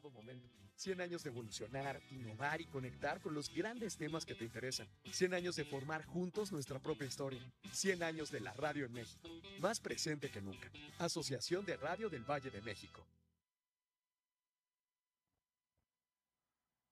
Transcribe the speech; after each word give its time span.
todo 0.00 0.10
momento. 0.10 0.46
100 0.74 1.00
años 1.00 1.22
de 1.22 1.30
evolucionar, 1.30 2.02
innovar 2.10 2.60
y 2.60 2.66
conectar 2.66 3.18
con 3.22 3.32
los 3.32 3.48
grandes 3.48 3.96
temas 3.96 4.26
que 4.26 4.34
te 4.34 4.44
interesan. 4.44 4.86
100 5.10 5.32
años 5.32 5.56
de 5.56 5.64
formar 5.64 6.04
juntos 6.04 6.52
nuestra 6.52 6.78
propia 6.78 7.06
historia. 7.06 7.40
100 7.72 8.02
años 8.02 8.30
de 8.30 8.40
la 8.40 8.52
radio 8.52 8.84
en 8.84 8.92
México. 8.92 9.26
Más 9.58 9.80
presente 9.80 10.30
que 10.30 10.42
nunca. 10.42 10.70
Asociación 10.98 11.64
de 11.64 11.78
Radio 11.78 12.10
del 12.10 12.24
Valle 12.24 12.50
de 12.50 12.60
México. 12.60 13.06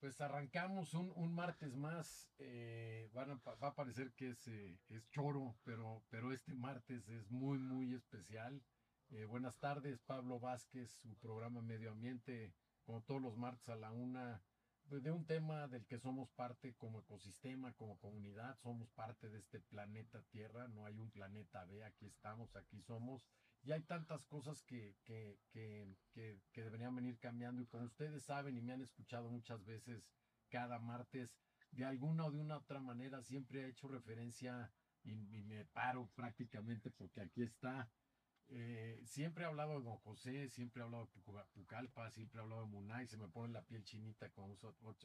Pues 0.00 0.18
arrancamos 0.22 0.94
un, 0.94 1.34
martes 1.34 1.76
más. 1.76 2.32
eh, 2.38 3.10
va 3.14 3.68
a 3.68 3.74
parecer 3.74 4.12
que 4.14 4.30
es, 4.30 4.48
eh, 4.48 4.78
es 4.88 5.06
choro, 5.10 5.54
pero, 5.62 6.02
pero 6.08 6.32
este 6.32 6.54
martes 6.54 7.06
es 7.10 7.30
muy, 7.30 7.58
muy 7.58 7.92
especial. 7.92 8.62
Eh, 9.10 9.26
buenas 9.26 9.58
tardes, 9.58 10.00
Pablo 10.00 10.40
Vázquez, 10.40 10.90
su 10.90 11.14
programa 11.18 11.60
Medio 11.60 11.90
Ambiente, 11.90 12.54
como 12.84 13.02
todos 13.02 13.20
los 13.20 13.36
martes 13.36 13.68
a 13.68 13.76
la 13.76 13.90
una, 13.92 14.42
de 14.90 15.10
un 15.10 15.24
tema 15.26 15.66
del 15.68 15.86
que 15.86 15.98
somos 15.98 16.30
parte 16.30 16.74
como 16.74 17.00
ecosistema, 17.00 17.72
como 17.74 17.98
comunidad, 17.98 18.56
somos 18.58 18.90
parte 18.90 19.28
de 19.28 19.38
este 19.38 19.60
planeta 19.60 20.22
Tierra, 20.30 20.68
no 20.68 20.84
hay 20.84 20.98
un 20.98 21.10
planeta 21.10 21.64
B, 21.64 21.84
aquí 21.84 22.06
estamos, 22.06 22.54
aquí 22.56 22.80
somos. 22.82 23.26
Y 23.62 23.72
hay 23.72 23.82
tantas 23.82 24.26
cosas 24.26 24.62
que, 24.62 24.94
que, 25.04 25.40
que, 25.48 25.96
que, 26.12 26.38
que 26.52 26.62
deberían 26.62 26.94
venir 26.94 27.18
cambiando 27.18 27.62
y 27.62 27.66
como 27.66 27.84
ustedes 27.84 28.22
saben 28.24 28.56
y 28.56 28.60
me 28.60 28.74
han 28.74 28.82
escuchado 28.82 29.30
muchas 29.30 29.64
veces 29.64 30.10
cada 30.50 30.78
martes, 30.78 31.34
de 31.70 31.84
alguna 31.84 32.26
o 32.26 32.30
de 32.30 32.38
una 32.38 32.58
otra 32.58 32.78
manera 32.78 33.22
siempre 33.22 33.62
he 33.62 33.68
hecho 33.68 33.88
referencia 33.88 34.70
y, 35.02 35.12
y 35.12 35.42
me 35.42 35.64
paro 35.64 36.08
prácticamente 36.14 36.90
porque 36.90 37.22
aquí 37.22 37.42
está. 37.42 37.90
Eh, 38.48 39.00
siempre 39.06 39.44
he 39.44 39.46
hablado 39.46 39.78
de 39.78 39.84
Don 39.84 39.96
José, 39.98 40.48
siempre 40.48 40.80
he 40.80 40.84
hablado 40.84 41.06
de 41.06 41.12
Puca- 41.12 41.46
Pucallpa, 41.52 42.10
siempre 42.10 42.38
he 42.38 42.42
hablado 42.42 42.62
de 42.62 42.68
Munay, 42.68 43.06
se 43.06 43.16
me 43.16 43.28
pone 43.28 43.52
la 43.52 43.64
piel 43.64 43.84
chinita 43.84 44.30
como 44.30 44.56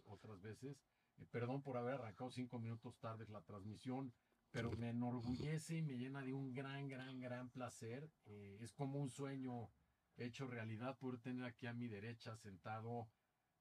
otras 0.05 0.41
veces. 0.41 0.77
Eh, 1.17 1.25
perdón 1.31 1.61
por 1.61 1.77
haber 1.77 1.95
arrancado 1.95 2.29
cinco 2.29 2.59
minutos 2.59 2.97
tarde 2.99 3.25
la 3.29 3.41
transmisión, 3.41 4.13
pero 4.51 4.71
me 4.71 4.89
enorgullece 4.89 5.77
y 5.77 5.81
me 5.81 5.97
llena 5.97 6.21
de 6.21 6.33
un 6.33 6.53
gran, 6.53 6.87
gran, 6.87 7.19
gran 7.19 7.49
placer. 7.49 8.11
Eh, 8.25 8.57
es 8.61 8.73
como 8.73 8.99
un 8.99 9.09
sueño 9.09 9.69
hecho 10.17 10.47
realidad 10.47 10.97
poder 10.97 11.19
tener 11.19 11.45
aquí 11.45 11.65
a 11.67 11.73
mi 11.73 11.87
derecha 11.87 12.35
sentado 12.35 13.09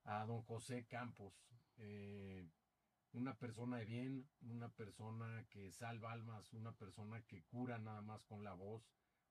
a 0.04 0.24
don 0.26 0.42
José 0.42 0.86
Campos, 0.86 1.34
eh, 1.76 2.48
una 3.12 3.38
persona 3.38 3.76
de 3.78 3.84
bien, 3.84 4.28
una 4.40 4.68
persona 4.70 5.44
que 5.50 5.70
salva 5.70 6.12
almas, 6.12 6.52
una 6.52 6.72
persona 6.72 7.22
que 7.22 7.42
cura 7.44 7.78
nada 7.78 8.00
más 8.02 8.24
con 8.24 8.42
la 8.42 8.54
voz, 8.54 8.82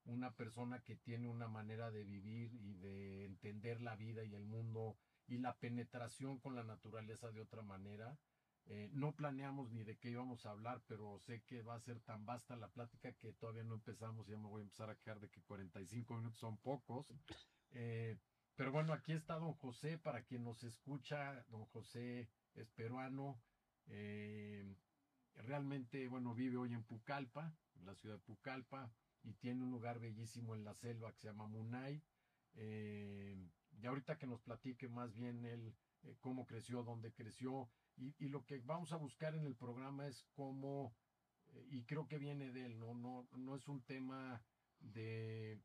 una 0.07 0.31
persona 0.35 0.79
que 0.81 0.95
tiene 0.95 1.27
una 1.29 1.47
manera 1.47 1.91
de 1.91 2.03
vivir 2.03 2.53
y 2.53 2.73
de 2.75 3.25
entender 3.25 3.81
la 3.81 3.95
vida 3.95 4.23
y 4.23 4.33
el 4.33 4.45
mundo 4.45 4.97
y 5.27 5.37
la 5.37 5.57
penetración 5.57 6.39
con 6.39 6.55
la 6.55 6.63
naturaleza 6.63 7.31
de 7.31 7.41
otra 7.41 7.61
manera. 7.61 8.17
Eh, 8.65 8.89
no 8.93 9.15
planeamos 9.15 9.71
ni 9.71 9.83
de 9.83 9.97
qué 9.97 10.09
íbamos 10.09 10.45
a 10.45 10.51
hablar, 10.51 10.81
pero 10.87 11.19
sé 11.19 11.41
que 11.43 11.61
va 11.61 11.75
a 11.75 11.79
ser 11.79 11.99
tan 12.01 12.25
vasta 12.25 12.55
la 12.55 12.69
plática 12.69 13.13
que 13.13 13.33
todavía 13.33 13.63
no 13.63 13.75
empezamos. 13.75 14.27
Ya 14.27 14.37
me 14.37 14.47
voy 14.47 14.61
a 14.61 14.63
empezar 14.63 14.89
a 14.89 14.95
quedar 14.95 15.19
de 15.19 15.29
que 15.29 15.41
45 15.41 16.15
minutos 16.15 16.39
son 16.39 16.57
pocos. 16.57 17.13
Eh, 17.71 18.17
pero 18.55 18.71
bueno, 18.71 18.93
aquí 18.93 19.13
está 19.13 19.35
don 19.35 19.53
José, 19.53 19.97
para 19.97 20.23
quien 20.23 20.43
nos 20.43 20.63
escucha, 20.63 21.45
don 21.49 21.65
José 21.65 22.29
es 22.55 22.69
peruano. 22.71 23.39
eh, 23.87 24.65
realmente, 25.35 26.07
bueno, 26.07 26.33
vive 26.33 26.57
hoy 26.57 26.73
en 26.73 26.83
Pucallpa, 26.83 27.53
la 27.83 27.93
ciudad 27.95 28.15
de 28.15 28.21
Pucallpa, 28.23 28.91
y 29.27 29.33
tiene 29.33 29.63
un 29.63 29.71
lugar 29.71 29.99
bellísimo 29.99 30.55
en 30.55 30.63
la 30.63 30.73
selva 30.73 31.11
que 31.11 31.19
se 31.19 31.27
llama 31.27 31.47
Munay. 31.47 32.01
Eh, 32.53 33.37
y 33.79 33.85
ahorita 33.85 34.17
que 34.17 34.25
nos 34.25 34.41
platique 34.41 34.87
más 34.87 35.13
bien 35.13 35.45
él 35.45 35.75
eh, 36.03 36.15
cómo 36.21 36.47
creció, 36.47 36.83
dónde 36.83 37.13
creció, 37.13 37.69
y, 37.97 38.27
lo 38.29 38.45
que 38.45 38.59
vamos 38.59 38.91
a 38.93 38.97
buscar 38.97 39.33
en 39.35 39.45
el 39.45 39.55
programa 39.55 40.07
es 40.07 40.23
cómo, 40.33 40.95
eh, 41.49 41.67
y 41.71 41.83
creo 41.83 42.07
que 42.07 42.19
viene 42.19 42.51
de 42.51 42.65
él, 42.65 42.79
no, 42.79 42.93
no, 42.93 43.27
no 43.35 43.55
es 43.55 43.67
un 43.67 43.81
tema 43.83 44.43
de, 44.79 45.59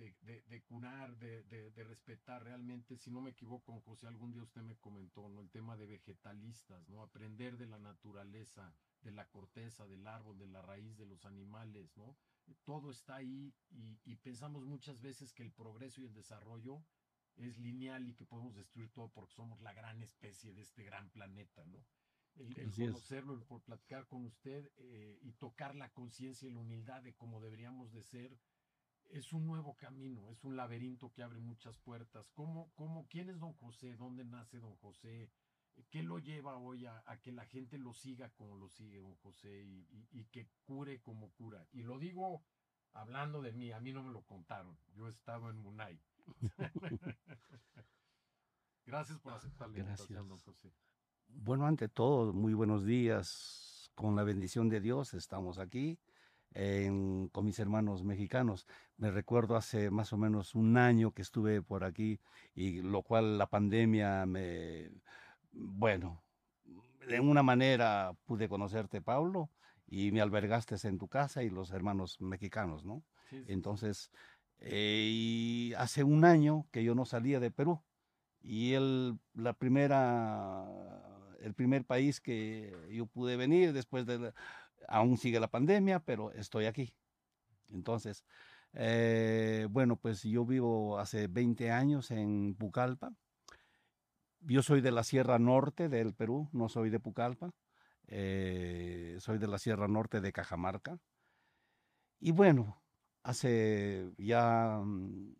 de, 0.00 0.16
de- 0.22 0.42
de 0.42 0.64
curar, 0.64 1.16
de, 1.18 1.70
respetar 1.84 2.42
realmente, 2.42 2.96
si 2.96 3.10
no 3.10 3.20
me 3.20 3.30
equivoco, 3.30 3.80
José, 3.80 4.06
algún 4.08 4.32
día 4.32 4.42
usted 4.42 4.62
me 4.62 4.76
comentó, 4.78 5.28
¿no? 5.28 5.40
El 5.40 5.50
tema 5.50 5.76
de 5.76 5.86
vegetalistas, 5.86 6.88
¿no? 6.88 7.02
Aprender 7.02 7.56
de 7.56 7.66
la 7.66 7.78
naturaleza, 7.78 8.74
de 9.02 9.12
la 9.12 9.28
corteza, 9.28 9.86
del 9.86 10.06
árbol, 10.06 10.38
de 10.38 10.46
la 10.48 10.62
raíz, 10.62 10.96
de 10.96 11.06
los 11.06 11.24
animales, 11.24 11.96
¿no? 11.96 12.16
Todo 12.64 12.90
está 12.90 13.16
ahí 13.16 13.52
y, 13.70 14.00
y 14.04 14.16
pensamos 14.16 14.64
muchas 14.64 15.00
veces 15.00 15.32
que 15.34 15.42
el 15.44 15.52
progreso 15.52 16.00
y 16.00 16.06
el 16.06 16.14
desarrollo 16.14 16.78
es 17.36 17.58
lineal 17.58 18.08
y 18.08 18.14
que 18.14 18.24
podemos 18.26 18.54
destruir 18.56 18.90
todo 18.92 19.12
porque 19.14 19.34
somos 19.34 19.60
la 19.60 19.72
gran 19.72 20.02
especie 20.02 20.52
de 20.52 20.62
este 20.62 20.82
gran 20.84 21.10
planeta, 21.10 21.64
¿no? 21.66 21.78
El, 22.36 22.46
el 22.60 22.70
conocerlo, 22.92 23.34
el 23.34 23.42
por 23.44 23.62
platicar 23.64 24.06
con 24.06 24.24
usted 24.24 24.70
eh, 24.78 25.18
y 25.22 25.32
tocar 25.32 25.74
la 25.74 25.92
conciencia 25.92 26.48
y 26.48 26.52
la 26.52 26.60
humildad 26.60 27.02
de 27.02 27.14
cómo 27.16 27.40
deberíamos 27.40 27.92
de 27.92 28.02
ser, 28.02 28.30
es 29.10 29.32
un 29.32 29.46
nuevo 29.46 29.74
camino, 29.76 30.30
es 30.30 30.44
un 30.44 30.56
laberinto 30.56 31.10
que 31.12 31.22
abre 31.22 31.40
muchas 31.40 31.78
puertas. 31.78 32.30
¿Cómo, 32.32 32.70
cómo, 32.74 33.06
¿Quién 33.08 33.28
es 33.30 33.38
don 33.38 33.52
José? 33.54 33.96
¿Dónde 33.96 34.24
nace 34.24 34.58
don 34.58 34.76
José? 34.76 35.30
¿Qué 35.90 36.02
lo 36.02 36.18
lleva 36.18 36.56
hoy 36.56 36.86
a, 36.86 37.02
a 37.06 37.16
que 37.20 37.32
la 37.32 37.46
gente 37.46 37.78
lo 37.78 37.92
siga 37.94 38.30
como 38.30 38.56
lo 38.56 38.68
sigue 38.68 39.00
don 39.00 39.14
José 39.16 39.62
y, 39.64 39.86
y- 39.90 40.08
y 40.20 40.24
que 40.26 40.48
cure 40.64 41.00
como 41.00 41.30
cura? 41.32 41.66
Y 41.72 41.82
lo 41.82 41.98
digo 41.98 42.42
hablando 42.92 43.40
de 43.40 43.52
mí, 43.52 43.70
a 43.72 43.80
mí 43.80 43.92
no 43.92 44.02
me 44.02 44.12
lo 44.12 44.22
contaron, 44.22 44.76
yo 44.94 45.06
he 45.06 45.10
estado 45.10 45.48
en 45.50 45.58
Munay. 45.58 46.00
Gracias 48.84 49.18
por 49.20 49.32
aceptar 49.32 49.70
la 49.70 49.78
invitación, 49.78 50.28
don 50.28 50.38
Gracias. 50.38 50.44
José. 50.44 50.74
Bueno, 51.28 51.66
ante 51.66 51.88
todo, 51.88 52.32
muy 52.32 52.54
buenos 52.54 52.84
días. 52.84 53.90
Con 53.94 54.16
la 54.16 54.22
bendición 54.24 54.68
de 54.68 54.80
Dios 54.80 55.14
estamos 55.14 55.58
aquí 55.58 55.98
en- 56.52 57.28
con 57.32 57.44
mis 57.44 57.58
hermanos 57.58 58.04
mexicanos. 58.04 58.66
Me 58.96 59.10
recuerdo 59.10 59.56
hace 59.56 59.90
más 59.90 60.12
o 60.12 60.16
menos 60.18 60.54
un 60.54 60.76
año 60.76 61.12
que 61.12 61.22
estuve 61.22 61.62
por 61.62 61.84
aquí 61.84 62.20
y 62.54 62.82
lo 62.82 63.02
cual 63.02 63.38
la 63.38 63.46
pandemia 63.48 64.26
me, 64.26 64.90
bueno, 65.52 66.22
de 67.08 67.20
una 67.20 67.42
manera 67.42 68.12
pude 68.26 68.48
conocerte, 68.48 69.00
Pablo, 69.00 69.50
y 69.86 70.12
me 70.12 70.20
albergaste 70.20 70.76
en 70.86 70.98
tu 70.98 71.08
casa 71.08 71.42
y 71.42 71.50
los 71.50 71.70
hermanos 71.72 72.20
mexicanos, 72.20 72.84
¿no? 72.84 73.02
Sí, 73.30 73.42
sí, 73.44 73.52
Entonces, 73.52 74.10
eh, 74.58 75.08
y 75.10 75.72
hace 75.76 76.04
un 76.04 76.24
año 76.24 76.66
que 76.70 76.84
yo 76.84 76.94
no 76.94 77.04
salía 77.04 77.40
de 77.40 77.50
Perú 77.50 77.82
y 78.42 78.74
el, 78.74 79.18
la 79.34 79.52
primera, 79.54 80.66
el 81.40 81.54
primer 81.54 81.84
país 81.84 82.20
que 82.20 82.74
yo 82.90 83.06
pude 83.06 83.36
venir 83.36 83.72
después 83.72 84.06
de, 84.06 84.18
la- 84.18 84.34
aún 84.88 85.16
sigue 85.18 85.40
la 85.40 85.50
pandemia, 85.50 86.00
pero 86.00 86.32
estoy 86.32 86.66
aquí. 86.66 86.94
Entonces, 87.70 88.24
eh, 88.72 89.66
bueno, 89.70 89.96
pues 89.96 90.22
yo 90.22 90.44
vivo 90.44 90.98
hace 90.98 91.28
20 91.28 91.70
años 91.70 92.10
en 92.10 92.54
Pucallpa. 92.56 93.12
Yo 94.40 94.62
soy 94.62 94.80
de 94.80 94.90
la 94.92 95.04
Sierra 95.04 95.38
Norte 95.38 95.88
del 95.88 96.14
Perú, 96.14 96.48
no 96.52 96.68
soy 96.68 96.90
de 96.90 97.00
Pucallpa. 97.00 97.52
eh, 98.08 99.16
soy 99.20 99.38
de 99.38 99.46
la 99.48 99.58
Sierra 99.58 99.88
Norte 99.88 100.20
de 100.20 100.32
Cajamarca. 100.32 100.98
Y 102.20 102.32
bueno, 102.32 102.82
hace 103.22 104.10
ya 104.18 104.80
mm, 104.84 105.34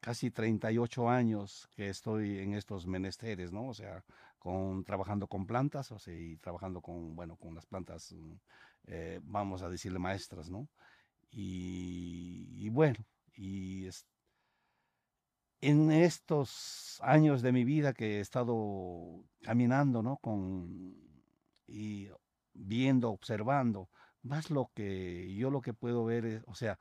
casi 0.00 0.30
38 0.30 1.08
años 1.08 1.68
que 1.74 1.88
estoy 1.88 2.38
en 2.40 2.54
estos 2.54 2.86
menesteres, 2.86 3.52
¿no? 3.52 3.68
O 3.68 3.74
sea, 3.74 4.04
con, 4.38 4.84
trabajando 4.84 5.26
con 5.28 5.46
plantas, 5.46 5.92
o 5.92 5.98
sea, 5.98 6.14
y 6.14 6.36
trabajando 6.38 6.80
con, 6.82 7.14
bueno, 7.16 7.36
con 7.36 7.54
las 7.54 7.66
plantas, 7.66 8.12
mm, 8.12 8.34
eh, 8.86 9.20
vamos 9.22 9.62
a 9.62 9.68
decirle 9.68 9.98
maestras, 9.98 10.50
¿no? 10.50 10.68
Y, 11.30 12.68
bueno, 12.68 13.04
y 13.34 13.88
en 15.60 15.90
estos 15.90 16.98
años 17.02 17.40
de 17.42 17.52
mi 17.52 17.64
vida 17.64 17.94
que 17.94 18.18
he 18.18 18.20
estado 18.20 19.24
caminando, 19.42 20.02
¿no? 20.02 20.18
Con, 20.18 20.94
y 21.66 22.08
viendo, 22.52 23.10
observando, 23.10 23.88
más 24.22 24.50
lo 24.50 24.70
que 24.74 25.34
yo 25.34 25.50
lo 25.50 25.62
que 25.62 25.72
puedo 25.72 26.04
ver 26.04 26.26
es, 26.26 26.42
o 26.46 26.54
sea, 26.54 26.78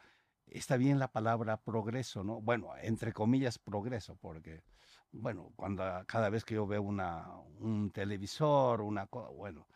está 0.48 0.78
bien 0.78 1.00
la 1.00 1.12
palabra 1.12 1.58
progreso, 1.58 2.24
¿no? 2.24 2.42
Bueno, 2.42 2.72
entre 2.82 3.14
comillas 3.14 3.58
progreso, 3.58 4.16
porque, 4.18 4.64
bueno, 5.12 5.52
cuando 5.56 5.84
cada 6.08 6.30
vez 6.30 6.44
que 6.44 6.56
yo 6.56 6.68
veo 6.68 6.82
una, 6.82 7.26
un 7.60 7.92
televisor, 7.92 8.82
una 8.82 9.08
cosa, 9.08 9.30
bueno, 9.30 9.68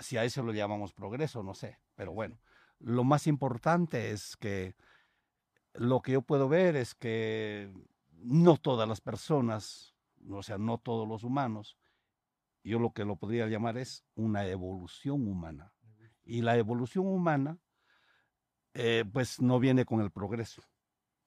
si 0.00 0.16
a 0.16 0.24
eso 0.24 0.42
lo 0.42 0.52
llamamos 0.52 0.92
progreso, 0.92 1.42
no 1.42 1.54
sé, 1.54 1.78
pero 1.94 2.12
bueno, 2.12 2.38
lo 2.78 3.04
más 3.04 3.26
importante 3.26 4.10
es 4.10 4.36
que 4.36 4.74
lo 5.74 6.00
que 6.02 6.12
yo 6.12 6.22
puedo 6.22 6.48
ver 6.48 6.76
es 6.76 6.94
que 6.94 7.72
no 8.12 8.56
todas 8.56 8.88
las 8.88 9.00
personas, 9.00 9.94
o 10.30 10.42
sea, 10.42 10.58
no 10.58 10.78
todos 10.78 11.06
los 11.08 11.24
humanos, 11.24 11.76
yo 12.64 12.78
lo 12.78 12.92
que 12.92 13.04
lo 13.04 13.16
podría 13.16 13.46
llamar 13.46 13.78
es 13.78 14.04
una 14.14 14.46
evolución 14.46 15.26
humana. 15.26 15.72
Y 16.24 16.42
la 16.42 16.56
evolución 16.56 17.06
humana, 17.06 17.58
eh, 18.74 19.04
pues 19.10 19.40
no 19.40 19.58
viene 19.58 19.84
con 19.86 20.00
el 20.00 20.10
progreso, 20.10 20.62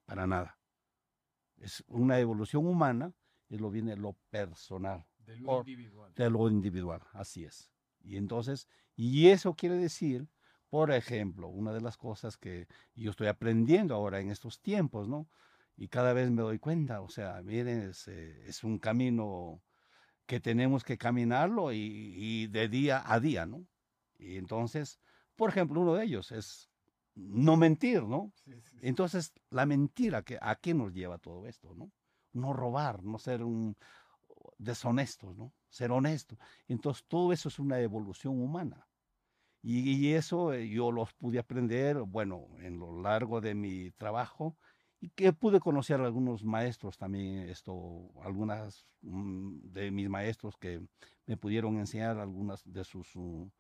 para 0.05 0.27
nada. 0.27 0.59
Es 1.57 1.83
una 1.87 2.19
evolución 2.19 2.67
humana 2.67 3.13
y 3.49 3.57
lo 3.57 3.71
viene 3.71 3.95
lo 3.95 4.13
personal. 4.29 5.07
De 5.17 5.37
lo 5.37 5.45
Por- 5.45 5.67
individual. 5.67 6.13
de 6.13 6.29
lo 6.29 6.49
individual, 6.49 7.01
así 7.13 7.45
es. 7.45 7.70
Y 8.03 8.17
entonces, 8.17 8.67
y 8.95 9.27
eso 9.29 9.55
quiere 9.55 9.75
decir, 9.77 10.27
por 10.69 10.91
ejemplo, 10.91 11.47
una 11.49 11.73
de 11.73 11.81
las 11.81 11.97
cosas 11.97 12.37
que 12.37 12.67
yo 12.95 13.11
estoy 13.11 13.27
aprendiendo 13.27 13.95
ahora 13.95 14.19
en 14.19 14.31
estos 14.31 14.61
tiempos, 14.61 15.07
¿no? 15.09 15.27
Y 15.77 15.87
cada 15.89 16.13
vez 16.13 16.29
me 16.31 16.41
doy 16.43 16.59
cuenta, 16.59 17.01
o 17.01 17.09
sea, 17.09 17.41
miren, 17.43 17.81
es, 17.89 18.07
eh, 18.07 18.43
es 18.47 18.63
un 18.63 18.79
camino 18.79 19.63
que 20.25 20.39
tenemos 20.39 20.83
que 20.83 20.97
caminarlo 20.97 21.71
y, 21.73 21.77
y 22.15 22.47
de 22.47 22.67
día 22.69 23.03
a 23.05 23.19
día, 23.19 23.45
¿no? 23.45 23.65
Y 24.17 24.37
entonces, 24.37 24.99
por 25.35 25.49
ejemplo, 25.49 25.81
uno 25.81 25.95
de 25.95 26.05
ellos 26.05 26.31
es 26.31 26.69
no 27.15 27.57
mentir, 27.57 28.03
¿no? 28.03 28.31
Sí, 28.35 28.53
sí, 28.53 28.61
sí. 28.79 28.87
Entonces, 28.87 29.33
la 29.49 29.65
mentira, 29.65 30.23
que, 30.23 30.37
¿a 30.41 30.55
qué 30.55 30.73
nos 30.73 30.93
lleva 30.93 31.17
todo 31.17 31.47
esto, 31.47 31.73
no? 31.75 31.91
No 32.33 32.53
robar, 32.53 33.03
no 33.03 33.17
ser 33.19 33.43
un 33.43 33.75
deshonesto, 34.63 35.33
¿no? 35.35 35.53
Ser 35.69 35.91
honesto. 35.91 36.37
Entonces, 36.67 37.05
todo 37.07 37.33
eso 37.33 37.49
es 37.49 37.59
una 37.59 37.79
evolución 37.79 38.41
humana. 38.41 38.87
Y, 39.63 40.13
eso 40.13 40.53
eh, 40.53 40.67
yo 40.69 40.91
los 40.91 41.13
pude 41.13 41.39
aprender, 41.39 41.97
bueno, 42.01 42.47
en 42.59 42.79
lo 42.79 43.01
largo 43.01 43.41
de 43.41 43.53
mi 43.55 43.91
trabajo, 43.91 44.57
y 44.99 45.09
que 45.09 45.33
pude 45.33 45.59
conocer 45.59 46.01
a 46.01 46.05
algunos 46.05 46.43
maestros 46.43 46.97
también, 46.97 47.49
esto, 47.49 48.11
algunas 48.23 48.87
mm, 49.01 49.59
de 49.71 49.91
mis 49.91 50.09
maestros 50.09 50.57
que 50.57 50.81
me 51.27 51.37
pudieron 51.37 51.77
enseñar 51.77 52.17
algunas 52.19 52.61
de 52.65 52.83
sus 52.83 53.15
uh, 53.15 53.51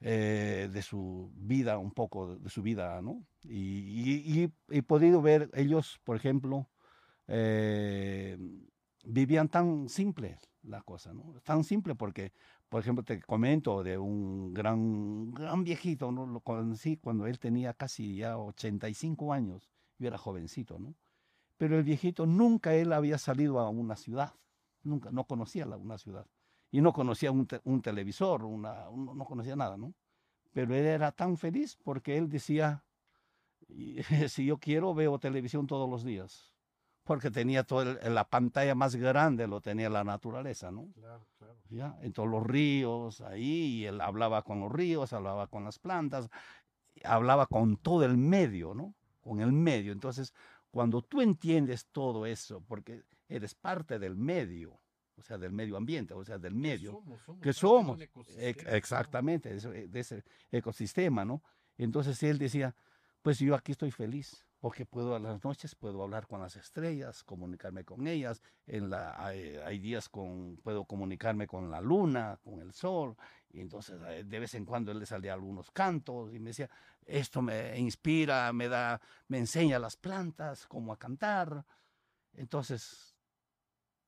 eh, 0.00 0.68
de 0.72 0.82
su 0.82 1.32
vida, 1.34 1.78
un 1.78 1.92
poco 1.92 2.36
de 2.36 2.50
su 2.50 2.62
vida, 2.62 3.00
¿no? 3.02 3.26
Y, 3.44 4.42
y- 4.42 4.44
y 4.44 4.52
he 4.78 4.82
podido 4.82 5.22
ver 5.22 5.50
ellos, 5.54 6.00
por 6.04 6.16
ejemplo, 6.16 6.68
eh, 7.28 8.38
vivían 9.04 9.48
tan 9.48 9.88
simple 9.88 10.38
la 10.62 10.82
cosa, 10.82 11.12
¿no? 11.12 11.34
Tan 11.42 11.64
simple 11.64 11.94
porque, 11.94 12.32
por 12.68 12.80
ejemplo, 12.80 13.04
te 13.04 13.20
comento 13.20 13.82
de 13.82 13.98
un 13.98 14.54
gran, 14.54 15.32
gran 15.32 15.64
viejito, 15.64 16.10
¿no? 16.12 16.26
Lo 16.26 16.40
conocí 16.40 16.96
cuando 16.96 17.26
él 17.26 17.38
tenía 17.38 17.74
casi 17.74 18.16
ya 18.16 18.38
85 18.38 19.32
años, 19.32 19.70
yo 19.98 20.08
era 20.08 20.18
jovencito. 20.18 20.78
Pero 21.56 21.78
el 21.78 21.84
viejito 21.84 22.26
nunca 22.26 22.74
él 22.74 22.92
había 22.92 23.18
salido 23.18 23.58
a 23.60 23.68
una 23.68 23.96
ciudad, 23.96 24.34
nunca, 24.82 25.10
no 25.10 25.24
conocía 25.26 25.66
la, 25.66 25.76
una 25.76 25.98
ciudad. 25.98 26.26
Y 26.70 26.80
no 26.80 26.92
conocía 26.92 27.30
un, 27.30 27.46
te- 27.46 27.60
un 27.64 27.82
televisor, 27.82 28.42
no 28.44 29.24
conocía 29.24 29.54
nada. 29.56 29.76
Pero 30.52 30.74
él 30.74 30.86
era 30.86 31.12
tan 31.12 31.36
feliz 31.36 31.76
porque 31.82 32.16
él 32.16 32.28
decía, 32.28 32.84
si 34.28 34.46
yo 34.46 34.58
quiero 34.58 34.94
veo 34.94 35.18
televisión 35.18 35.66
todos 35.66 35.88
los 35.88 36.04
días, 36.04 36.53
porque 37.04 37.30
tenía 37.30 37.64
toda 37.64 37.84
la 38.08 38.28
pantalla 38.28 38.74
más 38.74 38.96
grande, 38.96 39.46
lo 39.46 39.60
tenía 39.60 39.90
la 39.90 40.04
naturaleza, 40.04 40.70
¿no? 40.70 40.88
Claro, 40.94 41.26
claro. 41.38 41.56
¿ya? 41.68 41.98
En 42.00 42.12
todos 42.12 42.28
los 42.28 42.42
ríos, 42.44 43.20
ahí, 43.20 43.80
y 43.80 43.86
él 43.86 44.00
hablaba 44.00 44.42
con 44.42 44.60
los 44.60 44.72
ríos, 44.72 45.12
hablaba 45.12 45.46
con 45.46 45.64
las 45.64 45.78
plantas, 45.78 46.30
hablaba 47.04 47.46
con 47.46 47.76
todo 47.76 48.04
el 48.04 48.16
medio, 48.16 48.74
¿no? 48.74 48.94
Con 49.20 49.40
el 49.40 49.52
medio. 49.52 49.92
Entonces, 49.92 50.32
cuando 50.70 51.02
tú 51.02 51.20
entiendes 51.20 51.86
todo 51.92 52.26
eso, 52.26 52.62
porque 52.66 53.04
eres 53.28 53.54
parte 53.54 53.98
del 53.98 54.16
medio, 54.16 54.80
o 55.16 55.22
sea, 55.22 55.38
del 55.38 55.52
medio 55.52 55.76
ambiente, 55.76 56.14
o 56.14 56.24
sea, 56.24 56.38
del 56.38 56.54
medio, 56.54 56.92
Somos, 56.92 57.20
somos 57.20 57.42
que 57.42 57.52
somos, 57.52 57.98
¿no? 57.98 58.04
exactamente, 58.38 59.54
de 59.54 60.00
ese 60.00 60.24
ecosistema, 60.50 61.24
¿no? 61.24 61.42
Entonces 61.76 62.22
él 62.22 62.38
decía, 62.38 62.74
pues 63.22 63.38
yo 63.38 63.54
aquí 63.54 63.72
estoy 63.72 63.90
feliz, 63.90 64.44
porque 64.64 64.86
puedo 64.86 65.14
a 65.14 65.18
las 65.18 65.44
noches, 65.44 65.74
puedo 65.74 66.02
hablar 66.02 66.26
con 66.26 66.40
las 66.40 66.56
estrellas, 66.56 67.22
comunicarme 67.22 67.84
con 67.84 68.06
ellas, 68.06 68.40
en 68.66 68.88
la, 68.88 69.22
hay, 69.22 69.56
hay 69.56 69.78
días 69.78 70.08
con, 70.08 70.56
puedo 70.62 70.86
comunicarme 70.86 71.46
con 71.46 71.70
la 71.70 71.82
luna, 71.82 72.40
con 72.42 72.62
el 72.62 72.72
sol, 72.72 73.14
y 73.50 73.60
entonces 73.60 74.00
eh, 74.08 74.24
de 74.24 74.38
vez 74.38 74.54
en 74.54 74.64
cuando 74.64 74.90
él 74.90 75.00
le 75.00 75.04
salía 75.04 75.34
algunos 75.34 75.70
cantos 75.70 76.32
y 76.32 76.38
me 76.38 76.48
decía, 76.48 76.70
esto 77.04 77.42
me 77.42 77.78
inspira, 77.78 78.50
me 78.54 78.68
da, 78.68 79.02
me 79.28 79.36
enseña 79.36 79.78
las 79.78 79.98
plantas, 79.98 80.66
cómo 80.66 80.94
a 80.94 80.98
cantar. 80.98 81.66
Entonces, 82.32 83.18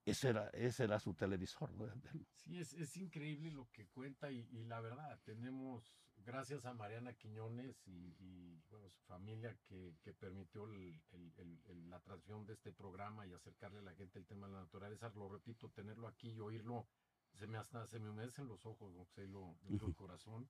ese 0.07 0.31
era, 0.31 0.49
ese 0.55 0.85
era 0.85 0.99
su 1.01 1.13
televisor. 1.13 1.71
¿no? 1.73 1.87
Sí, 2.33 2.57
es, 2.57 2.73
es 2.73 2.97
increíble 2.97 3.51
lo 3.51 3.69
que 3.73 3.89
cuenta 3.89 4.33
y, 4.33 4.49
y 4.51 4.65
la 4.65 4.81
verdad, 4.81 5.21
tenemos, 5.23 5.93
gracias 6.27 6.65
a 6.67 6.75
Mariana 6.75 7.15
Quiñones 7.15 7.87
y, 7.87 8.15
y, 8.19 8.61
bueno, 8.69 8.91
su 8.91 9.01
familia 9.05 9.57
que, 9.65 9.97
que 10.03 10.13
permitió 10.13 10.65
el- 10.65 11.01
el- 11.13 11.33
el- 11.39 11.61
el- 11.69 11.89
la 11.91 12.01
transmisión 12.01 12.45
de 12.45 12.53
este 12.55 12.73
programa 12.73 13.27
y 13.27 13.33
acercarle 13.33 13.79
a 13.79 13.83
la 13.83 13.95
gente 13.95 14.19
el 14.19 14.27
tema 14.27 14.47
de 14.49 14.55
la 14.55 14.61
naturaleza, 14.61 15.11
lo 15.15 15.29
repito, 15.29 15.71
tenerlo 15.71 16.09
aquí 16.09 16.31
y 16.33 16.41
oírlo, 16.41 16.87
se 17.33 17.47
me 17.47 17.59
hasta 17.59 17.87
se 17.87 18.01
me 18.01 18.11
humedecen 18.11 18.47
los 18.49 18.67
ojos, 18.67 18.93
don 18.93 19.05
José, 19.05 19.27
lo, 19.29 19.57
lo 19.63 19.87
de 19.87 19.95
corazón. 19.97 20.49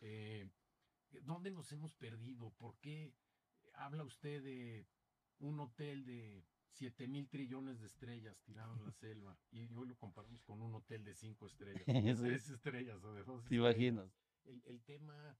Eh, 0.00 0.48
¿Dónde 1.22 1.50
nos 1.50 1.70
hemos 1.72 1.92
perdido? 1.94 2.50
¿Por 2.52 2.78
qué 2.78 3.12
habla 3.74 4.04
usted 4.04 4.42
de 4.42 4.86
un 5.40 5.58
hotel 5.58 6.04
de 6.04 6.44
7 6.68 7.08
mil 7.08 7.28
trillones 7.28 7.80
de 7.80 7.86
estrellas 7.86 8.40
tirado 8.42 8.74
en 8.76 8.84
la 8.84 8.92
selva 8.92 9.36
y 9.50 9.74
hoy 9.74 9.88
lo 9.88 9.96
comparamos 9.96 10.42
con 10.44 10.62
un 10.62 10.74
hotel 10.74 11.02
de 11.04 11.14
5 11.14 11.46
estrellas, 11.46 11.84
de 11.86 11.92
Sí. 12.16 12.22
3 12.22 12.50
estrellas 12.50 13.02
o 13.02 13.12
de 13.14 13.24
2 13.24 13.44
¿Te 13.46 13.56
imaginas? 13.56 14.08
El, 14.50 14.62
el 14.66 14.82
tema 14.82 15.38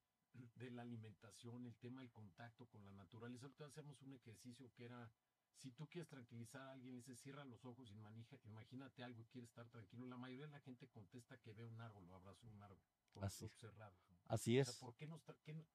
de 0.55 0.71
la 0.71 0.83
alimentación, 0.83 1.67
el 1.67 1.77
tema 1.79 2.01
del 2.01 2.11
contacto 2.13 2.67
con 2.69 2.85
la 2.85 2.93
naturaleza. 2.93 3.47
Ahorita 3.47 3.67
hacemos 3.67 4.01
un 4.03 4.13
ejercicio 4.15 4.73
que 4.75 4.85
era, 4.85 5.11
si 5.57 5.73
tú 5.73 5.89
quieres 5.89 6.09
tranquilizar 6.09 6.63
a 6.63 6.73
alguien, 6.73 6.93
le 6.93 6.99
dices, 6.99 7.21
cierra 7.21 7.45
los 7.45 7.65
ojos, 7.65 7.91
imagina- 7.91 8.27
imagínate 8.45 9.03
algo 9.03 9.21
y 9.23 9.27
quieres 9.27 9.51
estar 9.51 9.69
tranquilo. 9.69 10.07
La 10.07 10.17
mayoría 10.17 10.47
de 10.47 10.53
la 10.53 10.61
gente 10.61 10.87
contesta 10.89 11.37
que 11.39 11.53
ve 11.53 11.65
un 11.65 11.81
árbol 11.81 12.09
o 12.09 12.15
abraza 12.15 12.47
un 12.47 12.63
árbol 12.63 12.81
con 13.11 13.23
los 13.23 13.33
Así. 13.33 13.47
ojos 13.47 13.59
cerrados. 13.59 13.99
¿no? 14.09 14.17
Así 14.29 14.59
O 14.61 14.65
sea, 14.65 14.73
es. 14.73 14.79
¿por 14.79 14.95
qué, 14.95 15.07
nos 15.09 15.23
qué 15.43 15.53
no- 15.55 15.67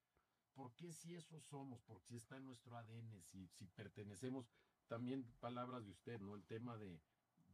por 0.53 0.73
qué 0.75 0.93
si 0.93 1.15
eso 1.15 1.41
somos? 1.41 1.81
Porque 1.83 2.05
si 2.07 2.15
está 2.15 2.37
en 2.37 2.45
nuestro 2.45 2.77
ADN, 2.77 3.21
si, 3.23 3.49
si 3.49 3.67
pertenecemos, 3.67 4.49
también 4.87 5.25
palabras 5.41 5.83
de 5.83 5.91
usted, 5.91 6.21
¿no? 6.21 6.35
El 6.35 6.45
tema 6.45 6.77
de, 6.77 7.01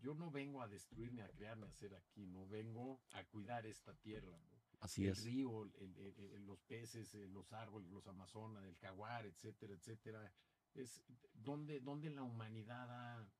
yo 0.01 0.13
no 0.13 0.29
vengo 0.29 0.61
a 0.61 0.67
destruir 0.67 1.11
ni 1.11 1.21
a 1.21 1.29
crear 1.31 1.57
ni 1.57 1.63
a 1.65 1.69
hacer 1.69 1.95
aquí, 1.95 2.27
no 2.27 2.45
vengo 2.45 3.01
a 3.13 3.23
cuidar 3.23 3.65
esta 3.65 3.95
tierra, 3.95 4.37
¿no? 4.37 4.60
Así 4.81 5.05
el 5.05 5.11
es. 5.11 5.23
río, 5.23 5.63
el- 5.79 5.95
el- 5.97 6.45
los 6.45 6.59
peces, 6.63 7.13
eh, 7.15 7.27
los 7.27 7.53
árboles, 7.53 7.89
los 7.91 8.07
amazonas, 8.07 8.65
el 8.65 8.75
jaguar, 8.77 9.25
etcétera, 9.25 9.73
etcétera. 9.73 10.33
Es 10.73 11.03
donde, 11.33 11.79
donde 11.79 12.09
la 12.09 12.23
humanidad 12.23 12.89
ha, 12.89 13.31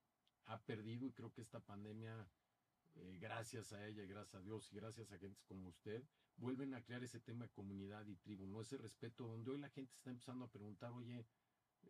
ha 0.46 0.66
perdido 0.66 1.08
y 1.08 1.14
creo 1.14 1.34
que 1.34 1.42
esta 1.42 1.60
pandemia, 1.60 2.30
eh, 2.96 3.18
gracias 3.20 3.74
a 3.74 3.86
ella, 3.88 4.06
gracias 4.06 4.36
a 4.36 4.42
Dios 4.42 4.72
y 4.72 4.76
gracias 4.76 5.12
a 5.12 5.18
gentes 5.18 5.44
como 5.46 5.70
usted, 5.70 6.04
vuelven 6.38 6.74
a 6.74 6.84
crear 6.84 7.04
ese 7.04 7.20
tema 7.20 7.46
de 7.46 7.52
comunidad 7.52 8.06
y 8.08 8.16
tribu, 8.18 8.46
no 8.48 8.62
ese 8.62 8.78
respeto 8.78 9.28
donde 9.28 9.52
hoy 9.52 9.58
la 9.60 9.70
gente 9.70 9.94
está 9.96 10.10
empezando 10.12 10.46
a 10.46 10.52
preguntar, 10.52 10.92
oye, 10.92 11.26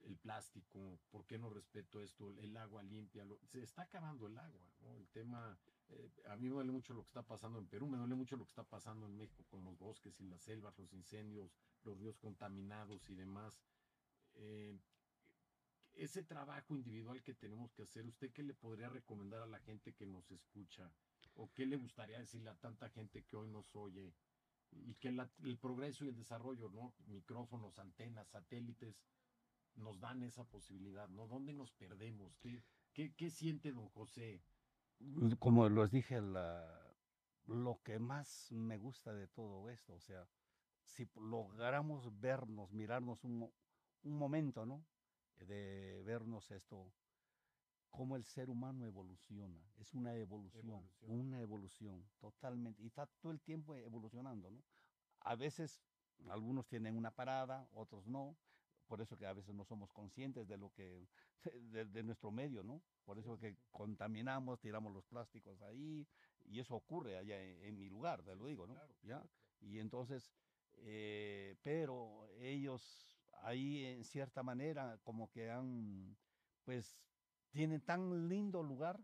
el 0.04 0.18
plástico, 0.18 1.00
¿por 1.10 1.26
qué 1.26 1.38
no 1.38 1.50
respeto 1.50 2.02
esto? 2.02 2.38
El 2.40 2.56
agua 2.56 2.84
limpia, 2.84 3.26
lo- 3.26 3.40
se 3.46 3.62
está 3.64 3.84
acabando 3.84 4.28
el 4.28 4.38
agua, 4.38 4.72
¿no? 4.80 4.96
El 4.96 5.08
tema, 5.10 5.60
eh, 5.92 6.10
a 6.30 6.36
mí 6.36 6.48
me 6.48 6.56
duele 6.56 6.72
mucho 6.72 6.94
lo 6.94 7.02
que 7.04 7.08
está 7.08 7.24
pasando 7.24 7.60
en 7.60 7.68
Perú, 7.68 7.88
me 7.88 7.98
duele 7.98 8.16
mucho 8.16 8.38
lo 8.38 8.46
que 8.46 8.52
está 8.52 8.64
pasando 8.64 9.06
en 9.06 9.18
México 9.18 9.44
con 9.50 9.64
los 9.64 9.78
bosques 9.78 10.20
y 10.20 10.26
las 10.26 10.42
selvas, 10.42 10.78
los 10.78 10.94
incendios, 10.94 11.52
los 11.84 11.98
ríos 11.98 12.18
contaminados 12.18 13.10
y 13.10 13.16
demás. 13.16 13.62
Eh, 14.36 14.78
ese 15.94 16.24
trabajo 16.24 16.74
individual 16.76 17.22
que 17.22 17.34
tenemos 17.34 17.74
que 17.74 17.84
hacer, 17.84 18.06
¿usted 18.06 18.32
qué 18.32 18.44
le 18.44 18.54
podría 18.54 18.90
recomendar 18.90 19.42
a 19.42 19.48
la 19.48 19.60
gente 19.60 19.94
que 19.94 20.06
nos 20.06 20.32
escucha? 20.32 20.92
¿O 21.36 21.52
qué 21.54 21.66
le 21.66 21.76
gustaría 21.76 22.20
decirle 22.20 22.50
a 22.50 22.56
tanta 22.56 22.90
gente 22.90 23.24
que 23.24 23.36
hoy 23.36 23.50
nos 23.50 23.76
oye? 23.76 24.14
Y 24.72 24.96
que 24.96 25.10
el 25.10 25.58
progreso 25.58 26.06
y 26.06 26.10
el 26.10 26.16
desarrollo, 26.16 26.70
¿no? 26.70 26.94
Micrófonos, 27.08 27.78
antenas, 27.78 28.30
satélites, 28.30 28.96
nos 29.76 30.00
dan 30.00 30.24
esa 30.24 30.46
posibilidad, 30.46 31.10
¿no? 31.10 31.28
¿Dónde 31.28 31.54
nos 31.54 31.72
perdemos? 31.74 32.38
¿Qué, 32.38 32.64
qué, 32.94 33.14
qué 33.14 33.30
siente 33.30 33.74
don 33.74 33.90
José? 33.90 34.42
Como 35.40 35.68
les 35.70 35.92
dije, 35.92 36.22
la- 36.22 36.94
lo 37.48 37.82
que 37.84 38.00
más 38.00 38.52
me 38.52 38.78
gusta 38.78 39.14
de 39.14 39.28
todo 39.28 39.70
esto, 39.70 39.94
o 39.96 40.00
sea, 40.00 40.28
si 40.84 41.08
logramos 41.16 42.20
vernos, 42.20 42.72
mirarnos 42.72 43.24
un, 43.24 43.52
un 44.04 44.18
momento, 44.18 44.66
¿no? 44.66 44.86
De 45.38 46.02
vernos 46.06 46.52
esto, 46.52 46.94
cómo 47.90 48.16
el 48.16 48.24
ser 48.26 48.50
humano 48.50 48.86
evoluciona. 48.86 49.60
Es 49.78 49.94
una 49.94 50.16
evolución, 50.16 50.90
Evolución. 51.02 51.20
una 51.20 51.40
evolución 51.42 52.10
totalmente. 52.20 52.82
Y 52.84 52.88
está 52.88 53.08
todo 53.08 53.32
el 53.32 53.42
tiempo 53.42 53.76
evolucionando, 53.76 54.50
¿no? 54.52 54.64
A 55.22 55.36
veces 55.36 55.84
algunos 56.30 56.68
tienen 56.68 56.96
una 56.98 57.12
parada, 57.12 57.68
otros 57.74 58.08
no. 58.08 58.38
Por 58.92 59.00
eso 59.02 59.18
que 59.18 59.26
a 59.26 59.32
veces 59.32 59.56
no 59.56 59.64
somos 59.64 59.94
conscientes 59.94 60.50
de 60.50 60.58
lo 60.58 60.70
que, 60.74 61.08
de, 61.72 61.86
de 61.86 62.04
nuestro 62.04 62.30
medio, 62.30 62.62
¿no? 62.62 62.82
Por 63.06 63.18
eso 63.18 63.38
que 63.40 63.56
contaminamos, 63.72 64.60
tiramos 64.60 64.92
los 64.94 65.06
plásticos 65.06 65.62
ahí, 65.62 66.06
y 66.46 66.60
eso 66.60 66.76
ocurre 66.76 67.18
allá 67.18 67.42
en, 67.42 67.64
en 67.64 67.78
mi 67.78 67.88
lugar, 67.88 68.22
te 68.22 68.36
lo 68.36 68.48
digo, 68.48 68.68
¿no? 68.68 68.74
Claro, 68.74 68.94
¿Ya? 69.02 69.24
Y 69.62 69.80
entonces, 69.80 70.34
eh, 70.74 71.56
pero 71.64 72.28
ellos 72.42 73.24
ahí 73.44 73.86
en 73.86 74.04
cierta 74.04 74.44
manera 74.44 75.00
como 75.04 75.30
que 75.32 75.50
han, 75.50 76.18
pues, 76.66 77.00
tienen 77.52 77.80
tan 77.80 78.28
lindo 78.28 78.62
lugar 78.62 79.00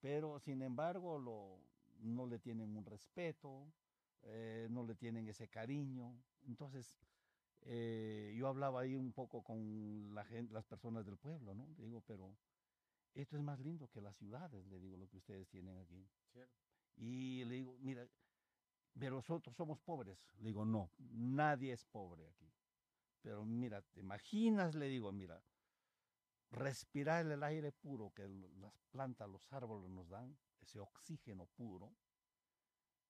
pero 0.00 0.38
sin 0.38 0.62
embargo 0.62 1.18
lo, 1.18 1.58
no 1.98 2.26
le 2.26 2.38
tienen 2.38 2.76
un 2.76 2.84
respeto, 2.84 3.72
eh, 4.22 4.68
no 4.70 4.84
le 4.84 4.94
tienen 4.94 5.28
ese 5.28 5.48
cariño. 5.48 6.22
Entonces, 6.46 6.96
eh, 7.68 8.34
yo 8.38 8.46
hablaba 8.46 8.80
ahí 8.82 8.94
un 8.94 9.12
poco 9.12 9.42
con 9.42 10.14
la 10.14 10.24
gente, 10.24 10.54
las 10.54 10.64
personas 10.64 11.04
del 11.04 11.16
pueblo, 11.16 11.54
¿no? 11.54 11.66
Digo, 11.78 12.00
pero 12.06 12.36
esto 13.12 13.36
es 13.36 13.42
más 13.42 13.58
lindo 13.58 13.88
que 13.88 14.00
las 14.00 14.16
ciudades, 14.16 14.64
le 14.66 14.78
digo, 14.78 14.96
lo 14.96 15.08
que 15.08 15.16
ustedes 15.16 15.48
tienen 15.48 15.76
aquí. 15.78 16.08
Y 16.96 17.44
le 17.44 17.56
digo, 17.56 17.76
mira, 17.80 18.08
pero 18.98 19.16
nosotros 19.16 19.54
somos 19.56 19.80
pobres. 19.80 20.18
Le 20.38 20.48
digo, 20.48 20.64
no, 20.64 20.90
nadie 20.98 21.72
es 21.72 21.84
pobre 21.84 22.28
aquí. 22.28 22.52
Pero 23.20 23.44
mira, 23.44 23.82
te 23.82 24.00
imaginas, 24.00 24.74
le 24.76 24.86
digo, 24.86 25.10
mira, 25.10 25.42
respirar 26.50 27.26
el 27.26 27.42
aire 27.42 27.72
puro 27.72 28.12
que 28.14 28.28
las 28.28 28.72
plantas, 28.90 29.28
los 29.28 29.52
árboles 29.52 29.90
nos 29.90 30.08
dan, 30.08 30.38
ese 30.60 30.78
oxígeno 30.78 31.46
puro, 31.46 31.92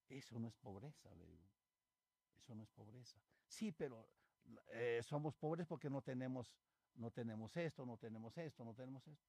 eso 0.09 0.39
no 0.39 0.49
es 0.49 0.57
pobreza, 0.57 1.15
le 1.15 1.27
digo. 1.27 1.47
Eso 2.39 2.55
no 2.55 2.63
es 2.63 2.71
pobreza. 2.71 3.21
Sí, 3.47 3.73
pero 3.73 4.09
eh, 4.73 5.01
somos 5.03 5.35
pobres 5.35 5.67
porque 5.67 5.91
no 5.91 6.03
tenemos, 6.03 6.55
no 6.95 7.11
tenemos 7.11 7.57
esto, 7.57 7.85
no 7.85 7.97
tenemos 7.97 8.37
esto, 8.39 8.65
no 8.65 8.75
tenemos 8.75 9.07
esto. 9.07 9.27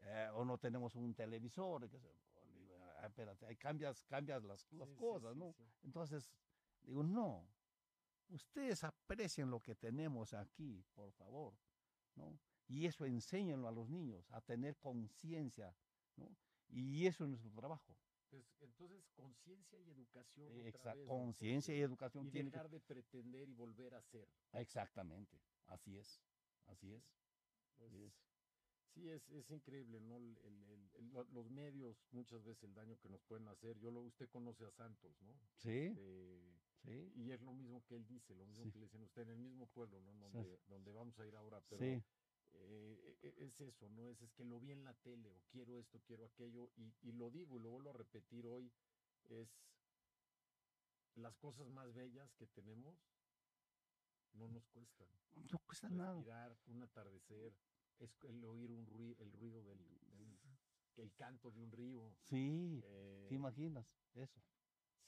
Eh, 0.00 0.28
o 0.34 0.44
no 0.44 0.58
tenemos 0.58 0.94
un 0.94 1.14
televisor. 1.14 1.88
Que 1.88 1.98
ah, 3.00 3.06
espérate, 3.06 3.56
cambias, 3.56 4.02
cambias 4.04 4.42
las, 4.44 4.70
las 4.72 4.90
cosas, 4.92 5.36
¿no? 5.36 5.54
Entonces, 5.82 6.30
digo, 6.82 7.02
no. 7.02 7.46
Ustedes 8.28 8.82
aprecien 8.84 9.50
lo 9.50 9.60
que 9.60 9.74
tenemos 9.74 10.32
aquí, 10.32 10.82
por 10.94 11.12
favor, 11.12 11.54
¿no? 12.16 12.38
Y 12.66 12.86
eso 12.86 13.04
enséñenlo 13.04 13.68
a 13.68 13.72
los 13.72 13.90
niños, 13.90 14.30
a 14.30 14.40
tener 14.40 14.76
conciencia, 14.78 15.74
¿no? 16.16 16.34
Y 16.68 17.06
eso 17.06 17.24
es 17.24 17.30
nuestro 17.30 17.50
trabajo. 17.52 17.94
Entonces, 18.60 19.04
conciencia 19.14 19.78
y 19.80 19.90
educación. 19.90 20.66
Exacto, 20.66 21.06
conciencia 21.06 21.74
y 21.74 21.80
educación. 21.80 22.26
Y 22.26 22.30
dejar 22.30 22.70
de 22.70 22.80
pretender 22.80 23.48
y 23.48 23.54
volver 23.54 23.94
a 23.94 24.02
ser. 24.02 24.28
Exactamente, 24.52 25.38
así 25.66 25.96
es, 25.96 26.22
así 26.66 26.92
es. 26.92 27.04
Pues, 27.76 27.92
sí, 28.94 29.08
es, 29.10 29.28
es 29.30 29.50
increíble, 29.50 30.00
¿no? 30.00 30.18
los 31.32 31.50
medios, 31.50 31.96
muchas 32.12 32.42
veces 32.44 32.62
el 32.64 32.74
daño 32.74 32.96
que 32.98 33.08
nos 33.08 33.20
pueden 33.22 33.48
hacer. 33.48 33.78
Yo 33.78 33.90
lo, 33.90 34.00
usted 34.02 34.28
conoce 34.28 34.64
a 34.64 34.70
Santos, 34.70 35.20
¿no? 35.22 35.38
Sí. 35.56 35.70
Este, 35.70 36.56
sí. 36.82 37.12
Y 37.16 37.32
es 37.32 37.40
lo 37.42 37.52
mismo 37.52 37.84
que 37.84 37.96
él 37.96 38.06
dice, 38.06 38.34
lo 38.34 38.46
mismo 38.46 38.70
que 38.70 38.78
le 38.78 38.86
dicen 38.86 39.02
usted 39.02 39.22
en 39.22 39.30
el 39.30 39.38
mismo 39.38 39.66
pueblo, 39.66 40.00
¿no? 40.00 40.14
Donde, 40.14 40.58
donde 40.68 40.92
vamos 40.92 41.18
a 41.18 41.26
ir 41.26 41.34
ahora. 41.34 41.60
Pero 41.68 41.80
sí 41.80 42.02
eh, 42.54 43.18
e, 43.22 43.44
es 43.44 43.60
eso, 43.60 43.88
¿no? 43.90 44.08
Es, 44.10 44.20
es 44.22 44.32
que 44.32 44.44
lo 44.44 44.60
vi 44.60 44.72
en 44.72 44.84
la 44.84 44.94
tele 44.94 45.30
o 45.30 45.42
quiero 45.50 45.78
esto, 45.78 46.00
quiero 46.06 46.24
aquello 46.24 46.70
y, 46.76 46.92
y 47.02 47.12
lo 47.12 47.30
digo 47.30 47.56
y 47.56 47.60
lo 47.60 47.70
vuelvo 47.70 47.90
a 47.90 47.94
repetir 47.94 48.46
hoy, 48.46 48.72
es 49.24 49.48
las 51.14 51.36
cosas 51.36 51.68
más 51.68 51.92
bellas 51.94 52.32
que 52.34 52.46
tenemos 52.46 52.98
no 54.34 54.48
nos 54.48 54.66
cuestan. 54.68 55.08
No 55.34 55.58
cuesta 55.66 55.88
nada. 55.88 56.56
un 56.66 56.82
atardecer, 56.82 57.54
es 57.98 58.10
el 58.24 58.44
oír 58.44 58.70
un 58.70 58.86
ruido, 58.86 59.16
el 59.22 59.32
ruido 59.32 59.62
del, 59.62 59.78
el 60.96 61.12
canto 61.14 61.50
de 61.50 61.60
un 61.60 61.72
río. 61.72 62.14
Sí, 62.22 62.80
¿te 62.82 62.88
eh, 62.88 63.34
imaginas 63.34 63.86
eso? 64.14 64.42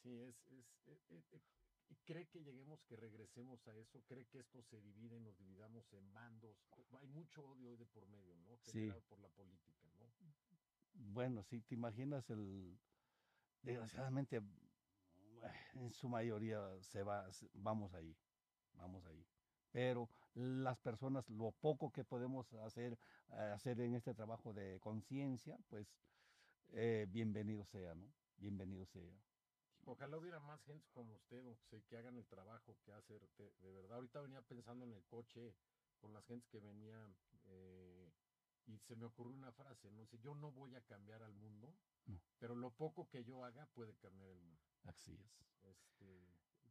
Sí, 0.03 0.21
es, 0.21 0.37
es, 0.47 0.67
e, 0.87 1.00
¿Y 1.11 1.65
cree 2.05 2.26
que 2.26 2.43
lleguemos, 2.43 2.83
que 2.85 2.97
regresemos 2.97 3.66
a 3.69 3.76
eso? 3.76 4.02
¿Cree 4.07 4.26
que 4.26 4.40
esto 4.40 4.62
se 4.62 4.81
divide, 4.81 5.21
nos 5.21 5.37
dividamos 5.37 5.93
en 5.93 6.12
bandos? 6.12 6.57
Hay 7.00 7.09
mucho 7.09 7.45
odio 7.47 7.71
hoy 7.71 7.76
de 7.76 7.87
por 7.87 8.07
medio, 8.07 8.37
¿no? 8.38 8.57
Generado 8.59 9.00
por 9.02 9.19
la 9.21 9.28
política, 9.28 9.87
¿no? 9.99 10.12
Bueno, 10.95 11.43
si 11.43 11.61
te 11.61 11.75
imaginas 11.75 12.28
el... 12.31 12.78
Desgraciadamente, 13.62 14.40
en 15.75 15.90
su 15.90 16.09
mayoría 16.09 16.61
se 16.83 17.02
va, 17.02 17.28
vamos 17.55 17.93
ahí, 17.95 18.16
vamos 18.75 19.05
ahí. 19.07 19.26
Pero 19.73 20.09
las 20.35 20.78
personas, 20.78 21.28
lo 21.28 21.50
poco 21.52 21.90
que 21.90 22.05
podemos 22.05 22.52
hacer, 22.55 22.99
eh, 23.31 23.52
hacer 23.55 23.81
en 23.81 23.95
este 23.95 24.14
trabajo 24.14 24.52
de 24.52 24.78
conciencia, 24.81 25.59
pues 25.69 25.93
eh, 26.69 27.07
bienvenido 27.09 27.64
sea, 27.64 27.95
¿no? 27.95 28.12
Bienvenido 28.38 28.87
sea. 28.87 29.25
Ojalá 29.87 30.19
hubiera 30.19 30.40
más 30.40 30.61
gente 30.64 30.88
como 30.93 31.14
usted, 31.14 31.45
que 31.88 31.97
hagan 31.97 32.16
el 32.16 32.26
trabajo 32.26 32.76
que 32.85 32.93
hacer 32.93 33.21
de, 33.38 33.73
verdad. 33.73 33.97
Ahorita 33.97 34.21
venía 34.21 34.43
pensando 34.43 34.85
en 34.85 34.93
el 34.93 35.05
coche 35.05 35.55
con 36.00 36.12
las 36.12 36.25
gentes 36.26 36.49
que 36.49 36.59
venían 36.59 37.16
eh, 37.47 38.11
y 38.66 38.78
se 38.78 38.97
me 38.97 39.07
ocurrió 39.07 39.33
una 39.33 39.52
frase, 39.52 39.90
no 39.93 40.05
sé, 40.07 40.19
yo 40.19 40.35
no 40.35 40.50
voy 40.50 40.75
a 40.75 40.81
cambiar 40.83 41.23
al 41.23 41.33
mundo, 41.35 41.73
pero 42.38 42.57
lo 42.57 42.73
poco 42.73 43.09
que 43.09 43.25
yo 43.25 43.45
haga 43.45 43.66
puede 43.66 43.95
cambiar 43.95 44.31
el 44.31 44.40
mundo. 44.40 44.61
Así 44.83 45.12
es. 45.12 45.47
Este, 45.62 46.26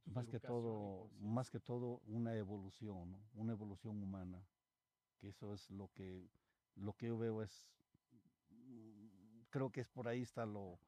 más 0.05 0.27
que 0.27 0.39
todo, 0.39 1.09
más 1.19 1.49
que 1.49 1.61
todo 1.61 2.01
una 2.05 2.35
evolución, 2.35 3.17
una 3.33 3.53
evolución 3.53 4.03
humana, 4.03 4.45
que 5.19 5.29
eso 5.29 5.53
es 5.53 5.71
lo 5.71 5.87
que, 5.93 6.29
lo 6.75 6.93
que 6.93 7.07
yo 7.07 7.17
veo 7.17 7.41
es, 7.41 7.69
creo 9.49 9.71
que 9.71 9.81
es 9.81 9.87
por 9.87 10.09
ahí 10.09 10.21
está 10.21 10.45
lo, 10.45 10.79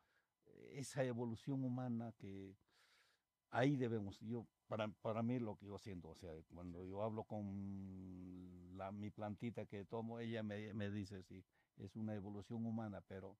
esa 0.73 1.03
evolución 1.03 1.63
humana 1.63 2.13
que 2.17 2.55
ahí 3.51 3.75
debemos, 3.75 4.19
yo, 4.19 4.45
para, 4.67 4.87
para 4.87 5.23
mí 5.23 5.39
lo 5.39 5.57
que 5.57 5.67
yo 5.67 5.77
siento, 5.77 6.09
o 6.09 6.15
sea, 6.15 6.31
cuando 6.53 6.85
yo 6.85 7.01
hablo 7.01 7.23
con 7.23 8.75
la, 8.75 8.91
mi 8.91 9.09
plantita 9.09 9.65
que 9.65 9.85
tomo, 9.85 10.19
ella 10.19 10.43
me, 10.43 10.73
me 10.73 10.89
dice, 10.89 11.23
sí, 11.23 11.43
es 11.77 11.95
una 11.95 12.15
evolución 12.15 12.65
humana, 12.65 13.01
pero 13.01 13.37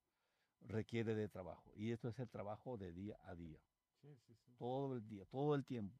requiere 0.61 1.15
de 1.15 1.29
trabajo. 1.29 1.71
Y 1.75 1.91
esto 1.91 2.09
es 2.09 2.19
el 2.19 2.29
trabajo 2.29 2.77
de 2.77 2.93
día 2.93 3.17
a 3.23 3.35
día. 3.35 3.59
Sí, 4.01 4.15
sí, 4.15 4.35
sí. 4.35 4.55
Todo 4.57 4.95
el 4.95 5.07
día, 5.07 5.25
todo 5.25 5.55
el 5.55 5.65
tiempo. 5.65 5.99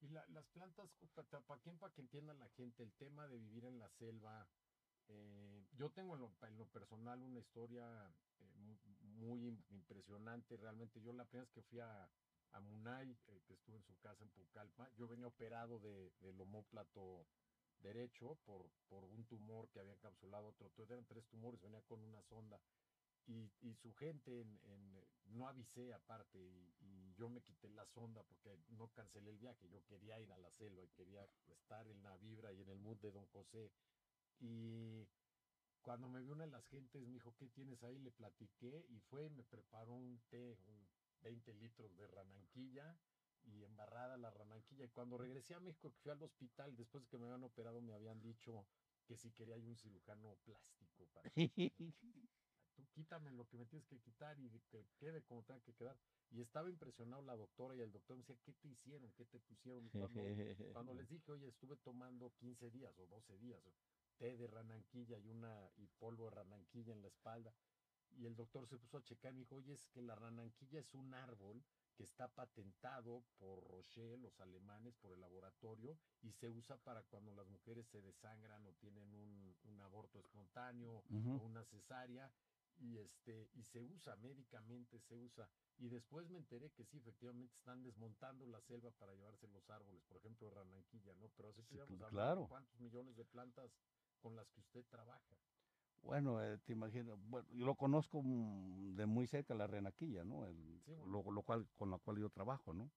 Y 0.00 0.08
las 0.08 0.46
plantas, 0.48 0.90
para 1.46 1.60
quién, 1.60 1.78
para 1.78 1.92
que 1.94 2.02
entienda 2.02 2.34
la 2.34 2.48
gente, 2.50 2.82
el 2.82 2.92
tema 2.92 3.26
de 3.26 3.38
vivir 3.38 3.64
en 3.64 3.78
la 3.78 3.88
selva, 3.88 4.46
eh, 5.08 5.66
yo 5.76 5.90
tengo 5.90 6.14
en 6.14 6.20
lo, 6.20 6.66
personal 6.66 7.20
una 7.22 7.38
historia 7.38 7.84
eh, 8.40 8.76
muy, 9.16 9.48
impresionante. 9.70 10.56
Realmente, 10.56 11.00
yo 11.00 11.12
la 11.12 11.24
primera 11.24 11.44
vez 11.44 11.52
que 11.52 11.62
fui 11.62 11.80
a, 11.80 12.08
Munay, 12.60 13.10
eh, 13.10 13.42
que 13.46 13.54
estuve 13.54 13.76
en 13.76 13.82
su 13.82 13.98
casa 13.98 14.22
en 14.22 14.30
Pucallpa, 14.30 14.88
yo 14.96 15.08
venía 15.08 15.26
operado 15.26 15.80
de, 15.80 16.12
del 16.20 16.40
homóplato 16.40 17.26
derecho 17.80 18.38
por, 18.44 18.70
por 18.88 19.04
un 19.04 19.24
tumor 19.24 19.68
que 19.70 19.80
había 19.80 19.92
encapsulado 19.92 20.48
otro. 20.48 20.68
Entonces 20.68 20.92
eran 20.92 21.04
tres 21.04 21.26
tumores, 21.26 21.60
venía 21.60 21.82
con 21.82 22.00
una 22.00 22.22
sonda. 22.22 22.60
Y, 23.26 23.74
su 23.76 23.92
gente, 23.94 24.42
en, 24.42 25.04
no 25.24 25.48
avisé 25.48 25.94
aparte, 25.94 26.38
y, 26.38 26.74
y, 26.80 27.14
yo 27.14 27.30
me 27.30 27.40
quité 27.40 27.70
la 27.70 27.86
sonda 27.86 28.22
porque 28.22 28.54
no 28.68 28.88
cancelé 28.88 29.30
el 29.30 29.38
viaje. 29.38 29.68
Yo 29.70 29.82
quería 29.86 30.20
ir 30.20 30.30
a 30.30 30.36
la 30.36 30.50
selva 30.52 30.84
y 30.84 30.88
quería 30.88 31.26
estar 31.48 31.86
en 31.88 32.02
la 32.02 32.16
vibra 32.18 32.52
y 32.52 32.60
en 32.60 32.68
el 32.68 32.78
mood 32.78 32.98
de 32.98 33.10
Don 33.10 33.26
José 33.26 33.72
y 34.40 35.06
cuando 35.82 36.08
me 36.08 36.22
vio 36.22 36.32
una 36.32 36.46
de 36.46 36.50
las 36.50 36.66
gentes, 36.66 37.06
me 37.06 37.12
dijo, 37.12 37.34
¿qué 37.36 37.48
tienes 37.48 37.82
ahí? 37.84 37.98
Le 37.98 38.10
platiqué 38.10 38.86
y 38.88 39.00
fue 39.00 39.26
y 39.26 39.30
me 39.30 39.44
preparó 39.44 39.92
un 39.92 40.20
té, 40.30 40.58
un 40.66 40.88
20 41.22 41.54
litros 41.54 41.94
de 41.96 42.06
rananquilla 42.06 42.98
y 43.44 43.62
embarrada 43.64 44.16
la 44.16 44.30
rananquilla. 44.30 44.84
Y 44.86 44.88
cuando 44.88 45.18
regresé 45.18 45.54
a 45.54 45.60
México, 45.60 45.92
que 45.92 45.98
fui 45.98 46.10
al 46.10 46.22
hospital, 46.22 46.74
después 46.74 47.04
de 47.04 47.10
que 47.10 47.18
me 47.18 47.26
habían 47.26 47.44
operado, 47.44 47.80
me 47.82 47.92
habían 47.92 48.20
dicho 48.22 48.66
que 49.04 49.16
si 49.16 49.30
quería 49.32 49.56
un 49.56 49.76
cirujano 49.76 50.36
plástico. 50.44 51.06
Para 51.12 51.30
Tú 52.74 52.84
quítame 52.92 53.30
lo 53.30 53.46
que 53.46 53.56
me 53.56 53.66
tienes 53.66 53.86
que 53.86 54.00
quitar 54.00 54.38
y 54.40 54.50
que 54.70 54.84
quede 54.98 55.22
como 55.22 55.42
tenga 55.44 55.60
que 55.60 55.74
quedar. 55.74 55.96
Y 56.30 56.40
estaba 56.40 56.68
impresionado 56.68 57.22
la 57.22 57.36
doctora 57.36 57.76
y 57.76 57.80
el 57.80 57.92
doctor 57.92 58.16
me 58.16 58.22
decía, 58.22 58.36
¿qué 58.42 58.52
te 58.54 58.68
hicieron? 58.68 59.12
¿Qué 59.12 59.24
te 59.26 59.38
pusieron? 59.38 59.88
Cuando, 59.90 60.24
cuando 60.72 60.94
les 60.94 61.08
dije, 61.10 61.30
oye, 61.30 61.48
estuve 61.48 61.76
tomando 61.76 62.32
15 62.40 62.70
días 62.70 62.98
o 62.98 63.06
12 63.06 63.38
días 63.38 63.62
té 64.16 64.36
de 64.36 64.46
rananquilla 64.46 65.18
y 65.18 65.28
una 65.28 65.70
y 65.76 65.86
polvo 65.86 66.24
de 66.24 66.30
rananquilla 66.30 66.92
en 66.92 67.02
la 67.02 67.08
espalda. 67.08 67.54
Y 68.16 68.26
el 68.26 68.36
doctor 68.36 68.68
se 68.68 68.78
puso 68.78 68.98
a 68.98 69.02
checar 69.02 69.32
y 69.32 69.34
me 69.34 69.40
dijo, 69.40 69.56
oye, 69.56 69.72
es 69.72 69.86
que 69.88 70.00
la 70.00 70.14
rananquilla 70.14 70.78
es 70.78 70.94
un 70.94 71.12
árbol 71.14 71.64
que 71.96 72.04
está 72.04 72.28
patentado 72.28 73.24
por 73.38 73.64
Rocher, 73.68 74.18
los 74.18 74.38
alemanes, 74.40 74.94
por 74.96 75.12
el 75.12 75.20
laboratorio, 75.20 75.98
y 76.22 76.32
se 76.32 76.48
usa 76.48 76.76
para 76.76 77.02
cuando 77.04 77.32
las 77.32 77.46
mujeres 77.48 77.86
se 77.88 78.00
desangran 78.02 78.66
o 78.66 78.72
tienen 78.74 79.12
un, 79.14 79.56
un 79.64 79.80
aborto 79.80 80.18
espontáneo 80.18 81.04
o 81.08 81.44
una 81.44 81.64
cesárea, 81.64 82.32
y 82.78 82.98
este, 82.98 83.48
y 83.54 83.62
se 83.64 83.80
usa 83.80 84.16
médicamente, 84.16 84.98
se 85.00 85.16
usa. 85.16 85.48
Y 85.78 85.88
después 85.88 86.28
me 86.28 86.38
enteré 86.38 86.70
que 86.70 86.84
sí, 86.84 86.98
efectivamente 86.98 87.54
están 87.54 87.82
desmontando 87.82 88.46
la 88.46 88.60
selva 88.62 88.90
para 88.92 89.14
llevarse 89.14 89.46
los 89.48 89.68
árboles, 89.70 90.02
por 90.04 90.16
ejemplo, 90.16 90.50
rananquilla, 90.50 91.14
¿no? 91.14 91.28
Pero 91.36 91.50
así 91.50 91.62
sí, 91.62 91.78
claro. 92.10 92.46
cuántos 92.48 92.78
millones 92.80 93.16
de 93.16 93.24
plantas 93.24 93.70
con 94.24 94.36
las 94.36 94.50
que 94.50 94.60
usted 94.60 94.86
trabaja. 94.86 95.36
Bueno, 96.00 96.42
eh, 96.42 96.56
te 96.64 96.72
imagino, 96.72 97.18
bueno, 97.28 97.46
yo 97.52 97.66
lo 97.66 97.74
conozco 97.74 98.22
de 98.24 99.04
muy 99.04 99.26
cerca 99.26 99.54
la 99.54 99.66
renaquilla, 99.66 100.24
¿no? 100.24 100.46
lo, 101.06 101.42
cual, 101.42 101.68
con 101.76 101.90
la 101.90 101.98
cual 101.98 102.18
yo 102.18 102.30
trabajo, 102.30 102.72
¿no? 102.72 102.90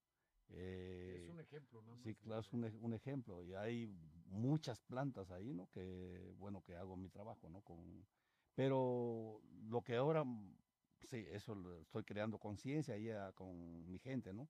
Eh, 0.50 1.24
es 1.24 1.30
un 1.30 1.42
ejemplo, 1.42 1.82
¿no? 1.82 1.98
Sí, 1.98 2.16
claro, 2.16 2.40
es 2.40 2.54
un, 2.54 2.94
ejemplo. 2.94 3.44
Y 3.44 3.54
hay 3.56 3.94
muchas 4.28 4.80
plantas 4.80 5.30
ahí, 5.32 5.54
¿no? 5.54 5.70
Que, 5.72 6.34
bueno, 6.38 6.62
que 6.62 6.78
hago 6.78 6.96
mi 6.96 7.10
trabajo, 7.10 7.50
¿no? 7.50 7.60
Con, 7.62 8.08
pero 8.56 9.42
lo 9.64 9.82
que 9.82 9.98
ahora 9.98 10.24
Sí, 11.04 11.26
eso 11.32 11.56
lo 11.56 11.80
estoy 11.82 12.04
creando 12.04 12.38
conciencia 12.38 12.96
ahí 12.96 13.10
ah, 13.12 13.32
con 13.34 13.90
mi 13.90 14.00
gente, 14.00 14.34
¿no? 14.34 14.50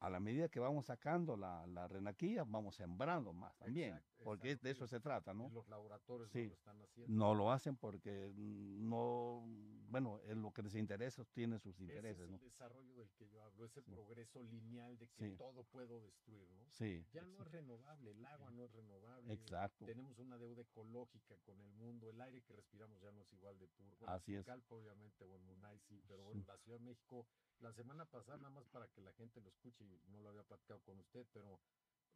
A 0.00 0.08
la 0.08 0.18
medida 0.18 0.48
que 0.48 0.58
vamos 0.60 0.86
sacando 0.86 1.36
la, 1.36 1.66
la 1.66 1.86
renaquilla, 1.86 2.44
vamos 2.44 2.74
sembrando 2.74 3.34
más 3.34 3.54
también, 3.58 3.90
Exacto, 3.96 4.24
porque 4.24 4.48
exacto, 4.52 4.64
de 4.66 4.70
eso 4.72 4.86
se 4.86 4.98
trata, 4.98 5.34
¿no? 5.34 5.46
Y 5.48 5.50
los 5.50 5.68
laboratorios 5.68 6.30
Sí. 6.30 6.38
no 6.44 6.48
lo 6.48 6.54
están 6.54 6.80
haciendo. 6.82 7.12
No 7.14 7.34
lo 7.34 7.52
hacen 7.52 7.76
porque 7.76 8.32
no, 8.34 9.44
bueno, 9.90 10.18
en 10.24 10.40
lo 10.40 10.52
que 10.52 10.62
les 10.62 10.74
interesa 10.74 11.22
tiene 11.26 11.58
sus 11.58 11.74
Ese 11.74 11.82
intereses, 11.82 12.20
es 12.22 12.24
el 12.26 12.32
¿no? 12.32 12.38
desarrollo 12.38 12.96
del 12.96 13.10
que 13.12 13.28
yo 13.28 13.42
hablo, 13.42 13.66
ese 13.66 13.82
Sí. 13.82 13.90
progreso 13.90 14.42
lineal 14.42 14.96
de 14.98 15.06
que 15.08 15.30
Sí. 15.32 15.36
todo 15.36 15.64
puedo 15.64 16.00
destruir, 16.00 16.48
¿no? 16.52 16.64
Sí, 16.70 17.04
Ya 17.12 17.22
no 17.26 17.42
es 17.42 17.50
renovable, 17.50 18.12
el 18.12 18.24
agua 18.24 18.50
no 18.52 18.64
es 18.64 18.72
renovable. 18.72 19.34
exacto. 19.34 19.84
Tenemos 19.84 20.18
una 20.18 20.38
deuda 20.38 20.62
ecológica 20.62 21.36
con 21.44 21.60
el 21.60 21.70
mundo, 21.72 22.08
el 22.08 22.18
aire 22.22 22.40
que 22.42 22.54
respiramos 22.54 22.98
ya 23.02 23.10
no 23.12 23.20
es 23.20 23.30
igual 23.34 23.58
de 23.58 23.68
puro. 23.68 23.96
Bueno, 23.98 24.14
Así 24.14 24.34
es. 24.34 24.46
Calpa, 24.46 24.74
obviamente, 24.76 25.24
o 25.24 25.36
en 25.36 25.44
Munay 25.44 25.78
sí, 25.80 26.02
pero 26.08 26.24
bueno, 26.24 26.42
la 26.46 26.56
Ciudad 26.56 26.78
de 26.78 26.84
México, 26.84 27.26
la 27.58 27.72
semana 27.74 28.06
pasada, 28.06 28.38
nada 28.38 28.50
más 28.50 28.66
para 28.68 28.88
que 28.88 29.02
la 29.02 29.12
gente 29.12 29.40
lo 29.42 29.48
escuche, 29.50 29.84
no 30.08 30.20
lo 30.20 30.30
había 30.30 30.44
platicado 30.44 30.80
con 30.80 30.98
usted, 30.98 31.26
pero 31.32 31.60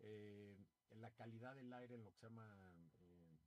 eh, 0.01 0.57
la 0.91 1.11
calidad 1.13 1.55
del 1.55 1.73
aire, 1.73 1.95
en 1.95 2.05
lo 2.05 2.13
que 2.13 2.19
se 2.19 2.27
llama 2.27 2.75
eh, 2.99 3.39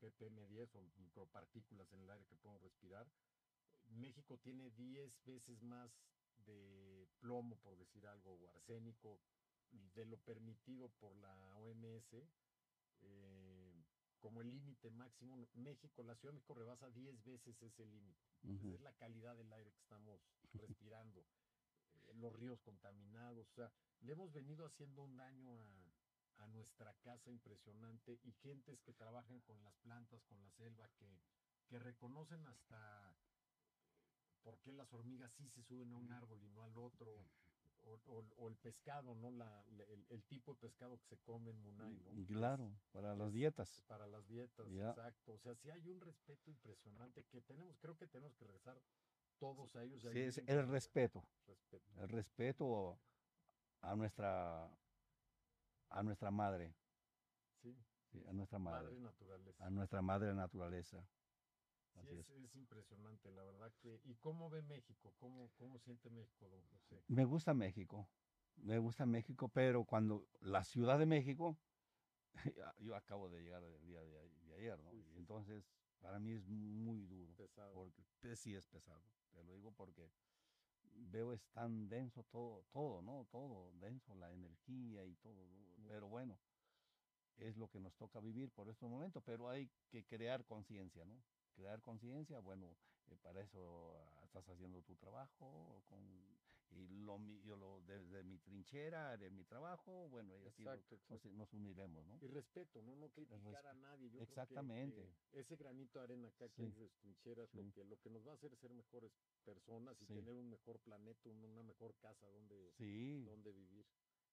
ppm10 0.00 0.74
o 0.74 0.82
micropartículas 1.00 1.92
en 1.92 2.00
el 2.00 2.10
aire 2.10 2.26
que 2.26 2.36
podemos 2.36 2.62
respirar, 2.62 3.06
México 3.88 4.38
tiene 4.38 4.70
10 4.70 5.24
veces 5.24 5.62
más 5.62 5.90
de 6.44 7.08
plomo, 7.20 7.56
por 7.58 7.76
decir 7.76 8.06
algo, 8.06 8.34
o 8.34 8.50
arsénico, 8.50 9.20
de 9.94 10.04
lo 10.04 10.18
permitido 10.18 10.88
por 11.00 11.16
la 11.16 11.56
OMS, 11.56 12.12
eh, 13.02 13.72
como 14.20 14.40
el 14.40 14.50
límite 14.50 14.90
máximo. 14.90 15.48
México, 15.54 16.02
la 16.02 16.14
Ciudad 16.16 16.32
de 16.32 16.38
México 16.38 16.54
rebasa 16.54 16.90
10 16.90 17.24
veces 17.24 17.62
ese 17.62 17.86
límite. 17.86 18.20
Es 18.74 18.80
la 18.80 18.92
calidad 18.92 19.36
del 19.36 19.52
aire 19.52 19.72
que 19.72 19.80
estamos 19.80 20.20
respirando, 20.54 21.24
los 22.14 22.32
ríos 22.34 22.60
contaminados, 22.60 23.46
o 23.48 23.54
sea, 23.54 23.70
le 24.00 24.12
hemos 24.12 24.32
venido 24.32 24.66
haciendo 24.66 25.02
un 25.02 25.16
daño 25.16 25.60
a, 25.62 25.92
a 26.38 26.46
nuestra 26.48 26.94
casa 27.02 27.30
impresionante 27.30 28.18
y 28.24 28.32
gentes 28.32 28.80
que 28.82 28.92
trabajan 28.92 29.40
con 29.42 29.62
las 29.62 29.74
plantas, 29.76 30.22
con 30.24 30.40
la 30.40 30.50
selva, 30.50 30.88
que, 30.98 31.20
que 31.68 31.78
reconocen 31.78 32.46
hasta 32.46 33.14
por 34.42 34.58
qué 34.60 34.72
las 34.72 34.92
hormigas 34.92 35.32
sí 35.34 35.48
se 35.48 35.62
suben 35.62 35.92
a 35.92 35.96
un 35.96 36.12
árbol 36.12 36.42
y 36.42 36.48
no 36.50 36.62
al 36.62 36.76
otro, 36.78 37.26
o, 37.84 37.94
o- 38.06 38.24
o 38.36 38.48
el 38.48 38.56
pescado, 38.56 39.14
¿no? 39.14 39.30
La, 39.30 39.64
el, 39.88 40.06
el 40.08 40.24
tipo 40.24 40.54
de 40.54 40.60
pescado 40.60 40.98
que 40.98 41.06
se 41.06 41.18
come 41.18 41.50
en 41.50 41.58
Munay, 41.60 41.96
¿no? 41.98 42.26
Claro, 42.26 42.72
para 42.92 43.14
las 43.14 43.32
dietas. 43.32 43.84
Para 43.88 44.06
las 44.06 44.26
dietas, 44.26 44.66
exacto. 44.70 45.34
O 45.34 45.38
sea, 45.38 45.54
sí 45.54 45.70
hay 45.70 45.88
un 45.88 46.00
respeto 46.00 46.50
impresionante 46.50 47.24
que 47.24 47.40
tenemos, 47.42 47.76
creo 47.78 47.96
que 47.96 48.06
tenemos 48.06 48.34
que 48.36 48.44
regresar 48.44 48.80
todos 49.38 49.74
ellos. 49.76 50.02
Sí, 50.02 50.20
es 50.20 50.38
el 50.46 50.66
respeto, 50.68 51.24
respeto. 51.46 51.92
el 51.98 52.08
respeto 52.08 52.98
a 53.82 53.94
nuestra, 53.94 54.70
a 55.90 56.02
nuestra 56.02 56.30
madre, 56.30 56.74
Sí, 57.62 57.76
sí, 58.12 58.22
a 58.28 58.32
nuestra 58.32 58.58
madre 58.58 58.88
madre, 58.88 59.00
naturaleza. 59.00 59.66
a 59.66 59.70
nuestra 59.70 60.02
madre 60.02 60.34
naturaleza. 60.34 61.06
Sí, 61.92 62.00
Así 62.00 62.14
es, 62.18 62.28
es. 62.28 62.44
es 62.44 62.56
impresionante, 62.56 63.30
la 63.30 63.42
verdad 63.42 63.72
que. 63.80 64.00
¿Y 64.04 64.14
cómo 64.16 64.50
ve 64.50 64.62
México? 64.62 65.14
¿Cómo, 65.18 65.50
cómo 65.56 65.78
siente 65.78 66.10
México, 66.10 66.48
don 66.48 66.62
José? 66.68 67.02
Me 67.08 67.24
gusta 67.24 67.54
México, 67.54 68.08
me 68.56 68.78
gusta 68.78 69.06
México, 69.06 69.48
pero 69.48 69.84
cuando 69.84 70.26
la 70.40 70.62
Ciudad 70.64 70.98
de 70.98 71.06
México, 71.06 71.58
yo 72.78 72.94
acabo 72.96 73.28
de 73.28 73.42
llegar 73.42 73.62
el 73.64 73.80
día 73.80 74.02
de, 74.02 74.30
ayer, 74.56 74.78
¿no? 74.82 74.90
Sí, 74.90 74.96
Y 74.98 75.02
sí, 75.02 75.10
sí. 75.12 75.18
entonces, 75.18 75.64
para 76.06 76.20
mí 76.20 76.30
es 76.34 76.46
muy 76.46 77.04
duro, 77.06 77.34
Pesado. 77.34 77.74
porque 77.74 78.36
sí 78.36 78.54
es 78.54 78.64
pesado, 78.68 79.02
te 79.32 79.42
lo 79.42 79.52
digo 79.52 79.72
porque 79.72 80.08
veo 81.10 81.32
es 81.32 81.44
tan 81.48 81.88
denso 81.88 82.22
todo, 82.30 82.64
todo, 82.70 83.02
¿no? 83.02 83.26
Todo 83.32 83.72
denso, 83.80 84.14
la 84.14 84.32
energía 84.32 85.04
y 85.04 85.16
todo, 85.16 85.44
¿no? 85.48 85.88
pero 85.88 86.06
bueno, 86.06 86.38
es 87.38 87.56
lo 87.56 87.68
que 87.68 87.80
nos 87.80 87.96
toca 87.96 88.20
vivir 88.20 88.52
por 88.52 88.68
estos 88.68 88.88
momentos, 88.88 89.20
pero 89.26 89.48
hay 89.48 89.68
que 89.90 90.04
crear 90.04 90.44
conciencia, 90.44 91.04
¿no? 91.04 91.20
Crear 91.56 91.82
conciencia, 91.82 92.38
bueno, 92.38 92.76
eh, 93.08 93.16
para 93.20 93.40
eso 93.40 93.96
ah, 93.98 94.24
estás 94.26 94.48
haciendo 94.48 94.82
tu 94.82 94.94
trabajo, 94.94 95.82
con, 95.88 96.00
y 96.76 96.86
lo, 96.88 97.18
yo 97.42 97.56
lo, 97.56 97.80
desde 97.82 98.22
mi 98.22 98.38
trinchera, 98.38 99.12
haré 99.12 99.30
mi 99.30 99.44
trabajo, 99.44 100.08
bueno, 100.08 100.36
y 100.38 100.46
así 100.46 100.62
lo- 100.62 100.72
Exacto, 100.72 100.94
nos, 100.96 101.02
exacto. 101.02 101.28
nos 101.30 101.52
uniremos, 101.52 102.06
¿no? 102.06 102.18
Y 102.20 102.26
respeto, 102.28 102.82
¿no? 102.82 102.94
No 102.96 103.08
criticar 103.10 103.66
a 103.66 103.74
nadie. 103.74 104.06
Yo 104.10 104.16
creo 104.18 104.26
que- 104.26 104.32
Exactamente. 104.32 105.08
que 105.30 105.40
ese 105.40 105.56
granito 105.56 105.98
de 105.98 106.04
arena 106.04 106.28
acá 106.28 106.48
que 106.48 106.62
hay 106.62 106.70
de 106.72 106.88
trincheras, 106.90 107.52
lo, 107.54 107.72
que, 107.72 107.84
lo 107.84 107.98
que 108.00 108.10
nos 108.10 108.26
va 108.26 108.32
a 108.32 108.34
hacer 108.34 108.52
es 108.52 108.58
ser 108.60 108.72
mejores 108.72 109.12
personas 109.44 109.96
y 110.00 110.06
Sí. 110.06 110.14
tener 110.14 110.34
un 110.34 110.50
mejor 110.50 110.78
planeta, 110.80 111.28
un- 111.28 111.44
una 111.44 111.62
mejor 111.62 111.94
casa 111.96 112.26
donde, 112.26 112.72
Sí, 112.78 113.24
donde 113.24 113.52
vivir. 113.52 113.86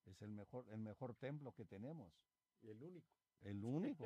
es 0.05 0.21
el 0.21 0.31
mejor, 0.31 0.67
el 0.69 0.79
mejor 0.79 1.15
templo 1.15 1.53
que 1.53 1.65
tenemos, 1.65 2.13
Y 2.61 2.69
el 2.69 2.81
único. 2.81 3.07
El 3.41 3.63
único, 3.65 4.05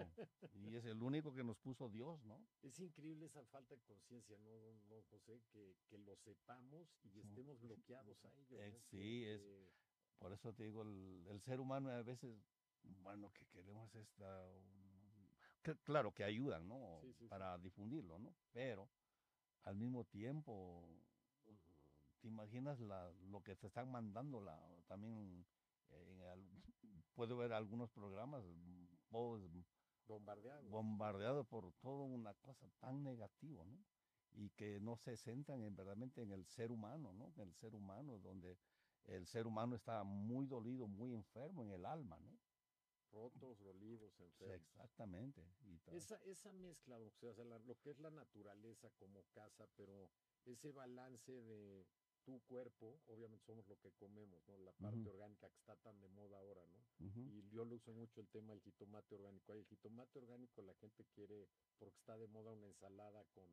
y 0.54 0.76
es 0.76 0.86
el 0.86 1.02
único 1.04 1.34
que 1.34 1.44
nos 1.44 1.58
puso 1.58 1.90
Dios, 1.90 2.24
¿no? 2.26 2.38
Es 2.64 2.80
increíble 2.80 3.26
esa 3.28 3.44
falta 3.46 3.76
de 3.76 3.82
conciencia, 3.82 4.38
¿no, 4.38 4.50
don 4.50 5.02
José? 5.12 5.40
Que, 5.52 5.76
que 5.90 5.98
lo 6.00 6.16
sepamos 6.16 6.88
y 7.04 7.20
estemos 7.20 7.60
bloqueados 7.62 8.18
a 8.26 8.30
ello. 8.34 8.58
Eh, 8.62 8.72
¿no? 8.72 8.80
sí, 8.90 9.26
es- 9.26 9.42
Por 10.20 10.34
eso 10.34 10.52
te 10.54 10.64
digo, 10.64 10.82
el, 10.82 11.26
el 11.30 11.42
ser 11.42 11.60
humano 11.60 11.92
a 11.92 12.02
veces, 12.02 12.34
bueno, 13.04 13.32
que 13.34 13.46
queremos 13.46 13.94
esta... 13.94 14.48
um, 14.50 15.28
que- 15.64 15.76
claro 15.84 16.12
que 16.14 16.24
ayudan, 16.24 16.68
¿no? 16.68 17.00
Sí, 17.02 17.14
sí, 17.14 17.20
sí. 17.20 17.28
Para 17.30 17.58
difundirlo, 17.60 18.18
¿no? 18.18 18.34
Pero 18.52 18.90
al 19.64 19.76
mismo 19.76 20.06
tiempo, 20.06 20.84
¿te 22.22 22.28
imaginas 22.28 22.80
la, 22.80 23.12
lo 23.12 23.44
que 23.44 23.56
te 23.56 23.68
están 23.68 23.92
mandando? 23.92 24.42
La, 24.42 24.58
también 24.88 25.46
en 25.90 26.22
al- 26.24 26.64
puedo 27.16 27.38
ver 27.38 27.54
algunos 27.54 27.92
programas 27.92 28.44
todos 29.10 29.42
bombardeados. 30.08 30.70
bombardeados 30.70 31.48
por 31.48 31.74
toda 31.74 32.04
una 32.06 32.34
cosa 32.36 32.70
tan 32.80 33.04
negativa, 33.04 33.66
¿no? 33.66 33.78
Y 34.32 34.50
que 34.52 34.80
no 34.80 34.96
se 34.98 35.18
centran 35.18 35.64
en, 35.64 35.76
verdaderamente 35.76 36.22
en 36.22 36.32
el 36.32 36.46
ser 36.46 36.72
humano, 36.72 37.12
¿no? 37.14 37.34
En 37.36 37.50
el 37.50 37.54
ser 37.56 37.74
humano, 37.74 38.18
donde 38.20 38.58
el 39.06 39.26
ser 39.26 39.48
humano 39.48 39.76
está 39.76 40.04
muy 40.04 40.46
dolido, 40.46 40.88
muy 40.88 41.14
enfermo 41.14 41.64
en 41.64 41.72
el 41.72 41.86
alma, 41.86 42.20
¿no? 42.20 42.38
rotos, 43.10 43.58
dolidos, 43.60 44.14
Sí, 44.16 44.24
enfermos. 44.24 44.56
exactamente. 44.62 45.42
Y 45.62 45.80
Esa, 45.96 46.16
esa 46.26 46.52
mezcla, 46.52 47.00
o 47.00 47.10
sea, 47.10 47.34
lo 47.46 47.80
que 47.80 47.90
es 47.90 48.00
la 48.00 48.12
naturaleza 48.12 48.90
como 49.00 49.24
casa, 49.34 49.66
pero 49.76 50.12
ese 50.46 50.72
balance 50.72 51.32
de 51.32 51.88
tu 52.28 52.42
cuerpo, 52.42 53.00
obviamente 53.08 53.46
somos 53.46 53.66
lo 53.68 53.80
que 53.80 53.90
comemos, 53.94 54.46
¿no? 54.48 54.58
La 54.58 54.74
parte 54.74 54.98
orgánica 55.10 55.50
que 55.50 55.56
está 55.60 55.76
tan 55.78 56.02
de 56.02 56.10
moda 56.10 56.38
ahora, 56.38 56.66
¿no? 56.68 56.84
Y 57.32 57.50
yo 57.50 57.64
lo 57.64 57.76
uso 57.76 57.94
mucho 57.94 58.20
el 58.20 58.28
tema 58.28 58.52
del 58.54 58.62
jitomate 58.62 59.16
orgánico. 59.16 59.54
El 59.54 59.66
jitomate 59.66 60.20
orgánico 60.20 60.62
la 60.62 60.74
gente 60.76 61.06
quiere 61.16 61.48
porque 61.80 61.96
está 62.00 62.18
de 62.18 62.28
moda 62.28 62.52
una 62.52 62.68
ensalada 62.68 63.24
con 63.34 63.48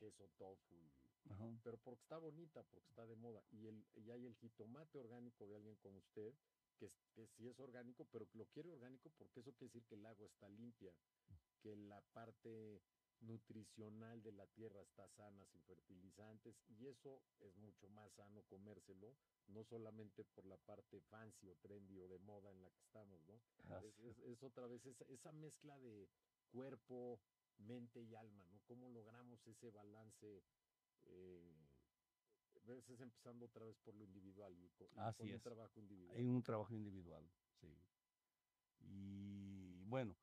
queso 0.00 0.28
tofu, 0.36 0.74
y- 0.74 1.30
pero 1.62 1.78
porque 1.78 2.02
está 2.02 2.18
bonita, 2.18 2.62
porque 2.64 2.88
está 2.88 3.06
de 3.06 3.14
moda. 3.14 3.40
Y, 3.52 3.66
el, 3.68 3.86
y 3.94 4.10
hay 4.10 4.26
el 4.26 4.34
jitomate 4.36 4.98
orgánico 4.98 5.46
de 5.46 5.54
alguien 5.56 5.76
como 5.76 5.98
usted, 5.98 6.34
que, 6.78 6.86
es- 6.86 7.00
que 7.14 7.28
sí 7.36 7.46
es 7.46 7.58
orgánico, 7.60 8.04
pero 8.10 8.28
que 8.28 8.38
lo 8.38 8.46
quiere 8.46 8.72
orgánico 8.72 9.10
porque 9.16 9.40
eso 9.40 9.52
quiere 9.52 9.72
decir 9.72 9.84
que 9.86 9.94
el 9.94 10.04
agua 10.06 10.26
está 10.26 10.48
limpia, 10.48 10.92
que 11.62 11.76
la 11.76 12.00
parte 12.12 12.82
nutricional 13.20 14.22
de 14.22 14.32
la 14.32 14.46
tierra 14.46 14.82
está 14.82 15.08
sana, 15.08 15.44
sin 15.46 15.62
fertilizantes, 15.64 16.54
y 16.68 16.86
eso 16.86 17.22
es 17.40 17.56
mucho 17.56 17.88
más 17.88 18.12
sano 18.12 18.42
comérselo, 18.44 19.18
no 19.48 19.64
solamente 19.64 20.24
por 20.24 20.46
la 20.46 20.56
parte 20.56 21.00
fancy 21.00 21.48
o 21.48 21.56
trendy 21.56 21.98
o 21.98 22.08
de 22.08 22.18
moda 22.18 22.50
en 22.50 22.62
la 22.62 22.70
que 22.70 22.80
estamos, 22.82 23.20
¿no? 23.22 23.42
así 23.70 23.86
Es, 23.86 23.98
es- 23.98 24.18
es 24.18 24.42
otra 24.42 24.66
vez 24.66 24.86
esa, 24.86 25.04
esa 25.04 25.32
mezcla 25.32 25.78
de 25.78 26.08
cuerpo, 26.52 27.20
mente 27.58 28.00
y 28.02 28.14
alma, 28.14 28.46
¿no? 28.46 28.60
¿Cómo 28.66 28.88
logramos 28.88 29.46
ese 29.46 29.70
balance? 29.70 30.42
Eh, 31.04 31.42
a 32.64 32.66
veces 32.66 33.00
empezando 33.00 33.46
otra 33.46 33.64
vez 33.66 33.76
por 33.78 33.94
lo 33.94 34.04
individual 34.04 34.52
y 34.58 34.70
con, 34.70 34.88
y 34.92 35.00
Así 35.00 35.22
con 35.22 35.30
un 35.30 35.36
es. 35.36 35.42
trabajo 35.42 35.80
individual. 35.80 36.16
Hay 36.18 36.26
un 36.28 36.42
trabajo 36.42 36.74
individual, 36.74 37.24
sí. 37.60 37.68
Y 38.80 39.84
bueno, 39.88 40.16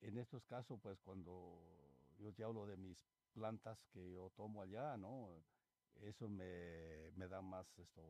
en 0.00 0.18
estos 0.18 0.44
casos, 0.44 0.78
pues 0.82 1.00
cuando 1.00 1.77
yo 2.18 2.34
te 2.34 2.44
hablo 2.44 2.66
de 2.66 2.76
mis 2.76 2.98
plantas 3.32 3.86
que 3.86 4.12
yo 4.12 4.30
tomo 4.30 4.62
allá, 4.62 4.96
¿no? 4.96 5.46
Eso 5.94 6.28
me, 6.28 7.10
me 7.12 7.28
da 7.28 7.42
más 7.42 7.78
esto, 7.78 8.02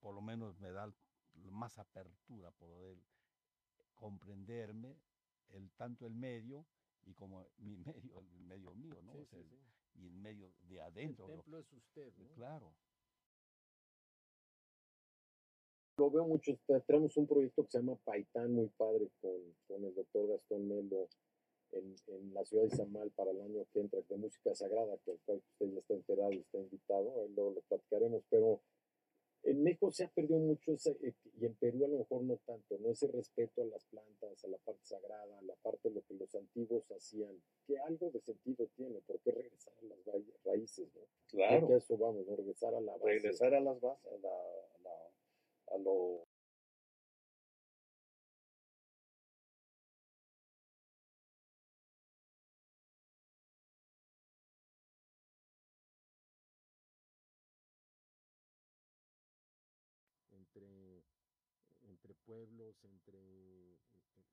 por 0.00 0.14
lo 0.14 0.20
menos 0.22 0.58
me 0.58 0.72
da 0.72 0.94
más 1.34 1.78
apertura, 1.78 2.52
poder 2.52 2.98
comprenderme 3.94 5.02
el 5.48 5.72
tanto 5.72 6.06
el 6.06 6.14
medio 6.14 6.66
y 7.02 7.14
como 7.14 7.44
mi 7.58 7.76
medio, 7.76 8.20
el 8.20 8.40
medio 8.40 8.74
mío, 8.74 9.02
¿no? 9.02 9.12
Sí, 9.12 9.18
O 9.20 9.26
sea, 9.26 9.40
sí, 9.40 9.48
sí. 9.48 9.56
Y 9.94 10.06
el 10.08 10.14
medio 10.14 10.54
de 10.60 10.76
El 10.76 10.82
adentro, 10.82 11.28
lo- 11.28 11.34
templo 11.36 11.58
es 11.58 11.72
usted, 11.72 12.14
¿no? 12.16 12.28
claro. 12.34 12.78
Lo 15.96 16.10
veo 16.10 16.26
mucho, 16.26 16.52
tenemos 16.86 17.16
un 17.16 17.26
proyecto 17.26 17.64
que 17.64 17.70
se 17.72 17.78
llama 17.78 17.96
Paitán, 17.96 18.52
muy 18.52 18.68
padre, 18.68 19.10
con, 19.20 19.32
con 19.66 19.84
el 19.84 19.94
doctor 19.94 20.28
Gastón 20.28 20.68
Melo, 20.68 21.08
en, 21.72 21.94
en, 22.06 22.34
la 22.34 22.44
ciudad 22.44 22.64
de 22.64 22.68
Izamal 22.74 23.10
para 23.12 23.30
el 23.30 23.40
año 23.40 23.66
que 23.72 23.80
entra 23.80 24.00
de 24.08 24.16
música 24.16 24.54
sagrada, 24.54 24.96
que 25.04 25.12
usted 25.12 25.40
ya 25.60 25.78
está 25.78 25.94
enterado 25.94 26.32
y 26.32 26.38
está 26.38 26.58
invitado, 26.58 27.20
ahí 27.20 27.28
luego 27.34 27.52
lo 27.52 27.60
platicaremos, 27.62 28.22
pero 28.30 28.60
en 29.44 29.62
México 29.62 29.90
se 29.90 30.04
ha 30.04 30.08
perdido 30.08 30.40
mucho 30.40 30.72
ese, 30.72 30.96
eh, 31.02 31.14
y 31.40 31.46
en 31.46 31.54
Perú 31.54 31.84
a 31.84 31.88
lo 31.88 31.98
mejor 31.98 32.22
no 32.22 32.36
tanto, 32.44 32.78
¿no? 32.78 32.90
Ese 32.90 33.06
respeto 33.08 33.62
a 33.62 33.66
las 33.66 33.84
plantas, 33.86 34.44
a 34.44 34.48
la 34.48 34.58
parte 34.58 34.84
sagrada, 34.84 35.38
a 35.38 35.42
la 35.42 35.54
parte 35.56 35.88
de 35.88 35.94
lo 35.94 36.02
que 36.02 36.14
los 36.14 36.34
antiguos 36.34 36.90
hacían, 36.90 37.40
que 37.66 37.78
algo 37.78 38.10
de 38.10 38.20
sentido 38.20 38.68
tiene, 38.76 39.00
¿por 39.00 39.20
qué 39.20 39.30
regresar 39.30 39.74
a 39.80 39.86
las 39.86 39.98
raíces, 40.44 40.88
¿no? 40.94 41.02
Claro. 41.28 41.68
a 41.72 41.76
eso 41.76 41.96
vamos, 41.96 42.26
¿no? 42.26 42.36
Regresar 42.36 42.74
a 42.74 42.80
la 42.80 42.92
base. 42.92 43.06
Regresar 43.06 43.54
a 43.54 43.60
las 43.60 43.80
bases, 43.80 44.12
a, 44.12 44.18
la, 44.18 44.28
a, 44.28 44.78
la, 44.82 45.74
a 45.74 45.78
lo 45.78 46.27
pueblos, 62.28 62.76
entre, 62.84 63.78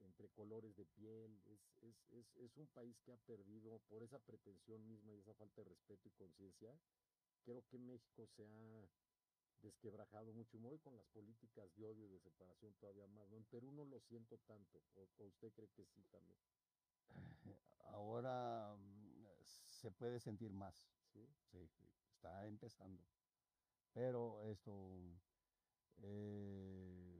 entre 0.01 0.27
colores 0.35 0.75
de 0.75 0.85
piel. 0.85 1.31
Es, 1.45 1.61
es, 1.81 1.95
es, 2.11 2.35
es, 2.35 2.57
un 2.57 2.67
país 2.67 2.99
que 3.05 3.13
ha 3.13 3.17
perdido 3.17 3.79
por 3.87 4.03
esa 4.03 4.19
pretensión 4.19 4.85
misma 4.85 5.13
y 5.13 5.19
esa 5.19 5.33
falta 5.33 5.61
de 5.61 5.69
respeto 5.69 6.09
y 6.09 6.11
conciencia. 6.11 6.77
Creo 7.45 7.63
que 7.69 7.77
México 7.77 8.27
se 8.27 8.45
ha 8.45 8.89
desquebrajado 9.61 10.33
mucho, 10.33 10.59
muy 10.59 10.77
con 10.79 10.97
las 10.97 11.07
políticas 11.07 11.73
de 11.75 11.85
odio 11.85 12.05
y 12.05 12.09
de 12.09 12.19
separación 12.19 12.73
todavía 12.75 13.07
más. 13.07 13.29
¿no? 13.29 13.37
En 13.37 13.45
Perú 13.45 13.71
no 13.71 13.85
lo 13.85 14.01
siento 14.01 14.37
tanto, 14.39 14.81
o, 14.95 15.07
o 15.19 15.23
usted 15.27 15.53
cree 15.53 15.69
que 15.69 15.85
sí 15.85 16.03
también. 16.11 16.37
Ahora 17.91 18.75
mm, 18.75 19.05
se 19.69 19.89
puede 19.91 20.19
sentir 20.19 20.51
más, 20.51 20.75
¿Sí? 21.13 21.25
sí, 21.51 21.69
está 22.09 22.45
empezando. 22.45 23.01
Pero 23.93 24.41
esto, 24.41 24.99
eh, 26.01 27.14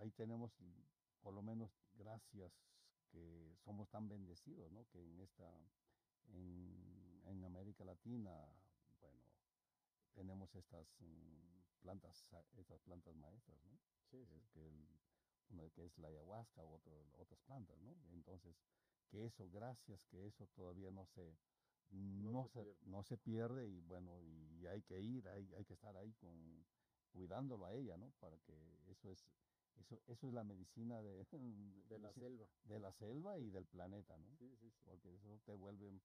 ahí 0.00 0.10
tenemos, 0.12 0.52
por 1.20 1.34
lo 1.34 1.42
menos, 1.42 1.70
gracias 1.94 2.52
que 3.10 3.54
somos 3.64 3.88
tan 3.90 4.08
bendecidos, 4.08 4.70
¿no? 4.72 4.86
Que 4.88 5.02
en 5.02 5.20
esta, 5.20 5.48
en, 6.32 7.22
en 7.26 7.44
América 7.44 7.84
Latina, 7.84 8.32
bueno, 9.00 9.20
tenemos 10.14 10.54
estas 10.54 11.00
um, 11.00 11.62
plantas, 11.82 12.26
estas 12.56 12.80
plantas 12.80 13.14
maestras, 13.16 13.58
¿no? 13.64 13.78
Sí, 14.10 14.24
sí. 14.26 14.40
Que, 14.52 14.66
el, 14.66 15.00
una 15.50 15.68
que 15.70 15.84
es 15.84 15.98
la 15.98 16.08
ayahuasca 16.08 16.62
otro, 16.62 16.92
otras 17.18 17.40
plantas, 17.40 17.78
¿no? 17.80 17.96
Entonces, 18.12 18.56
que 19.10 19.24
eso, 19.24 19.48
gracias 19.50 20.04
que 20.06 20.26
eso 20.26 20.46
todavía 20.54 20.90
no 20.92 21.06
se, 21.06 21.36
no, 21.90 22.30
No 22.30 22.44
se, 22.44 22.50
se 22.52 22.64
pierde. 22.64 22.76
no 22.82 23.02
se 23.02 23.16
pierde 23.18 23.68
y 23.68 23.80
bueno, 23.80 24.20
y 24.20 24.66
hay 24.66 24.82
que 24.82 25.00
ir, 25.00 25.26
hay, 25.28 25.52
hay 25.54 25.64
que 25.64 25.74
estar 25.74 25.96
ahí 25.96 26.12
con, 26.14 26.64
cuidándolo 27.12 27.66
a 27.66 27.74
ella, 27.74 27.96
¿no? 27.96 28.10
Para 28.20 28.38
que 28.38 28.54
eso 28.90 29.10
es, 29.10 29.26
eso, 29.78 30.00
eso 30.06 30.26
es 30.28 30.34
la 30.34 30.44
medicina 30.44 31.02
de, 31.02 31.24
De 31.88 31.98
la 31.98 32.12
selva. 32.12 32.46
de 32.64 32.78
la 32.80 32.92
selva 32.92 33.38
y 33.38 33.50
del 33.50 33.66
planeta, 33.66 34.16
¿no? 34.18 34.36
Sí, 34.38 34.48
sí, 34.60 34.70
sí. 34.70 34.84
Porque 34.84 35.14
eso 35.14 35.40
te 35.44 35.54
vuelve, 35.54 36.00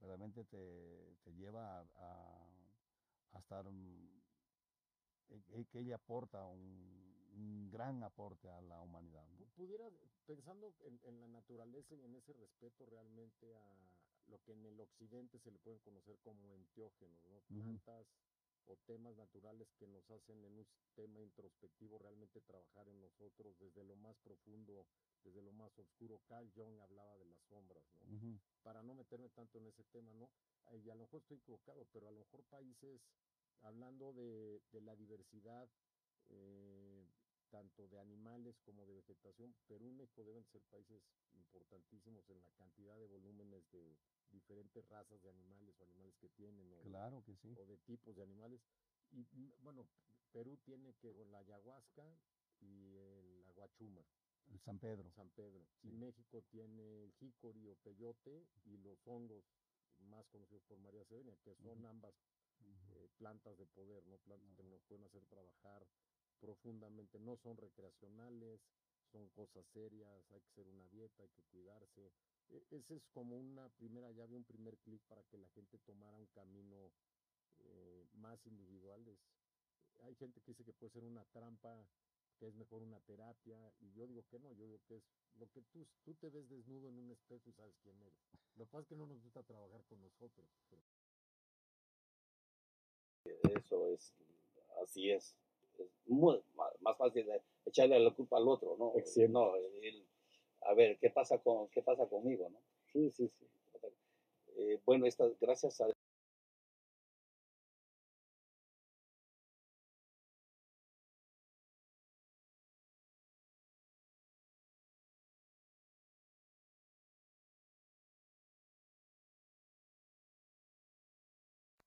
realmente 0.00 0.44
te, 0.44 1.16
te 1.24 1.32
lleva 1.34 1.80
a, 1.80 1.88
a, 1.94 2.46
a 3.32 3.38
estar, 3.38 3.64
mm, 3.70 4.20
e- 5.28 5.60
e- 5.60 5.66
que 5.66 5.78
ella 5.80 5.96
aporta 5.96 6.44
un, 6.46 6.60
un 7.32 7.70
gran 7.70 8.02
aporte 8.02 8.48
a 8.48 8.60
la 8.60 8.80
humanidad, 8.80 9.24
Pudiera, 9.56 9.90
pensando 10.26 10.74
en, 10.84 11.00
en 11.04 11.20
la 11.20 11.28
naturaleza 11.28 11.94
y 11.94 12.04
en 12.04 12.14
ese 12.16 12.32
respeto 12.32 12.86
realmente 12.86 13.54
a 13.56 13.76
lo 14.26 14.38
que 14.42 14.52
en 14.52 14.64
el 14.66 14.80
occidente 14.80 15.38
se 15.38 15.50
le 15.50 15.58
pueden 15.58 15.80
conocer 15.80 16.18
como 16.20 16.54
enteógenos, 16.54 17.18
¿no? 17.26 17.40
Plantas 17.48 18.06
o 18.66 18.76
temas 18.86 19.16
naturales 19.16 19.68
que 19.78 19.86
nos 19.86 20.08
hacen 20.10 20.44
en 20.44 20.56
un 20.58 20.66
tema 20.94 21.20
introspectivo 21.20 21.98
realmente 21.98 22.40
trabajar 22.40 22.88
en 22.88 23.00
nosotros 23.00 23.58
desde 23.58 23.84
lo 23.84 23.96
más 23.96 24.16
profundo, 24.18 24.86
desde 25.24 25.42
lo 25.42 25.52
más 25.52 25.78
oscuro. 25.78 26.20
Carl 26.26 26.50
Jung 26.54 26.80
hablaba 26.80 27.16
de 27.18 27.26
las 27.26 27.40
sombras, 27.48 27.84
¿no? 28.00 28.40
Para 28.62 28.82
no 28.82 28.94
meterme 28.94 29.28
tanto 29.30 29.58
en 29.58 29.66
ese 29.66 29.84
tema, 29.84 30.12
¿no? 30.14 30.30
Y 30.72 30.88
a 30.90 30.94
lo 30.94 31.02
mejor 31.02 31.20
estoy 31.20 31.38
equivocado, 31.38 31.86
pero 31.92 32.08
a 32.08 32.12
lo 32.12 32.20
mejor 32.20 32.44
países, 32.44 33.00
hablando 33.62 34.12
de, 34.12 34.62
de 34.72 34.80
la 34.80 34.94
diversidad, 34.94 35.68
eh, 36.28 37.06
tanto 37.50 37.88
de 37.88 37.98
animales 37.98 38.60
como 38.60 38.86
de 38.86 38.94
vegetación, 38.94 39.54
Perú 39.66 39.88
y 39.88 39.92
México 39.92 40.24
deben 40.24 40.44
ser 40.44 40.62
países 40.70 41.02
importantísimos 41.34 42.28
en 42.30 42.40
la 42.40 42.50
cantidad 42.52 42.96
de 42.96 43.06
volúmenes 43.06 43.68
de 43.72 43.96
diferentes 44.30 44.86
razas 44.88 45.20
de 45.22 45.28
animales 45.30 45.78
o 45.78 45.84
animales 45.84 46.14
que 46.18 46.28
tienen, 46.30 46.72
o, 46.72 46.82
Claro 46.82 47.22
que 47.24 47.36
sí. 47.36 47.54
o 47.58 47.66
de 47.66 47.76
tipos 47.78 48.16
de 48.16 48.22
animales. 48.22 48.60
Y 49.10 49.26
mm, 49.32 49.52
bueno, 49.62 49.88
Perú 50.32 50.56
tiene 50.64 50.94
que 50.94 51.14
con 51.14 51.30
la 51.32 51.38
ayahuasca 51.38 52.04
y 52.60 52.94
el 52.96 53.44
aguachuma. 53.48 54.04
El 54.48 54.60
San 54.60 54.78
Pedro. 54.78 55.10
San 55.12 55.30
Pedro. 55.30 55.64
Y. 55.82 55.92
México 55.92 56.42
tiene 56.50 57.04
el 57.04 57.12
jícori 57.14 57.66
o 57.68 57.76
peyote 57.76 58.46
y 58.64 58.76
los 58.78 58.98
hongos 59.06 59.44
más 60.00 60.26
conocidos 60.28 60.62
por 60.64 60.78
María 60.78 61.04
Severina, 61.04 61.36
que 61.44 61.54
son 61.54 61.84
ambas 61.86 62.14
eh, 62.90 63.08
plantas 63.18 63.56
de 63.58 63.66
poder, 63.66 64.04
¿no? 64.06 64.18
Plantas 64.18 64.54
que 64.56 64.62
nos 64.64 64.82
pueden 64.82 65.04
hacer 65.04 65.24
trabajar 65.26 65.86
profundamente. 66.40 67.18
No 67.20 67.36
son 67.36 67.56
recreacionales, 67.56 68.60
son 69.12 69.28
cosas 69.30 69.66
serias, 69.68 70.30
hay 70.32 70.40
que 70.40 70.48
hacer 70.50 70.68
una 70.68 70.86
dieta, 70.88 71.22
hay 71.22 71.30
que 71.30 71.42
cuidarse. 71.44 72.10
E- 72.50 72.66
ese 72.70 72.96
es 72.96 73.06
como 73.12 73.36
una 73.36 73.68
primera 73.70 74.10
llave, 74.12 74.36
un 74.36 74.44
primer 74.44 74.76
clic 74.78 75.00
para 75.08 75.22
que 75.24 75.38
la 75.38 75.48
gente 75.50 75.78
tomara 75.78 76.16
un 76.16 76.26
camino 76.26 76.92
eh, 77.58 78.06
más 78.14 78.44
individual. 78.46 79.06
Es- 79.08 79.20
hay 80.02 80.14
gente 80.16 80.40
que 80.40 80.52
dice 80.52 80.64
que 80.64 80.72
puede 80.72 80.92
ser 80.92 81.04
una 81.04 81.24
trampa, 81.26 81.86
que 82.38 82.48
es 82.48 82.54
mejor 82.54 82.82
una 82.82 83.00
terapia, 83.00 83.72
y 83.80 83.92
yo 83.92 84.06
digo 84.06 84.24
que 84.30 84.38
no, 84.38 84.52
yo 84.54 84.64
digo 84.64 84.80
que 84.88 84.96
es 84.96 85.04
lo 85.38 85.46
que 85.50 85.62
tú, 85.72 85.86
tú 86.04 86.14
te 86.14 86.30
ves 86.30 86.48
desnudo 86.48 86.88
en 86.88 86.98
un 86.98 87.10
espejo 87.10 87.48
y 87.48 87.52
sabes 87.52 87.76
quién 87.82 88.00
eres. 88.02 88.18
Lo 88.56 88.64
que 88.64 88.70
pasa 88.70 88.82
es 88.82 88.88
que 88.88 88.96
no 88.96 89.06
nos 89.06 89.20
gusta 89.22 89.42
trabajar 89.42 89.84
con 89.84 90.00
nosotros. 90.00 90.46
pero 90.68 90.82
Eso 93.56 93.86
es, 93.88 94.14
así 94.82 95.10
es. 95.10 95.36
Es 95.78 95.88
muy, 96.06 96.42
más 96.80 96.96
fácil 96.98 97.26
de 97.26 97.42
echarle 97.64 98.00
la 98.00 98.10
culpa 98.14 98.36
al 98.38 98.48
otro, 98.48 98.76
¿no? 98.78 98.92
No, 99.28 99.56
el- 99.56 100.06
a 100.62 100.74
ver, 100.74 100.98
¿qué 100.98 101.10
pasa, 101.10 101.38
con, 101.38 101.68
¿qué 101.68 101.82
pasa 101.82 102.06
conmigo, 102.08 102.48
no? 102.50 102.58
Sí, 102.92 103.10
sí, 103.10 103.28
sí. 103.28 103.46
Eh, 104.56 104.80
bueno, 104.84 105.06
estas, 105.06 105.38
gracias 105.40 105.80
a 105.80 105.86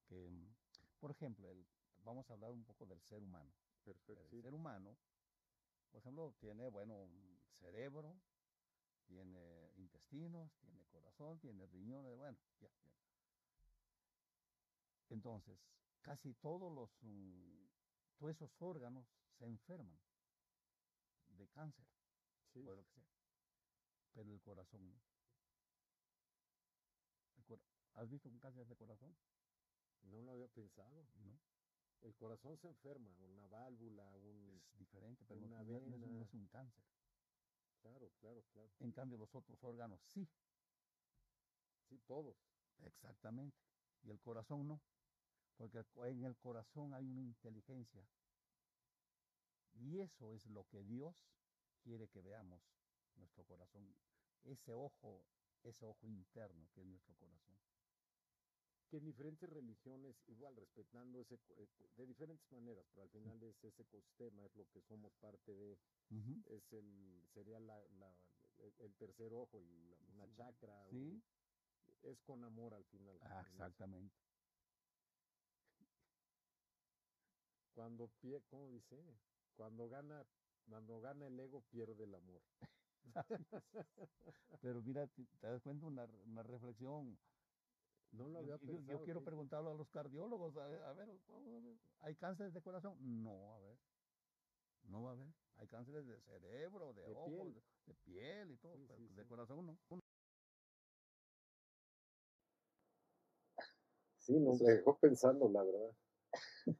que, 0.08 0.30
por 1.00 1.12
ejemplo, 1.12 1.50
el, 1.52 1.66
vamos 2.04 2.30
a 2.30 2.34
hablar 2.34 2.52
un 2.52 2.64
poco 2.64 2.86
del 2.86 3.02
ser 3.02 3.22
humano. 3.22 3.52
Perfecto. 3.84 4.22
El 4.24 4.30
sí. 4.30 4.42
ser 4.42 4.54
humano, 4.54 4.98
por 5.92 6.00
ejemplo, 6.00 6.34
tiene, 6.40 6.70
bueno, 6.70 6.96
un 7.04 7.40
cerebro, 7.60 8.16
tiene 9.06 9.72
intestinos, 9.76 10.52
tiene 10.60 10.86
corazón, 10.88 11.40
tiene 11.40 11.66
riñones, 11.68 12.16
bueno, 12.16 12.38
ya, 12.60 12.70
ya. 12.84 12.92
Entonces, 15.10 15.60
casi 16.02 16.34
todos 16.36 16.72
los, 16.74 16.90
mm, 17.02 17.66
todos 18.18 18.32
esos 18.36 18.52
órganos 18.62 19.06
se 19.38 19.46
enferman 19.46 20.00
de 21.28 21.48
cáncer, 21.50 21.86
Sí. 22.54 22.60
o 22.68 22.72
de 22.72 22.76
lo 22.78 22.84
que 22.86 22.92
sea, 22.94 23.06
pero 24.14 24.32
el 24.34 24.42
corazón 24.42 24.88
no. 24.90 25.02
El 27.36 27.60
¿Has 27.96 28.10
visto 28.10 28.28
un 28.30 28.40
cáncer 28.40 28.66
de 28.68 28.76
corazón? 28.76 29.16
No 30.04 30.22
lo 30.22 30.32
había 30.32 30.48
pensado. 30.48 31.08
No. 31.16 31.40
El 32.02 32.16
corazón 32.16 32.58
se 32.58 32.68
enferma, 32.68 33.16
una 33.20 33.46
válvula, 33.48 34.16
un... 34.16 34.62
Es 34.74 34.78
diferente, 34.80 35.24
pero 35.26 35.40
Una 35.40 35.64
no 35.64 35.64
no 35.64 35.78
es- 35.78 35.84
no 35.84 35.98
vena. 35.98 36.22
es 36.24 36.34
un 36.34 36.48
cáncer. 36.48 36.84
Claro, 37.84 38.10
claro, 38.22 38.42
claro. 38.54 38.70
En 38.80 38.92
cambio, 38.94 39.18
los 39.18 39.36
otros 39.36 39.62
órganos 39.64 40.00
sí, 40.08 40.26
Sí, 41.90 42.00
todos. 42.08 42.36
exactamente. 42.80 43.58
Y 44.04 44.10
el 44.10 44.20
corazón 44.20 44.68
no. 44.68 44.82
Porque 45.58 45.84
en 46.06 46.24
el 46.24 46.36
corazón 46.38 46.94
hay 46.94 47.06
una 47.08 47.22
inteligencia. 47.22 48.08
Y 49.74 50.00
eso 50.00 50.34
es 50.34 50.46
lo 50.48 50.66
que 50.70 50.84
Dios 50.84 51.16
quiere 51.84 52.08
que 52.08 52.22
veamos, 52.22 52.62
nuestro 53.18 53.44
corazón. 53.46 53.94
Ese 54.44 54.72
ojo, 54.72 55.26
ese 55.64 55.86
ojo 55.86 56.08
interno 56.08 56.70
que 56.74 56.82
es 56.82 56.88
nuestro 56.88 57.14
corazón. 57.16 57.58
Que 58.94 58.98
en 58.98 59.06
diferentes 59.06 59.50
religiones, 59.50 60.16
igual 60.28 60.56
respetando 60.56 61.20
ese, 61.20 61.34
eh, 61.58 61.68
de 61.98 62.06
diferentes 62.06 62.46
maneras, 62.52 62.86
pero 62.94 63.02
al 63.02 63.10
final 63.10 63.42
es 63.42 63.56
ese 63.64 63.82
ecosistema, 63.82 64.46
es 64.46 64.56
lo 64.56 64.66
que 64.72 64.82
somos 64.88 65.12
parte 65.20 65.52
de, 65.52 65.72
es 66.46 66.62
el, 66.74 67.24
sería 67.34 67.60
la, 67.60 67.76
la- 67.98 68.14
el, 68.86 68.94
tercer 68.94 69.34
ojo, 69.34 69.58
el- 69.58 69.96
una 70.14 70.32
chakra. 70.38 70.86
Sí. 70.92 70.96
un- 70.96 71.24
es 72.04 72.20
con 72.28 72.44
amor 72.44 72.76
al 72.76 72.84
final. 72.86 73.18
Ah, 73.24 73.44
exactamente. 73.50 74.14
Cuando 77.74 78.08
pie, 78.22 78.44
¿cómo 78.52 78.70
dice? 78.70 78.96
Cuando 79.58 79.90
gana, 79.90 80.24
cuando 80.70 81.02
gana 81.02 81.26
el 81.26 81.40
ego, 81.40 81.62
pierde 81.72 82.04
el 82.04 82.14
amor. 82.14 82.42
Pero 84.62 84.84
mira, 84.84 85.08
te, 85.08 85.24
te 85.42 85.48
das 85.48 85.64
cuenta 85.64 85.88
una, 85.88 86.06
una 86.06 86.44
reflexión. 86.44 87.18
No 88.14 88.28
lo 88.30 88.42
Yo, 88.44 88.60
quiero 89.04 89.24
preguntarlo 89.24 89.72
a 89.72 89.74
los 89.74 89.90
cardiólogos. 89.90 90.56
A 90.58 90.68
ver, 90.68 90.84
a 90.84 90.94
ver, 90.94 91.10
vamos 91.28 91.48
a 91.48 91.68
ver, 91.68 91.78
¿hay 92.02 92.16
cánceres 92.16 92.54
de 92.54 92.62
corazón? 92.62 92.96
No, 93.24 93.54
a 93.56 93.60
ver. 93.60 93.78
No 94.84 95.02
va 95.04 95.12
a 95.12 95.14
haber. 95.14 95.28
Hay 95.58 95.68
cánceres 95.68 96.06
de 96.06 96.20
cerebro, 96.22 96.94
de, 96.94 97.02
De 97.04 97.12
ojos, 97.12 97.26
piel. 97.32 97.54
de, 97.54 97.62
de 97.88 97.94
piel 98.06 98.52
y 98.52 98.58
todo. 98.58 98.76
Sí, 98.76 98.86
pero 98.88 98.98
sí, 99.00 99.08
de 99.16 99.24
sí. 99.24 99.30
corazón 99.30 99.66
no. 99.66 99.78
Sí, 104.20 104.40
no, 104.40 104.54
Eso 104.54 104.64
me 104.64 104.72
es- 104.72 104.78
dejó 104.78 104.98
pensando, 105.00 105.50
la 105.50 105.64
verdad. 105.64 105.92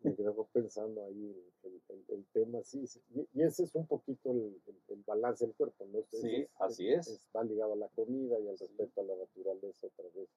Me 0.02 0.12
dejó 0.14 0.48
pensando 0.48 1.04
ahí 1.04 1.52
el, 1.64 1.82
el- 1.90 2.06
el 2.10 2.26
tema, 2.28 2.64
sí. 2.64 2.88
sí. 2.88 3.02
Y, 3.10 3.28
y 3.34 3.44
ese 3.44 3.64
es 3.64 3.76
un 3.76 3.86
poquito 3.86 4.32
el, 4.32 4.62
el- 4.66 4.84
el 4.88 5.04
balance 5.04 5.46
del 5.46 5.56
cuerpo, 5.56 5.86
¿no? 5.88 6.06
Sí, 6.12 6.36
es- 6.36 6.50
así 6.60 6.90
es. 6.90 7.28
Va 7.36 7.44
ligado 7.44 7.74
a 7.74 7.76
la 7.76 7.90
comida 7.90 8.40
y 8.40 8.48
al 8.48 8.58
Sí. 8.58 8.66
respeto 8.68 9.02
a 9.02 9.04
la 9.04 9.16
naturaleza 9.18 9.88
otra 9.88 10.06
vez. 10.16 10.30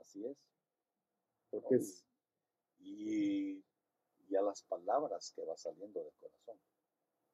Así 0.00 0.24
es. 0.26 0.36
Porque 1.50 1.76
¿no? 1.76 1.80
es, 1.80 2.04
Y, 2.80 3.64
y 4.28 4.36
a 4.36 4.42
las 4.42 4.62
palabras 4.62 5.32
que 5.34 5.44
va 5.44 5.56
saliendo 5.56 6.02
del 6.02 6.12
corazón. 6.20 6.58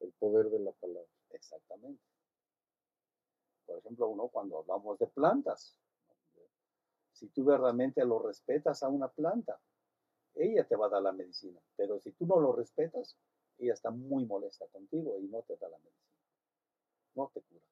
el 0.01 0.13
poder 0.13 0.51
de 0.51 0.59
la 0.61 0.73
palabra. 0.73 1.09
Exactamente. 1.31 2.03
Por 3.67 3.79
ejemplo, 3.79 4.09
uno 4.09 4.29
cuando 4.29 4.59
hablamos 4.59 4.99
de 4.99 5.07
plantas, 5.09 5.77
si 7.13 7.29
tú 7.29 7.45
verdaderamente 7.45 8.05
lo 8.05 8.19
respetas 8.21 8.83
a 8.83 8.89
una 8.89 9.09
planta, 9.09 9.59
ella 10.35 10.67
te 10.67 10.77
va 10.77 10.87
a 10.87 10.91
dar 10.91 11.03
la 11.03 11.13
medicina, 11.13 11.61
pero 11.77 11.99
si 11.99 12.13
tú 12.13 12.27
no 12.27 12.39
lo 12.39 12.53
respetas, 12.53 13.17
ella 13.59 13.73
está 13.73 13.91
muy 13.91 14.27
molesta 14.27 14.67
contigo 14.69 15.19
y 15.19 15.27
no 15.29 15.43
te 15.43 15.57
da 15.57 15.69
la 15.69 15.79
medicina. 15.79 16.15
No 17.15 17.31
te 17.33 17.41
cura. 17.41 17.65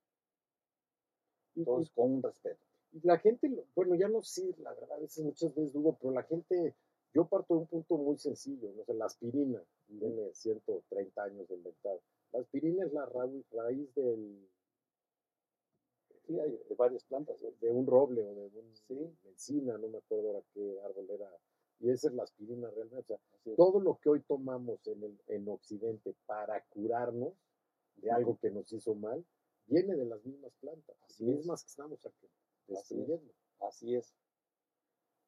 Entonces, 1.56 1.92
con 1.94 2.12
un 2.14 2.22
respeto. 2.22 2.64
La 3.02 3.18
gente, 3.18 3.50
bueno, 3.74 3.94
ya 3.94 4.08
no 4.08 4.22
sí, 4.22 4.54
la 4.58 4.72
verdad, 4.74 4.92
a 4.92 5.00
veces 5.00 5.24
muchas 5.24 5.54
veces 5.54 5.72
dudo, 5.72 5.96
pero 6.00 6.12
la 6.12 6.22
gente, 6.22 6.74
yo 7.12 7.26
parto 7.26 7.54
de 7.54 7.60
un 7.60 7.66
punto 7.66 7.96
muy 7.96 8.16
sencillo, 8.18 8.72
no 8.76 8.84
sé, 8.84 8.94
la 8.94 9.06
aspirina, 9.06 9.62
tiene 9.86 10.32
130 10.32 11.22
años 11.24 11.48
de 11.48 11.54
inventada. 11.56 11.98
La 12.32 12.40
aspirina 12.40 12.84
es 12.84 12.92
la 12.92 13.06
ra- 13.06 13.28
raíz 13.52 13.94
del, 13.94 14.48
Sí, 16.26 16.38
hay 16.40 16.52
de 16.68 16.74
varias 16.74 17.04
plantas. 17.04 17.36
de 17.60 17.70
un 17.70 17.86
roble 17.86 18.22
o 18.22 18.34
de 18.34 18.58
un 18.58 18.74
Sí. 18.88 18.94
de 18.94 19.28
encina, 19.30 19.76
no 19.76 19.88
me 19.88 19.98
acuerdo 19.98 20.28
ahora 20.28 20.42
qué 20.54 20.80
árbol 20.82 21.10
era. 21.10 21.30
Y 21.80 21.90
esa 21.90 22.08
es 22.08 22.14
la 22.14 22.22
aspirina 22.22 22.70
realmente. 22.70 23.12
O 23.14 23.18
sea, 23.44 23.56
todo 23.56 23.78
lo 23.80 23.98
que 23.98 24.08
hoy 24.08 24.20
tomamos 24.22 24.86
en, 24.86 25.02
el, 25.02 25.18
en 25.26 25.46
Occidente 25.48 26.14
para 26.24 26.64
curarnos 26.70 27.34
de 27.96 28.10
algo 28.10 28.38
que 28.40 28.50
nos 28.50 28.72
hizo 28.72 28.94
mal, 28.94 29.22
viene 29.66 29.94
de 29.96 30.06
las 30.06 30.24
mismas 30.24 30.52
plantas, 30.60 30.96
Así 31.04 31.24
mismas 31.24 31.60
es. 31.60 31.64
que 31.66 31.70
estamos 31.70 32.06
aquí. 32.06 32.26
Destruyendo. 32.66 33.32
Así 33.60 33.94
es. 33.94 34.14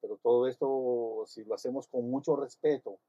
Pero 0.01 0.17
todo 0.17 0.47
esto, 0.47 1.23
si 1.25 1.43
lo 1.43 1.55
hacemos 1.55 1.87
con 1.87 2.09
mucho 2.09 2.35
respeto 2.35 2.99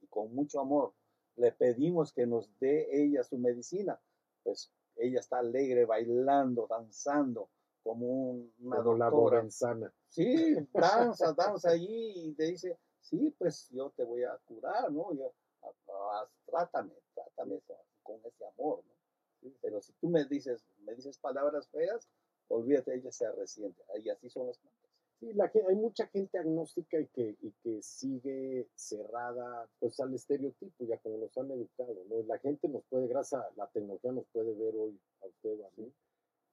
y 0.00 0.06
con 0.06 0.34
mucho 0.34 0.60
amor, 0.60 0.94
le 1.36 1.52
pedimos 1.52 2.12
que 2.12 2.26
nos 2.26 2.48
dé 2.58 2.86
ella 3.04 3.24
su 3.24 3.38
medicina, 3.38 4.00
pues 4.42 4.70
ella 4.96 5.20
está 5.20 5.38
alegre, 5.38 5.84
bailando, 5.84 6.66
danzando, 6.68 7.50
como 7.82 8.06
un- 8.06 8.54
una 8.60 8.76
Como 8.82 8.96
la 8.96 9.06
doctora. 9.06 9.38
bovensana. 9.38 9.92
Sí, 10.08 10.54
danza, 10.72 11.32
danza 11.32 11.70
allí 11.70 12.12
y 12.28 12.34
te 12.34 12.44
dice, 12.44 12.78
sí, 13.00 13.34
pues 13.36 13.68
yo 13.70 13.90
te 13.90 14.04
voy 14.04 14.22
a 14.22 14.36
curar, 14.44 14.92
¿no? 14.92 15.12
Yo, 15.14 15.34
ah, 15.62 16.28
trátame, 16.46 16.94
trátame 17.14 17.60
con, 17.66 17.76
con 18.02 18.20
ese 18.24 18.46
amor, 18.46 18.84
¿no? 18.84 19.50
Pero 19.60 19.80
si 19.80 19.92
tú 19.94 20.08
me 20.08 20.24
dices, 20.26 20.64
me 20.78 20.94
dices 20.94 21.18
palabras 21.18 21.68
feas, 21.68 22.08
olvídate, 22.48 22.94
ella 22.94 23.10
se 23.10 23.30
resiente. 23.32 23.82
Y 24.02 24.08
así 24.08 24.28
son 24.28 24.46
las 24.46 24.58
plantas. 24.58 24.90
Sí, 25.20 25.32
la, 25.32 25.50
hay 25.68 25.76
mucha 25.76 26.06
gente 26.08 26.38
agnóstica 26.38 26.98
y 26.98 27.06
que, 27.06 27.36
y 27.40 27.52
que 27.62 27.82
sigue 27.82 28.68
cerrada 28.74 29.68
pues 29.78 29.98
al 30.00 30.12
estereotipo, 30.12 30.84
ya 30.84 30.98
como 30.98 31.18
nos 31.18 31.36
han 31.38 31.50
educado, 31.50 31.94
¿no? 32.08 32.22
La 32.26 32.38
gente 32.38 32.68
nos 32.68 32.84
puede, 32.86 33.06
gracias 33.06 33.40
a 33.40 33.52
la 33.56 33.68
tecnología, 33.68 34.12
nos 34.12 34.26
puede 34.32 34.52
ver 34.54 34.74
hoy 34.76 34.98
a 35.22 35.26
usted 35.26 35.60
o 35.60 35.66
a 35.66 35.70
mí, 35.76 35.92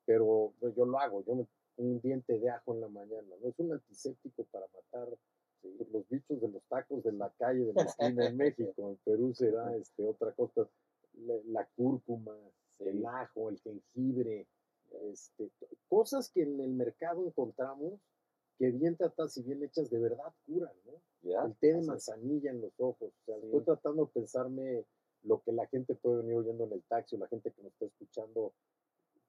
pero 0.06 0.54
pues, 0.60 0.76
yo 0.76 0.86
lo 0.86 1.00
hago, 1.00 1.24
yo 1.26 1.36
me 1.36 1.48
un 1.78 2.00
diente 2.02 2.38
de 2.38 2.50
ajo 2.50 2.74
en 2.74 2.82
la 2.82 2.88
mañana, 2.90 3.36
¿no? 3.42 3.48
Es 3.48 3.58
un 3.60 3.74
antiséptico 3.74 4.44
para 4.52 4.68
matar 4.68 5.08
pues, 5.62 5.90
los 5.92 6.08
bichos 6.10 6.40
de 6.42 6.48
los 6.50 6.64
tacos 6.66 7.04
de 7.04 7.12
la 7.14 7.30
calle, 7.38 7.66
de 7.66 7.74
la 7.74 7.84
esquina 7.84 8.28
en 8.28 8.38
México, 8.38 8.90
en 8.90 8.98
Perú 8.98 9.34
será 9.34 9.76
este, 9.76 10.06
otra 10.06 10.32
cosa, 10.34 10.68
la, 11.14 11.36
la 11.48 11.66
cúrcuma, 11.76 12.38
el 12.80 13.06
ajo, 13.06 13.50
el 13.50 13.60
jengibre, 13.60 14.48
este, 15.12 15.50
cosas 15.90 16.30
que 16.30 16.44
en 16.44 16.60
el 16.60 16.72
mercado 16.72 17.26
encontramos 17.26 18.00
que 18.58 18.70
bien 18.72 18.96
tratadas 18.96 19.36
y 19.38 19.44
bien 19.44 19.64
hechas 19.64 19.90
de 19.90 20.00
verdad 20.00 20.34
curan, 20.46 20.74
¿no? 20.86 21.02
El 21.46 21.56
té 21.56 21.74
de 21.74 21.82
manzanilla 21.84 22.52
en 22.52 22.62
los 22.62 22.74
ojos, 22.80 23.12
o 23.12 23.26
sea, 23.26 23.36
Sí. 23.40 23.46
estoy 23.46 23.62
tratando 23.64 24.06
de 24.06 24.12
pensarme 24.12 24.86
lo 25.24 25.42
que 25.44 25.52
la 25.52 25.68
gente 25.68 25.96
puede 25.96 26.18
venir 26.18 26.36
oyendo 26.36 26.64
en 26.66 26.74
el 26.74 26.84
taxi, 26.84 27.16
o 27.16 27.20
la 27.20 27.28
gente 27.28 27.52
que 27.52 27.62
nos 27.64 27.72
está 27.74 27.86
escuchando, 27.86 28.54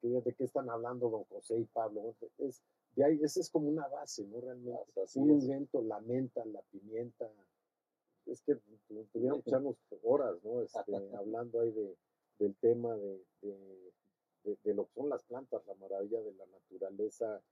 de 0.02 0.34
qué 0.34 0.44
están 0.44 0.68
hablando 0.68 1.08
don 1.10 1.24
José 1.24 1.58
y 1.58 1.64
Pablo, 1.64 2.14
es, 2.38 2.62
de 2.96 3.04
ahí, 3.04 3.20
esa 3.22 3.40
es 3.40 3.48
como 3.50 3.68
una 3.68 3.86
base, 3.88 4.24
¿no? 4.26 4.40
Realmente, 4.40 5.00
Así 5.00 5.18
un 5.18 5.30
es. 5.30 5.42
ungüento, 5.44 5.80
la 5.82 6.00
menta, 6.00 6.44
la 6.44 6.60
pimienta, 6.70 7.30
es 8.26 8.42
que 8.42 8.54
tu- 8.56 8.78
tuviéramos 9.12 9.42
que 9.44 9.50
echarnos 9.50 9.76
horas, 10.02 10.42
¿no? 10.44 10.60
Este, 10.62 10.76
hablando 11.24 11.60
ahí 11.60 11.70
de, 11.72 11.96
del 12.38 12.54
tema 12.56 12.96
de, 12.96 13.22
de, 13.42 13.92
de- 14.44 14.58
de 14.62 14.74
lo 14.74 14.86
que 14.86 14.92
son 14.94 15.08
las 15.08 15.22
plantas, 15.24 15.64
la 15.66 15.74
maravilla 15.74 16.20
de 16.20 16.32
la 16.34 16.46
naturaleza 16.46 17.42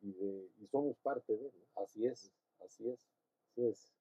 y, 0.00 0.12
de, 0.12 0.50
y 0.60 0.66
somos 0.66 0.96
parte 0.98 1.36
de, 1.36 1.44
¿no? 1.52 1.82
Así 1.82 2.06
es, 2.06 2.32
así 2.60 2.88
es. 2.88 3.00
Así 3.52 3.64
es. 3.66 3.92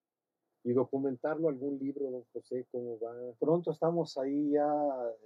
Y 0.66 0.72
documentarlo, 0.74 1.50
algún 1.50 1.78
libro, 1.78 2.10
don 2.10 2.24
José, 2.34 2.66
cómo 2.72 2.98
va. 3.00 3.14
Pronto 3.40 3.72
estamos 3.72 4.18
ahí 4.18 4.52
ya, 4.52 4.68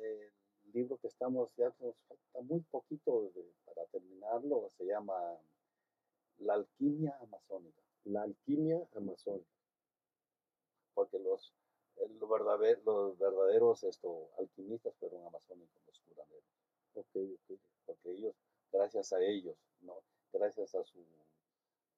eh, 0.02 0.32
el 0.66 0.72
libro 0.74 0.98
que 0.98 1.08
estamos, 1.08 1.50
ya 1.56 1.74
nos 1.80 1.96
falta 2.08 2.42
muy 2.42 2.60
poquito 2.62 3.32
de- 3.36 3.54
para 3.66 3.86
terminarlo, 3.88 4.70
se 4.78 4.86
llama 4.86 5.16
La 6.40 6.56
alquimia 6.56 7.16
amazónica, 7.22 7.82
La 8.06 8.24
alquimia 8.24 8.88
amazónica. 8.96 9.50
porque 10.94 11.20
los, 11.20 11.54
los 12.20 12.30
verdaderos, 12.30 12.84
los 12.86 13.18
verdaderos 13.20 13.84
esto, 13.84 14.30
alquimistas 14.40 14.96
fueron 14.96 15.26
amazónicos, 15.28 15.82
los 15.86 16.00
curanderos. 16.02 16.44
Ok, 16.98 17.16
porque 17.86 18.12
ellos, 18.12 18.36
gracias 18.72 19.14
a 19.14 19.22
ellos, 19.22 19.56
¿no? 19.82 20.02
gracias 20.34 20.74
a 20.76 20.84
su 20.84 21.00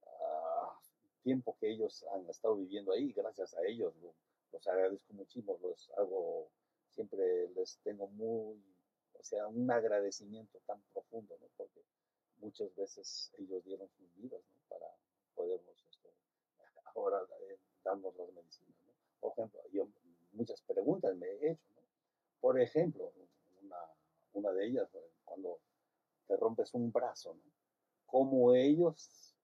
ah, 0.05 0.77
tiempo 1.23 1.55
que 1.59 1.71
ellos 1.71 2.05
han 2.13 2.29
estado 2.29 2.55
viviendo 2.57 2.91
ahí, 2.91 3.11
gracias 3.13 3.53
a 3.55 3.63
ellos, 3.65 3.95
lo- 4.01 4.13
los 4.51 4.67
agradezco 4.67 5.13
muchísimo, 5.13 5.57
los 5.61 5.89
hago, 5.97 6.49
siempre 6.89 7.47
les 7.55 7.77
tengo 7.79 8.07
muy, 8.07 8.61
o 9.13 9.23
sea, 9.23 9.47
un 9.47 9.69
agradecimiento 9.71 10.59
tan 10.65 10.81
profundo, 10.91 11.37
¿no? 11.39 11.47
porque 11.55 11.81
muchas 12.37 12.75
veces 12.75 13.31
ellos 13.37 13.63
dieron 13.63 13.87
sus 13.89 14.13
vidas 14.15 14.41
¿no? 14.53 14.59
para 14.67 14.87
podernos 15.35 15.81
esto, 15.89 16.09
ahora 16.95 17.21
eh, 17.49 17.57
darnos 17.83 18.15
las 18.17 18.31
medicinas. 18.33 18.75
¿no? 18.85 18.93
Por 19.21 19.31
ejemplo, 19.31 19.61
yo 19.71 19.87
muchas 20.33 20.61
preguntas 20.63 21.15
me 21.15 21.27
he 21.27 21.51
hecho, 21.51 21.67
¿no? 21.75 21.81
Por 22.41 22.59
ejemplo, 22.59 23.11
una, 24.39 24.51
de 24.51 24.65
ellas, 24.67 24.89
cuando 25.23 25.59
te 26.27 26.35
rompes 26.37 26.73
un 26.73 26.91
brazo, 26.91 27.33
¿no? 27.33 27.41
Cómo 28.05 28.53
ellos, 28.53 29.35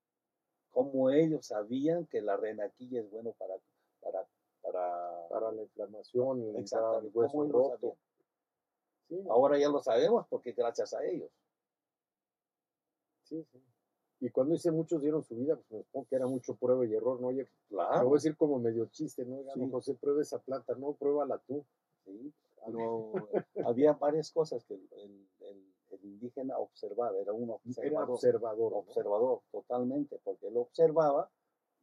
cómo 0.71 1.09
ellos 1.11 1.45
sabían 1.45 2.05
que 2.07 2.21
la 2.21 2.35
renaquilla 2.37 3.01
es 3.01 3.09
bueno 3.11 3.33
para, 3.33 3.55
para, 4.01 4.27
para, 4.61 5.27
Para 5.29 5.51
la 5.51 5.61
inflamación, 5.61 6.55
Exactamente, 6.57 7.07
el 7.09 7.15
hueso 7.15 7.31
¿cómo 7.31 7.43
ellos 7.43 7.53
lo 7.53 7.69
roto. 7.69 7.97
Sí, 9.07 9.23
Ahora 9.29 9.59
ya 9.59 9.69
lo 9.69 9.81
sabemos 9.83 10.25
porque 10.27 10.53
gracias 10.53 10.93
a 10.93 11.03
ellos. 11.05 11.29
sí, 13.23 13.43
sí. 13.51 13.61
Y 14.21 14.29
cuando 14.29 14.53
dice 14.53 14.71
muchos 14.71 15.01
dieron 15.01 15.23
su 15.23 15.35
vida, 15.35 15.55
pues 15.55 15.71
me 15.71 15.83
supongo 15.83 16.07
que 16.09 16.15
era 16.15 16.25
mucho 16.25 16.55
prueba 16.55 16.85
y 16.85 16.93
error, 16.93 17.19
¿no? 17.19 17.27
Oye, 17.27 17.47
Claro. 17.67 18.05
voy 18.05 18.15
a 18.15 18.17
decir 18.17 18.35
como 18.35 18.57
medio 18.59 18.85
chiste, 18.87 19.25
¿no? 19.25 19.37
Oiga, 19.37 19.53
Sí. 19.53 19.69
José, 19.69 19.93
prueba 19.95 20.21
esa 20.21 20.39
planta, 20.39 20.73
no, 20.75 20.93
pruébala 20.93 21.37
tú. 21.39 21.65
Sí, 22.05 22.33
pero 22.65 23.11
había 23.65 23.93
varias 23.93 24.31
cosas 24.31 24.63
que 24.65 24.73
el, 24.75 24.87
el- 24.93 25.27
el- 25.41 25.73
el 25.91 26.03
indígena 26.05 26.57
observaba, 26.57 27.17
era 27.19 27.31
un 27.31 27.43
Era 27.43 27.53
observador, 27.53 28.09
observador. 28.11 28.71
¿no? 28.71 28.77
observador 28.79 29.41
totalmente, 29.51 30.19
porque 30.23 30.47
él 30.47 30.57
observaba 30.57 31.29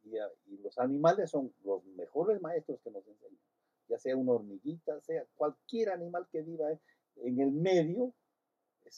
y, 0.03 0.17
a- 0.17 0.31
y 0.47 0.57
los 0.57 0.77
animales 0.77 1.29
son 1.31 1.53
los 1.63 1.83
mejores 1.85 2.41
maestros 2.41 2.79
que 2.83 2.91
nos 2.91 3.07
enseñan, 3.07 3.39
ya 3.87 3.97
sea 3.97 4.15
una 4.17 4.33
hormiguita, 4.33 4.99
sea 5.01 5.25
cualquier 5.35 5.89
animal 5.89 6.27
que 6.31 6.41
viva 6.41 6.69
en 7.17 7.39
el 7.39 7.51
medio, 7.51 8.13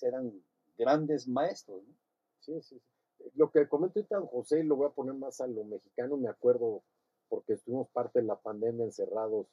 eran 0.02 0.34
grandes 0.78 1.28
maestros. 1.28 1.84
¿no? 1.84 1.94
Sí, 2.40 2.62
sí, 2.62 2.80
sí. 2.80 3.30
Lo 3.36 3.50
que 3.52 3.68
comenta 3.70 4.00
ahorita 4.00 4.18
don 4.18 4.28
José, 4.28 4.64
lo 4.64 4.76
voy 4.76 4.88
a 4.88 4.94
poner 4.94 5.14
más 5.14 5.40
a 5.42 5.48
lo 5.48 5.64
mexicano, 5.64 6.18
me 6.18 6.28
acuerdo, 6.30 6.84
porque 7.30 7.54
estuvimos 7.54 7.88
parte 7.90 8.20
de 8.20 8.26
la 8.26 8.36
pandemia 8.36 8.86
encerrados 8.86 9.48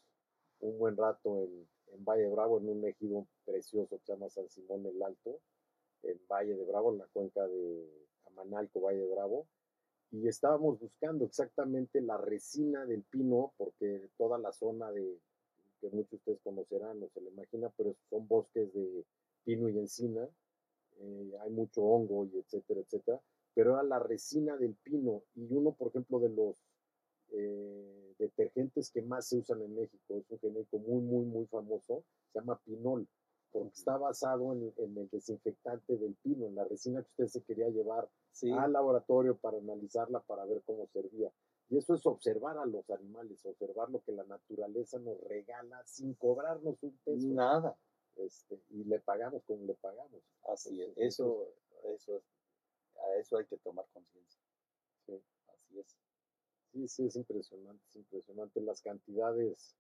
un 0.61 0.79
buen 0.79 0.97
rato 0.97 1.39
en, 1.39 1.69
en 1.93 2.05
Valle 2.05 2.25
de 2.25 2.31
Bravo, 2.31 2.59
en 2.59 2.69
un 2.69 2.85
ejido 2.87 3.27
precioso 3.45 3.97
que 3.97 4.05
se 4.05 4.13
llama 4.13 4.29
San 4.29 4.49
Simón 4.49 4.87
el 4.87 5.03
Alto, 5.03 5.41
en 6.03 6.21
Valle 6.29 6.57
de 6.57 6.65
Bravo, 6.65 6.93
en 6.93 6.99
la 6.99 7.07
cuenca 7.07 7.47
de 7.47 7.89
Amanalco, 8.27 8.81
Valle 8.81 9.01
de 9.01 9.15
Bravo, 9.15 9.47
y 10.11 10.29
estábamos 10.29 10.79
buscando 10.79 11.25
exactamente 11.25 12.01
la 12.01 12.19
resina 12.19 12.85
del 12.85 13.03
pino, 13.03 13.55
porque 13.57 14.11
toda 14.19 14.39
la 14.39 14.53
zona 14.53 14.91
de, 14.93 15.19
que 15.81 15.89
muchos 15.89 16.11
de 16.11 16.17
ustedes 16.17 16.41
conocerán 16.43 17.03
o 17.03 17.09
se 17.09 17.21
le 17.21 17.31
imagina, 17.31 17.73
pero 17.77 17.97
son 18.11 18.29
bosques 18.29 18.73
de 18.75 19.05
pino 19.45 19.69
y 19.69 19.79
encina, 19.79 20.29
eh, 20.99 21.33
hay 21.41 21.51
mucho 21.51 21.83
hongo 21.83 22.27
y 22.27 22.39
etcétera, 22.39 22.81
etcétera, 22.81 23.21
pero 23.55 23.73
era 23.73 23.83
la 23.83 23.99
resina 23.99 24.57
del 24.57 24.75
pino. 24.75 25.23
Y 25.35 25.53
uno, 25.53 25.73
por 25.73 25.89
ejemplo, 25.89 26.21
de 26.21 26.29
los 26.29 26.57
eh, 27.33 28.15
detergentes 28.19 28.91
que 28.91 29.03
más 29.03 29.29
se 29.29 29.39
usan 29.39 29.61
en 29.63 29.75
México, 29.75 30.17
es 30.17 30.31
un 30.31 30.39
genérico 30.39 30.79
muy, 30.79 31.01
muy, 31.03 31.25
muy 31.25 31.47
famoso, 31.47 32.05
se 32.33 32.39
llama 32.39 32.61
pinol, 32.65 33.07
porque 33.51 33.75
está 33.75 33.97
basado 33.97 34.53
en, 34.53 34.73
en 34.79 34.97
el 34.97 35.09
desinfectante 35.11 35.97
del 35.97 36.15
pino, 36.23 36.47
en 36.47 36.55
la 36.55 36.65
resina 36.65 37.03
que 37.03 37.11
usted 37.11 37.27
se 37.41 37.43
quería 37.45 37.69
llevar 37.69 38.09
Sí, 38.33 38.51
al 38.51 38.73
laboratorio 38.73 39.37
para 39.37 39.59
analizarla, 39.59 40.21
para 40.21 40.47
ver 40.47 40.63
cómo 40.65 40.87
servía. 40.87 41.31
Y 41.69 41.77
eso 41.77 41.95
es 41.95 42.05
observar 42.07 42.59
a 42.59 42.67
los 42.67 42.89
animales, 42.91 43.45
observar 43.45 43.91
lo 43.91 44.03
que 44.03 44.13
la 44.13 44.25
naturaleza 44.25 44.99
nos 44.99 45.21
regala 45.23 45.83
sin 45.87 46.15
cobrarnos 46.15 46.83
un 46.83 46.99
peso. 47.05 47.29
nada. 47.29 47.77
Este, 48.17 48.61
y 48.71 48.85
le 48.85 49.01
pagamos 49.01 49.43
como 49.45 49.65
le 49.65 49.75
pagamos. 49.75 50.23
Así 50.45 50.83
es. 50.83 50.93
Eso, 50.97 51.49
eso 51.85 52.17
es, 52.17 52.23
a 52.97 53.17
eso 53.19 53.37
hay 53.37 53.47
que 53.47 53.57
tomar 53.59 53.87
conciencia. 53.93 54.41
Sí. 55.07 55.21
Así 55.49 55.79
es. 55.79 55.97
Sí, 56.73 56.89
sí, 56.89 57.07
es 57.07 57.17
impresionante, 57.17 57.85
es 57.91 57.97
impresionante 57.97 58.61
las 58.63 58.81
cantidades, 58.81 59.77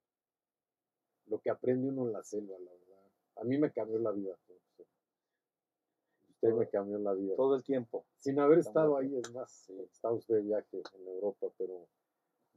lo 1.26 1.40
que 1.40 1.48
aprende 1.48 1.88
uno 1.88 2.07
en 2.07 2.12
la 2.12 2.22
selva, 2.22 2.59
la 2.59 2.70
verdad. 2.70 3.02
A 3.37 3.44
mí 3.44 3.57
me 3.57 3.72
cambió 3.72 3.98
la 3.98 4.12
vida. 4.12 4.37
José. 4.46 4.87
Usted 6.28 6.52
me 6.52 6.68
cambió 6.68 6.98
la 6.98 7.14
vida. 7.14 7.35
Todo 7.35 7.55
el 7.55 7.62
tiempo. 7.62 8.05
Sin 8.18 8.38
haber 8.38 8.59
estado 8.59 8.98
ahí, 8.98 9.16
es 9.16 9.33
más, 9.33 9.70
está 9.90 10.11
usted 10.11 10.35
de 10.37 10.42
viaje 10.42 10.83
en 10.94 11.09
Europa, 11.09 11.46
pero, 11.57 11.88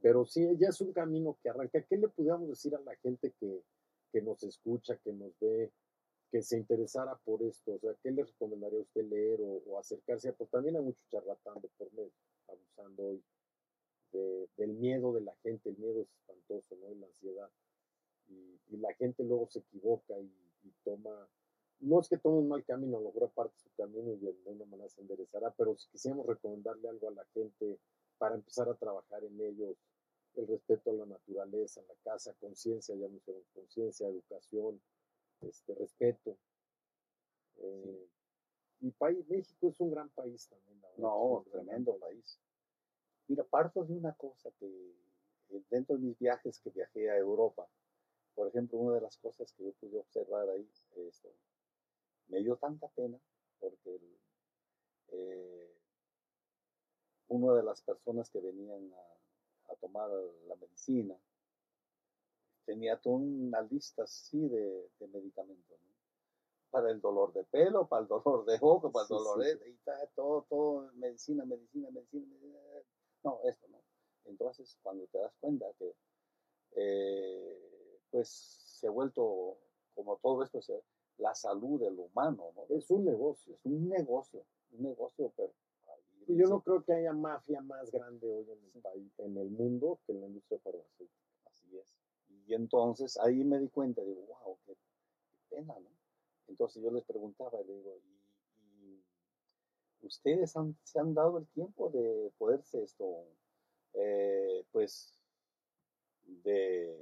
pero 0.02 0.26
sí, 0.26 0.46
ya 0.58 0.68
es 0.68 0.80
un 0.82 0.92
camino 0.92 1.38
que 1.42 1.48
arranca. 1.48 1.80
¿Qué 1.80 1.96
le 1.96 2.08
pudiéramos 2.08 2.48
decir 2.50 2.74
a 2.74 2.80
la 2.80 2.94
gente 2.96 3.32
que, 3.40 3.62
que 4.12 4.20
nos 4.20 4.42
escucha, 4.42 4.98
que 4.98 5.14
nos 5.14 5.32
ve, 5.40 5.72
que 6.30 6.42
se 6.42 6.58
interesara 6.58 7.16
por 7.24 7.42
esto? 7.42 7.72
O 7.72 7.78
sea, 7.78 7.94
¿qué 8.02 8.10
le 8.10 8.24
recomendaría 8.24 8.80
a 8.80 8.82
usted 8.82 9.04
leer 9.06 9.40
o, 9.40 9.62
o 9.66 9.78
acercarse? 9.78 10.34
Porque 10.34 10.50
también 10.50 10.76
hay 10.76 10.82
mucho 10.82 11.00
charlatán 11.08 11.58
de 11.62 11.68
por 11.78 11.90
medio, 11.94 12.12
abusando 12.48 13.02
hoy 13.02 13.22
de- 14.12 14.48
del 14.56 14.72
miedo 14.74 15.12
de 15.12 15.20
la 15.22 15.34
gente. 15.42 15.70
El 15.70 15.78
miedo 15.78 16.02
es 16.02 16.08
espantoso, 16.10 16.76
¿no? 16.76 16.90
Y 16.92 16.96
la 16.96 17.06
ansiedad. 17.06 17.50
Y, 18.28 18.60
y 18.68 18.76
la 18.78 18.92
gente 18.94 19.22
luego 19.24 19.46
se 19.48 19.60
equivoca 19.60 20.18
y, 20.18 20.32
y 20.64 20.70
toma 20.84 21.28
no 21.78 22.00
es 22.00 22.08
que 22.08 22.16
tome 22.16 22.38
un 22.38 22.48
mal 22.48 22.64
camino, 22.64 22.96
a 22.96 23.00
lo 23.00 23.08
mejor 23.08 23.24
aparte 23.24 23.58
su 23.58 23.68
camino 23.76 24.10
y 24.14 24.16
de 24.16 24.30
alguna 24.30 24.64
manera 24.64 24.88
se 24.88 25.02
enderezará, 25.02 25.52
pero 25.58 25.76
si 25.76 25.86
quisiéramos 25.90 26.24
recomendarle 26.26 26.88
algo 26.88 27.08
a 27.08 27.12
la 27.12 27.24
gente 27.34 27.78
para 28.16 28.34
empezar 28.34 28.66
a 28.70 28.74
trabajar 28.76 29.22
en 29.24 29.38
ellos, 29.42 29.76
el 30.36 30.46
respeto 30.46 30.88
a 30.90 30.94
la 30.94 31.04
naturaleza, 31.04 31.82
la 31.86 31.94
casa, 32.02 32.32
conciencia, 32.40 32.94
ya 32.94 33.06
mencionamos 33.08 33.46
conciencia, 33.52 34.08
educación, 34.08 34.80
este, 35.42 35.74
respeto. 35.74 36.38
Eh, 37.58 38.08
Y 38.80 38.90
país, 38.92 39.26
México 39.28 39.68
es 39.68 39.78
un 39.80 39.90
gran 39.90 40.08
país 40.10 40.48
también. 40.48 40.80
la 40.80 40.88
verdad, 40.88 41.02
No, 41.02 41.40
es 41.40 41.46
un 41.46 41.52
gran 41.52 41.66
tremendo 41.66 41.98
país. 41.98 42.38
Mira, 43.28 43.44
parto 43.44 43.84
de 43.84 43.94
una 43.94 44.12
cosa 44.14 44.50
que 44.58 44.66
eh, 44.66 45.62
dentro 45.70 45.96
de 45.96 46.02
mis 46.02 46.18
viajes 46.18 46.60
que 46.60 46.70
viajé 46.70 47.10
a 47.10 47.16
Europa, 47.16 47.66
por 48.34 48.48
ejemplo, 48.48 48.78
una 48.78 48.96
de 48.96 49.00
las 49.00 49.16
cosas 49.18 49.52
que 49.52 49.64
yo 49.64 49.72
pude 49.74 49.98
observar 49.98 50.48
ahí, 50.48 50.68
esto, 50.96 51.32
me 52.28 52.40
dio 52.40 52.56
tanta 52.56 52.88
pena 52.88 53.18
porque 53.58 53.94
el, 53.94 54.18
eh, 55.08 55.74
una 57.28 57.54
de 57.54 57.62
las 57.62 57.80
personas 57.82 58.30
que 58.30 58.40
venían 58.40 58.92
a, 58.92 59.72
a 59.72 59.76
tomar 59.76 60.10
la 60.46 60.56
medicina 60.56 61.16
tenía 62.64 62.96
toda 63.00 63.16
una 63.16 63.62
lista 63.62 64.02
así 64.02 64.48
de, 64.48 64.90
de 64.98 65.08
medicamentos, 65.08 65.78
¿no? 65.80 65.94
Para 66.70 66.90
el 66.90 67.00
dolor 67.00 67.32
de 67.32 67.44
pelo, 67.44 67.86
para 67.86 68.02
el 68.02 68.08
dolor 68.08 68.44
de 68.44 68.58
ojo, 68.60 68.90
para 68.90 69.04
el 69.04 69.08
Sí, 69.08 69.14
dolor 69.14 69.42
sí, 69.44 69.58
de... 69.58 69.70
Y 69.70 69.78
todo, 70.14 70.42
todo, 70.48 70.92
medicina, 70.94 71.44
medicina, 71.44 71.88
medicina, 71.90 72.26
medicina. 72.26 72.56
No, 73.26 73.40
esto 73.44 73.66
no. 73.68 73.82
Entonces, 74.24 74.78
cuando 74.82 75.06
te 75.08 75.18
das 75.18 75.34
cuenta 75.40 75.66
que, 75.78 75.94
eh, 76.76 78.00
pues, 78.10 78.28
se 78.30 78.88
ha 78.88 78.90
vuelto, 78.90 79.58
como 79.94 80.18
todo 80.18 80.42
esto, 80.44 80.62
se- 80.62 80.84
la 81.18 81.34
salud 81.34 81.80
del 81.80 81.98
humano, 81.98 82.52
¿no? 82.56 82.66
Es 82.76 82.90
un 82.90 83.04
negocio. 83.04 83.54
Es 83.56 83.64
un 83.66 83.88
negocio, 83.88 84.46
un 84.72 84.82
negocio, 84.82 85.32
pero... 85.36 85.54
Y 86.28 86.36
yo 86.38 86.48
no 86.48 86.60
creo 86.62 86.84
que 86.84 86.92
haya 86.94 87.12
mafia 87.12 87.60
más 87.62 87.90
grande 87.90 88.30
hoy 88.32 88.50
en 88.50 88.64
el 88.74 88.82
país, 88.82 89.18
en 89.20 89.36
el 89.38 89.50
mundo, 89.50 90.00
que 90.06 90.12
en 90.12 90.20
la 90.22 90.26
industria 90.28 90.60
farmacéutica. 90.60 91.16
Así 91.46 91.78
es. 91.78 91.96
Y 92.46 92.54
entonces 92.54 93.18
ahí 93.18 93.44
me 93.44 93.58
di 93.60 93.68
cuenta, 93.70 94.02
digo, 94.02 94.22
wow, 94.26 94.58
qué, 94.66 94.74
qué 95.30 95.38
pena, 95.56 95.78
¿no? 95.80 95.90
Entonces 96.48 96.82
yo 96.82 96.90
les 96.92 97.04
preguntaba, 97.04 97.60
le 97.62 97.74
digo, 97.74 97.96
¿y, 97.98 98.00
y 98.00 98.15
ustedes 100.06 100.56
han, 100.56 100.76
se 100.82 100.98
han 100.98 101.14
dado 101.14 101.38
el 101.38 101.46
tiempo 101.48 101.90
de 101.90 102.32
poderse 102.38 102.82
esto, 102.82 103.26
eh, 103.94 104.64
pues, 104.72 105.18
de, 106.24 106.96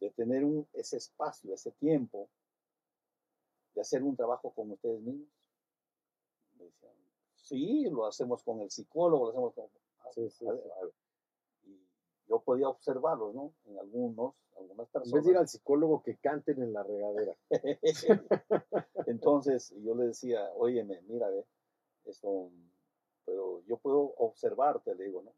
de 0.00 0.10
tener 0.10 0.44
un, 0.44 0.66
ese 0.72 0.96
espacio, 0.96 1.54
ese 1.54 1.72
tiempo, 1.72 2.28
de 3.74 3.80
hacer 3.80 4.02
un 4.02 4.16
trabajo 4.16 4.50
con 4.52 4.70
ustedes 4.70 5.00
mismos? 5.00 5.28
Me 6.58 6.64
decían, 6.64 6.92
sí, 7.34 7.84
lo 7.90 8.06
hacemos 8.06 8.42
con 8.42 8.60
el 8.60 8.70
psicólogo, 8.70 9.26
lo 9.26 9.30
hacemos 9.30 9.54
con... 9.54 9.66
Ah, 10.00 10.10
Sí, 10.12 10.30
sí, 10.30 10.46
a 10.46 10.52
ver, 10.52 10.62
sí. 10.62 10.70
a 10.70 10.84
ver. 10.84 10.92
Yo 12.28 12.40
podía 12.40 12.68
observarlos, 12.68 13.34
¿no? 13.34 13.52
En 13.66 13.78
algunos, 13.78 14.34
algunas 14.56 14.86
En 14.88 14.92
personas. 14.92 15.12
vez 15.12 15.24
de 15.24 15.30
ir 15.30 15.36
al 15.38 15.48
psicólogo, 15.48 16.02
que 16.02 16.16
canten 16.16 16.62
en 16.62 16.72
la 16.72 16.82
regadera. 16.82 17.36
Entonces 19.06 19.72
yo 19.82 19.94
le 19.94 20.06
decía, 20.08 20.50
óyeme, 20.56 21.00
mira, 21.02 21.28
ve, 21.30 21.44
esto, 22.04 22.50
pero 23.24 23.62
yo 23.66 23.76
puedo 23.78 24.14
observarte, 24.16 24.94
le 24.94 25.04
digo, 25.04 25.22
¿no? 25.22 25.32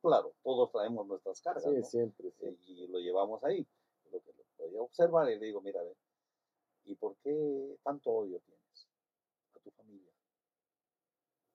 Claro, 0.00 0.34
todos 0.42 0.70
traemos 0.72 1.06
nuestras 1.06 1.40
cargas, 1.40 1.62
Sí, 1.64 1.70
¿no? 1.70 1.84
siempre, 1.84 2.30
sí. 2.32 2.58
Y 2.66 2.86
lo 2.88 2.98
llevamos 2.98 3.42
ahí. 3.44 3.64
Lo 4.10 4.20
que 4.20 4.32
lo 4.32 4.42
podía 4.56 4.82
observar 4.82 5.30
y 5.30 5.38
le 5.38 5.46
digo, 5.46 5.60
mira, 5.60 5.80
ve, 5.82 5.94
¿y 6.84 6.96
por 6.96 7.16
qué 7.18 7.76
tanto 7.84 8.10
odio 8.10 8.40
tienes 8.40 8.88
a 9.54 9.60
tu 9.60 9.70
familia? 9.70 10.10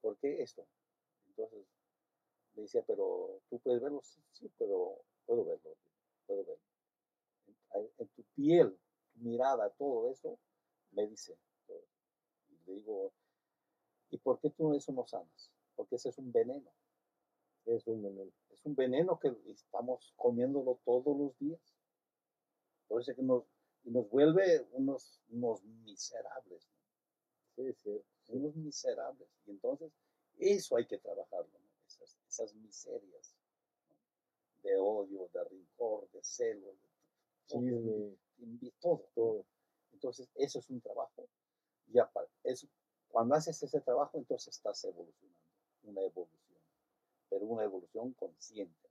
¿Por 0.02 0.18
qué 0.18 0.42
esto? 0.42 0.66
Entonces 1.28 1.66
me 2.58 2.64
decía, 2.64 2.84
pero 2.86 3.40
tú 3.50 3.60
puedes 3.60 3.82
verlo, 3.82 4.02
sí, 4.04 4.20
sí, 4.32 4.50
puedo, 4.58 5.04
puedo 5.26 5.46
verlo, 5.46 5.76
puedo 6.26 6.44
verlo. 6.44 6.64
En, 7.74 7.90
en 8.00 8.08
tu 8.10 8.24
piel, 8.36 8.76
tu 9.14 9.20
mirada, 9.20 9.70
todo 9.78 10.10
eso, 10.10 10.40
me 10.92 11.08
dice. 11.08 11.38
Y 12.50 12.66
le 12.66 12.74
digo, 12.74 13.14
¿y 14.10 14.18
por 14.18 14.40
qué 14.40 14.50
tú 14.50 14.74
eso 14.74 14.92
no 14.92 15.06
sanas? 15.06 15.52
Porque 15.76 15.96
ese 15.96 16.10
es 16.10 16.18
un 16.18 16.32
veneno. 16.32 16.72
Es 17.66 17.86
un 17.86 18.02
veneno. 18.02 18.32
Es 18.50 18.66
un 18.66 18.76
veneno 18.76 19.20
que 19.20 19.36
estamos 19.46 20.14
comiéndolo 20.16 20.80
todos 20.84 21.16
los 21.16 21.38
días. 21.38 21.62
Por 22.88 23.02
eso 23.02 23.12
es 23.12 23.18
que 23.18 23.24
nos, 23.24 23.44
nos 23.84 24.10
vuelve 24.10 24.68
unos, 24.72 25.22
unos 25.30 25.64
miserables, 25.64 26.68
¿no? 26.68 26.78
Sí, 27.56 27.74
sí. 27.74 28.02
unos 28.30 28.56
miserables. 28.56 29.30
Y 29.46 29.52
entonces 29.52 29.92
eso 30.40 30.78
hay 30.78 30.88
que 30.88 30.98
trabajarlo, 30.98 31.52
¿no? 31.60 31.67
Esas, 32.38 32.54
miserias 32.56 33.34
¿no? 33.90 33.96
de 34.64 34.78
odio, 34.78 35.30
de 35.34 35.44
rencor, 35.44 36.10
de 36.12 36.24
celo, 36.24 36.68
de 36.68 36.88
Chisme, 37.48 38.72
todo. 38.80 39.10
todo. 39.16 39.46
Entonces 39.94 40.30
eso 40.36 40.60
es 40.60 40.70
un 40.70 40.82
trabajo. 40.82 41.28
Y 41.88 41.98
apa- 42.00 42.28
eso, 42.44 42.68
cuando 43.08 43.36
haces 43.36 43.62
ese 43.64 43.80
trabajo, 43.82 44.18
entonces 44.18 44.56
estás 44.56 44.84
evolucionando, 44.84 45.40
una 45.84 46.02
evolución, 46.02 46.60
pero 47.30 47.46
una 47.46 47.64
evolución 47.64 48.14
consciente. 48.14 48.90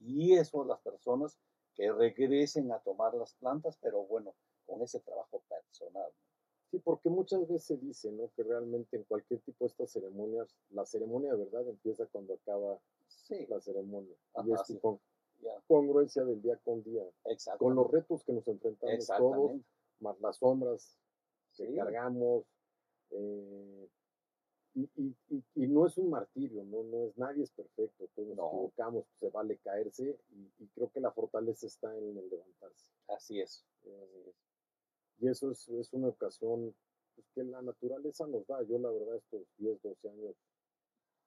Y 0.00 0.34
eso 0.34 0.64
las 0.64 0.80
personas 0.80 1.38
que 1.74 1.92
regresen 1.92 2.72
a 2.72 2.80
tomar 2.80 3.14
las 3.14 3.34
plantas, 3.34 3.76
pero 3.80 4.02
bueno, 4.04 4.34
con 4.64 4.82
ese 4.82 5.00
trabajo 5.00 5.42
personal. 5.48 6.10
¿no? 6.10 6.35
Sí, 6.70 6.78
porque 6.80 7.08
muchas 7.08 7.40
veces 7.42 7.62
se 7.64 7.76
dice, 7.76 8.10
¿no? 8.10 8.30
Que 8.34 8.42
realmente 8.42 8.96
en 8.96 9.04
cualquier 9.04 9.40
tipo 9.40 9.64
de 9.64 9.68
estas 9.68 9.90
ceremonias, 9.90 10.48
la 10.70 10.84
ceremonia 10.84 11.32
de 11.34 11.44
verdad 11.44 11.68
empieza 11.68 12.06
cuando 12.06 12.34
acaba 12.34 12.80
Sí, 13.06 13.46
la 13.48 13.60
ceremonia. 13.60 14.16
y 14.44 14.52
es 14.52 14.60
sí. 14.66 14.78
con 14.80 15.00
congruencia 15.68 16.24
del 16.24 16.42
día 16.42 16.56
con 16.64 16.82
día, 16.82 17.04
exactamente. 17.24 17.58
con 17.64 17.74
los 17.76 17.90
retos 17.90 18.24
que 18.24 18.32
nos 18.32 18.48
enfrentamos 18.48 19.06
todos, 19.06 19.52
más 20.00 20.20
las 20.20 20.36
sombras 20.38 20.98
que 21.56 21.66
Sí. 21.68 21.74
cargamos. 21.76 22.44
eh, 23.10 23.88
y, 24.74 24.90
y- 24.96 25.16
y- 25.30 25.44
y 25.54 25.66
no 25.68 25.86
es 25.86 25.96
un 25.96 26.10
martirio, 26.10 26.64
no, 26.64 26.82
no 26.82 27.06
es 27.06 27.16
nadie 27.16 27.44
es 27.44 27.50
perfecto, 27.52 28.08
todos 28.16 28.28
nos 28.28 28.36
No. 28.36 28.48
equivocamos, 28.48 29.04
se 29.14 29.30
vale 29.30 29.56
caerse 29.58 30.18
y, 30.30 30.50
y 30.58 30.66
creo 30.74 30.90
que 30.90 30.98
la 31.00 31.12
fortaleza 31.12 31.66
está 31.68 31.96
en 31.96 32.18
el 32.18 32.28
levantarse. 32.28 32.90
Así 33.06 33.40
es. 33.40 33.64
Eh, 33.84 34.32
y 35.18 35.28
eso 35.28 35.50
es, 35.50 35.68
es 35.68 35.92
una 35.92 36.08
ocasión 36.08 36.74
pues, 37.14 37.26
que 37.34 37.44
la 37.44 37.62
naturaleza 37.62 38.26
nos 38.26 38.46
da. 38.46 38.62
Yo 38.64 38.78
la 38.78 38.90
verdad 38.90 39.16
estos 39.16 39.42
10, 39.58 39.80
12 39.82 40.08
años 40.10 40.34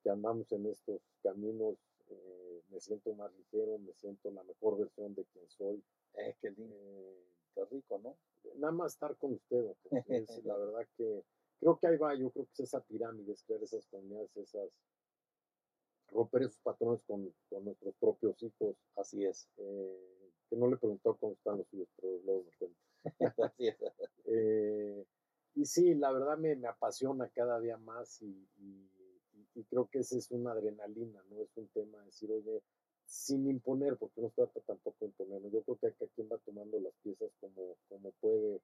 que 0.04 0.10
andamos 0.10 0.52
en 0.52 0.66
estos 0.68 1.02
caminos, 1.24 1.78
eh, 2.10 2.62
me 2.70 2.80
siento 2.80 3.14
más 3.16 3.32
ligero, 3.34 3.78
me 3.80 3.94
siento 3.94 4.32
la 4.32 4.44
mejor 4.44 4.78
versión 4.78 5.14
de 5.16 5.26
quien 5.26 5.50
soy. 5.50 5.84
Eh, 6.16 6.36
qué 6.42 6.52
lindo, 6.52 6.76
Eh, 6.76 7.24
qué 7.56 7.66
rico, 7.66 8.00
¿no? 8.00 8.18
nada 8.56 8.72
más 8.72 8.94
estar 8.94 9.16
con 9.18 9.34
usted, 9.34 9.64
don 9.64 9.76
José, 9.84 10.26
es 10.40 10.46
la 10.46 10.58
verdad 10.58 10.88
que 10.98 11.24
creo 11.60 11.78
que 11.78 11.88
ahí 11.88 11.98
va, 11.98 12.16
yo 12.16 12.32
creo 12.32 12.46
que 12.46 12.52
es 12.54 12.60
esa 12.62 12.82
pirámide, 12.82 13.34
es 13.34 13.44
crear 13.44 13.62
esas 13.62 13.86
comunidades, 13.88 14.36
esas 14.38 14.70
romper 16.12 16.44
esos 16.44 16.60
patrones 16.62 17.04
con, 17.04 17.32
con 17.50 17.66
nuestros 17.66 17.94
propios 18.00 18.42
hijos, 18.42 18.76
Así 18.96 19.26
es. 19.26 19.48
eh, 19.58 20.32
que 20.50 20.56
no 20.56 20.68
le 20.68 20.78
preguntó 20.78 21.16
cómo 21.18 21.34
están 21.34 21.58
los 21.60 21.68
suyos, 21.68 21.88
pero 21.96 22.18
luego 22.26 22.44
me 22.44 22.52
cuenta. 22.58 22.80
Eh, 24.32 25.06
y 25.56 25.66
sí, 25.66 25.96
la 25.96 26.12
verdad 26.12 26.38
me, 26.38 26.56
me 26.56 26.68
apasiona 26.68 27.30
cada 27.30 27.60
día 27.60 27.78
más 27.78 28.22
y, 28.22 28.48
y- 28.58 28.90
creo 29.70 29.88
que 29.90 30.00
esa 30.00 30.18
es 30.18 30.32
una 30.32 30.52
adrenalina, 30.54 31.22
¿no? 31.30 31.42
Es 31.44 31.56
un 31.58 31.68
tema 31.70 32.00
de 32.00 32.06
decir, 32.06 32.32
oye, 32.32 32.64
sin 33.06 33.48
imponer, 33.50 33.98
porque 33.98 34.22
no 34.22 34.30
se 34.30 34.36
trata 34.36 34.62
tampoco 34.62 34.98
de 35.02 35.08
imponer, 35.08 35.42
¿no? 35.42 35.50
Yo 35.50 35.64
creo 35.64 35.78
que 35.78 35.88
acá 35.88 36.06
quien 36.16 36.30
va 36.32 36.38
tomando 36.40 36.80
las 36.80 36.94
piezas 37.04 37.32
como, 37.40 37.78
como 37.90 38.12
puede. 38.22 38.62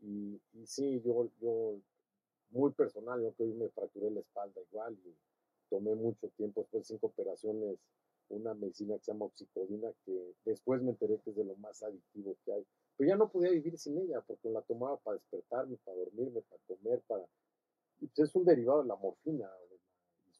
Y, 0.00 0.40
y 0.52 0.66
sí, 0.66 1.00
yo, 1.04 1.30
yo, 1.40 1.80
muy 2.50 2.72
personal, 2.72 3.22
yo 3.22 3.34
que 3.34 3.44
hoy 3.44 3.54
me 3.54 3.70
fracturé 3.70 4.10
la 4.10 4.20
espalda 4.20 4.60
igual 4.62 4.98
y 5.04 5.16
tomé 5.70 5.94
mucho 5.94 6.28
tiempo, 6.30 6.62
después 6.62 6.82
de 6.84 6.94
cinco 6.94 7.08
operaciones, 7.08 7.78
una 8.36 8.54
medicina 8.54 8.96
que 8.96 9.04
se 9.04 9.12
llama 9.12 9.26
oxicodina, 9.26 9.92
que 10.04 10.34
después 10.44 10.82
me 10.82 10.90
enteré 10.90 11.18
que 11.20 11.30
es 11.30 11.36
de 11.36 11.44
lo 11.44 11.56
más 11.56 11.82
adictivo 11.82 12.36
que 12.44 12.52
hay. 12.52 12.66
Pero 12.96 13.08
ya 13.08 13.16
no 13.16 13.30
podía 13.30 13.50
vivir 13.50 13.78
sin 13.78 13.98
ella, 13.98 14.20
porque 14.20 14.50
la 14.50 14.62
tomaba 14.62 14.96
para 14.98 15.16
despertarme, 15.16 15.76
para 15.84 15.96
dormirme, 15.98 16.42
para 16.42 16.62
comer, 16.66 17.00
para... 17.06 17.26
pues 17.98 18.18
es 18.18 18.34
un 18.34 18.44
derivado 18.44 18.82
de 18.82 18.88
la 18.88 18.96
morfina, 18.96 19.50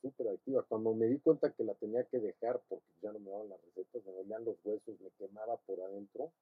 súper 0.01 0.29
adictiva. 0.29 0.65
Cuando 0.65 0.95
me 0.95 1.07
di 1.07 1.19
cuenta 1.21 1.53
que 1.53 1.65
la 1.65 1.75
tenía 1.75 2.05
que 2.05 2.19
dejar, 2.19 2.61
porque 2.69 2.87
ya 3.01 3.13
no 3.13 3.21
me 3.21 3.31
daban 3.31 3.49
las 3.49 3.63
recetas, 3.63 4.05
me 4.05 4.13
dolían 4.13 4.45
los 4.45 4.57
huesos, 4.65 5.01
me 5.01 5.11
quemaba 5.13 5.57
por 5.59 5.81
adentro, 5.81 6.33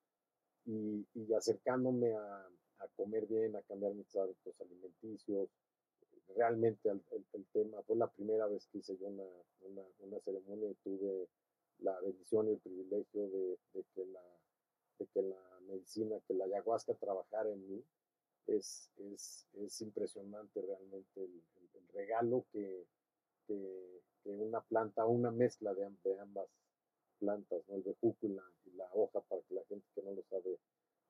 y, 0.65 1.07
y 1.15 1.33
acercándome 1.35 2.15
a, 2.15 2.49
a 2.79 2.89
comer 2.97 3.27
bien, 3.27 3.57
a 3.57 3.63
cambiar 3.63 3.95
mis 3.95 4.15
hábitos 4.17 4.61
alimenticios, 4.61 5.49
realmente 6.37 6.89
el, 6.89 7.03
tema, 7.53 7.83
fue 7.83 7.97
la 7.97 8.11
primera 8.11 8.47
vez 8.47 8.67
que 8.67 8.79
hice 8.79 8.97
yo 8.99 9.07
una, 9.09 9.25
una, 10.01 10.21
ceremonia 10.21 10.71
y 10.71 10.75
tuve 10.85 11.29
la 11.81 11.99
bendición 12.01 12.49
y 12.49 12.53
el 12.53 12.59
privilegio 12.59 13.29
de, 13.29 13.59
de 13.75 13.85
que 13.95 14.05
la 14.07 14.23
de 15.01 15.07
que 15.07 15.23
la 15.23 15.61
medicina, 15.67 16.21
que 16.29 16.35
la 16.35 16.45
ayahuasca 16.45 16.95
trabajara 16.95 17.51
en 17.51 17.67
mí, 17.69 17.83
es, 18.47 18.91
es, 18.99 19.47
es 19.55 19.81
impresionante 19.81 20.61
realmente 20.61 21.25
el, 21.25 21.43
regalo 21.93 22.45
que, 22.53 22.87
que, 23.47 24.01
una 24.25 24.61
planta, 24.61 25.07
una 25.07 25.33
mezcla 25.33 25.75
de 25.75 25.87
ambas 26.21 26.47
plantas, 27.19 27.63
¿no? 27.69 27.75
el 27.75 27.83
bejuco 27.83 28.27
y 28.27 28.29
la, 28.29 28.45
y 28.65 28.71
la 28.77 28.89
hoja, 28.93 29.21
para 29.23 29.43
que 29.43 29.55
la 29.55 29.65
gente 29.65 29.87
que 29.95 30.03
no 30.03 30.13
lo 30.13 30.23
sabe 30.23 30.59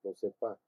lo 0.03 0.14
sepa, 0.14 0.59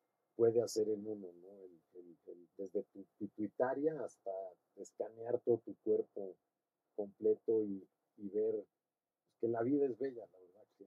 puede 0.42 0.60
hacer 0.60 0.88
en 0.88 1.06
uno, 1.06 1.32
¿no? 1.34 1.62
El, 1.62 1.80
el- 1.94 2.18
el- 2.26 2.48
desde 2.56 2.82
tu 2.92 3.04
pituitaria 3.16 3.94
hasta 4.02 4.32
escanear 4.74 5.38
todo 5.44 5.58
tu 5.58 5.76
cuerpo 5.84 6.36
completo 6.96 7.62
y, 7.62 7.88
y 8.16 8.28
ver 8.28 8.66
que 9.40 9.46
la 9.46 9.62
vida 9.62 9.86
es 9.86 9.96
bella, 9.96 10.26
la 10.32 10.38
verdad 10.40 10.66
que 10.76 10.84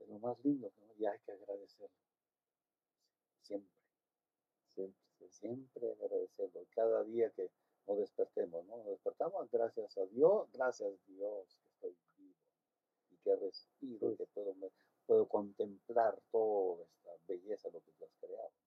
Es 0.00 0.08
lo 0.08 0.18
más 0.18 0.44
lindo, 0.44 0.72
¿no? 0.76 0.92
Y 0.98 1.06
hay 1.06 1.20
que 1.20 1.32
agradecerlo. 1.32 1.94
Siempre, 3.42 3.70
siempre, 4.74 5.30
siempre 5.30 5.92
agradecerlo. 5.92 6.66
Cada 6.74 7.04
día 7.04 7.30
que 7.30 7.48
nos 7.86 7.98
despertemos, 7.98 8.64
¿no? 8.66 8.78
Nos 8.78 8.86
despertamos, 8.88 9.48
gracias 9.52 9.96
a 9.98 10.06
Dios, 10.06 10.50
gracias 10.52 10.90
Dios 11.06 11.56
que 11.56 11.68
estoy 11.68 11.96
vivo 12.16 12.34
y 13.12 13.16
que 13.18 13.36
respiro 13.36 14.12
y 14.12 14.16
que 14.16 14.26
puedo, 14.26 14.54
me- 14.54 14.72
puedo 15.06 15.28
contemplar 15.28 16.20
toda 16.32 16.82
esta 16.84 17.10
belleza, 17.28 17.68
lo 17.70 17.80
que 17.82 17.92
tú 17.92 18.04
has 18.04 18.14
creado. 18.20 18.63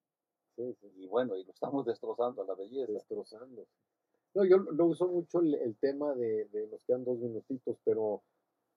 Sí, 0.58 0.76
sí, 0.82 0.92
Y 0.98 1.08
bueno, 1.08 1.38
y 1.38 1.44
lo 1.46 1.52
estamos 1.52 1.86
destrozando 1.88 2.44
la 2.44 2.56
belleza. 2.56 2.92
destrozando. 2.92 3.66
No, 4.34 4.44
yo 4.44 4.58
lo 4.58 4.86
uso 4.86 5.08
mucho 5.08 5.40
el, 5.40 5.56
el 5.56 5.78
tema 5.78 6.14
de, 6.14 6.46
de 6.46 6.68
nos 6.68 6.82
quedan 6.84 7.06
dos 7.06 7.18
minutitos, 7.20 7.78
pero 7.86 8.22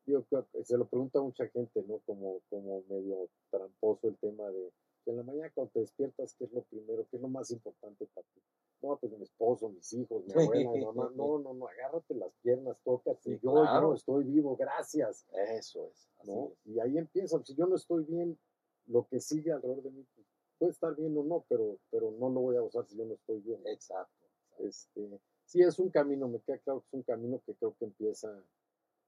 yo 0.06 0.24
que 0.26 0.64
se 0.64 0.76
lo 0.78 0.86
pregunta 0.86 1.18
a 1.18 1.22
mucha 1.22 1.46
gente, 1.48 1.82
¿no? 1.86 1.98
Como, 2.06 2.40
como 2.48 2.82
medio 2.88 3.28
tramposo 3.50 4.08
el 4.08 4.16
tema 4.18 4.48
de 4.50 4.72
que 5.04 5.10
en 5.10 5.16
la 5.16 5.22
mañana 5.22 5.50
cuando 5.54 5.72
te 5.72 5.80
despiertas, 5.80 6.34
¿qué 6.34 6.44
es 6.44 6.52
lo 6.52 6.62
primero? 6.62 7.06
¿Qué 7.10 7.16
es 7.16 7.22
lo 7.22 7.28
más 7.28 7.50
importante 7.50 8.06
para 8.14 8.26
ti? 8.34 8.40
No, 8.82 8.96
pues 8.96 9.12
mi 9.12 9.22
esposo, 9.22 9.68
mis 9.68 9.92
hijos, 9.92 10.24
mi 10.26 10.32
abuela, 10.32 10.70
mi 10.70 10.84
mamá. 10.84 11.12
No, 11.14 11.38
no, 11.38 11.52
no, 11.52 11.66
agárrate 11.66 12.14
las 12.14 12.32
piernas, 12.42 12.76
tócate. 12.82 13.34
Sí, 13.36 13.40
yo, 13.42 13.52
claro. 13.52 13.88
yo 13.88 13.94
estoy 13.94 14.24
vivo, 14.24 14.56
gracias. 14.56 15.26
Eso 15.32 15.86
es. 15.86 16.08
Así 16.18 16.32
¿no? 16.32 16.46
es. 16.46 16.66
Y 16.66 16.80
ahí 16.80 16.98
empieza. 16.98 17.42
Si 17.44 17.54
yo 17.54 17.66
no 17.66 17.76
estoy 17.76 18.04
bien, 18.04 18.38
lo 18.86 19.06
que 19.06 19.20
sigue 19.20 19.52
alrededor 19.52 19.82
de 19.82 19.90
mí 19.90 20.06
pues, 20.14 20.26
puede 20.60 20.72
estar 20.72 20.94
bien 20.94 21.16
o 21.16 21.24
no, 21.24 21.44
pero, 21.48 21.78
pero 21.90 22.10
no 22.10 22.28
lo 22.28 22.40
voy 22.40 22.56
a 22.56 22.60
gozar 22.60 22.86
si 22.86 22.94
yo 22.94 23.06
no 23.06 23.14
estoy 23.14 23.40
bien. 23.40 23.62
¿no? 23.62 23.70
Exacto. 23.70 24.26
Este, 24.58 25.18
sí, 25.46 25.62
es 25.62 25.78
un 25.78 25.88
camino, 25.88 26.28
me 26.28 26.38
queda 26.40 26.58
claro 26.58 26.82
que 26.82 26.88
es 26.88 26.94
un 26.94 27.02
camino 27.02 27.40
que 27.46 27.54
creo 27.54 27.74
que 27.78 27.86
empieza, 27.86 28.44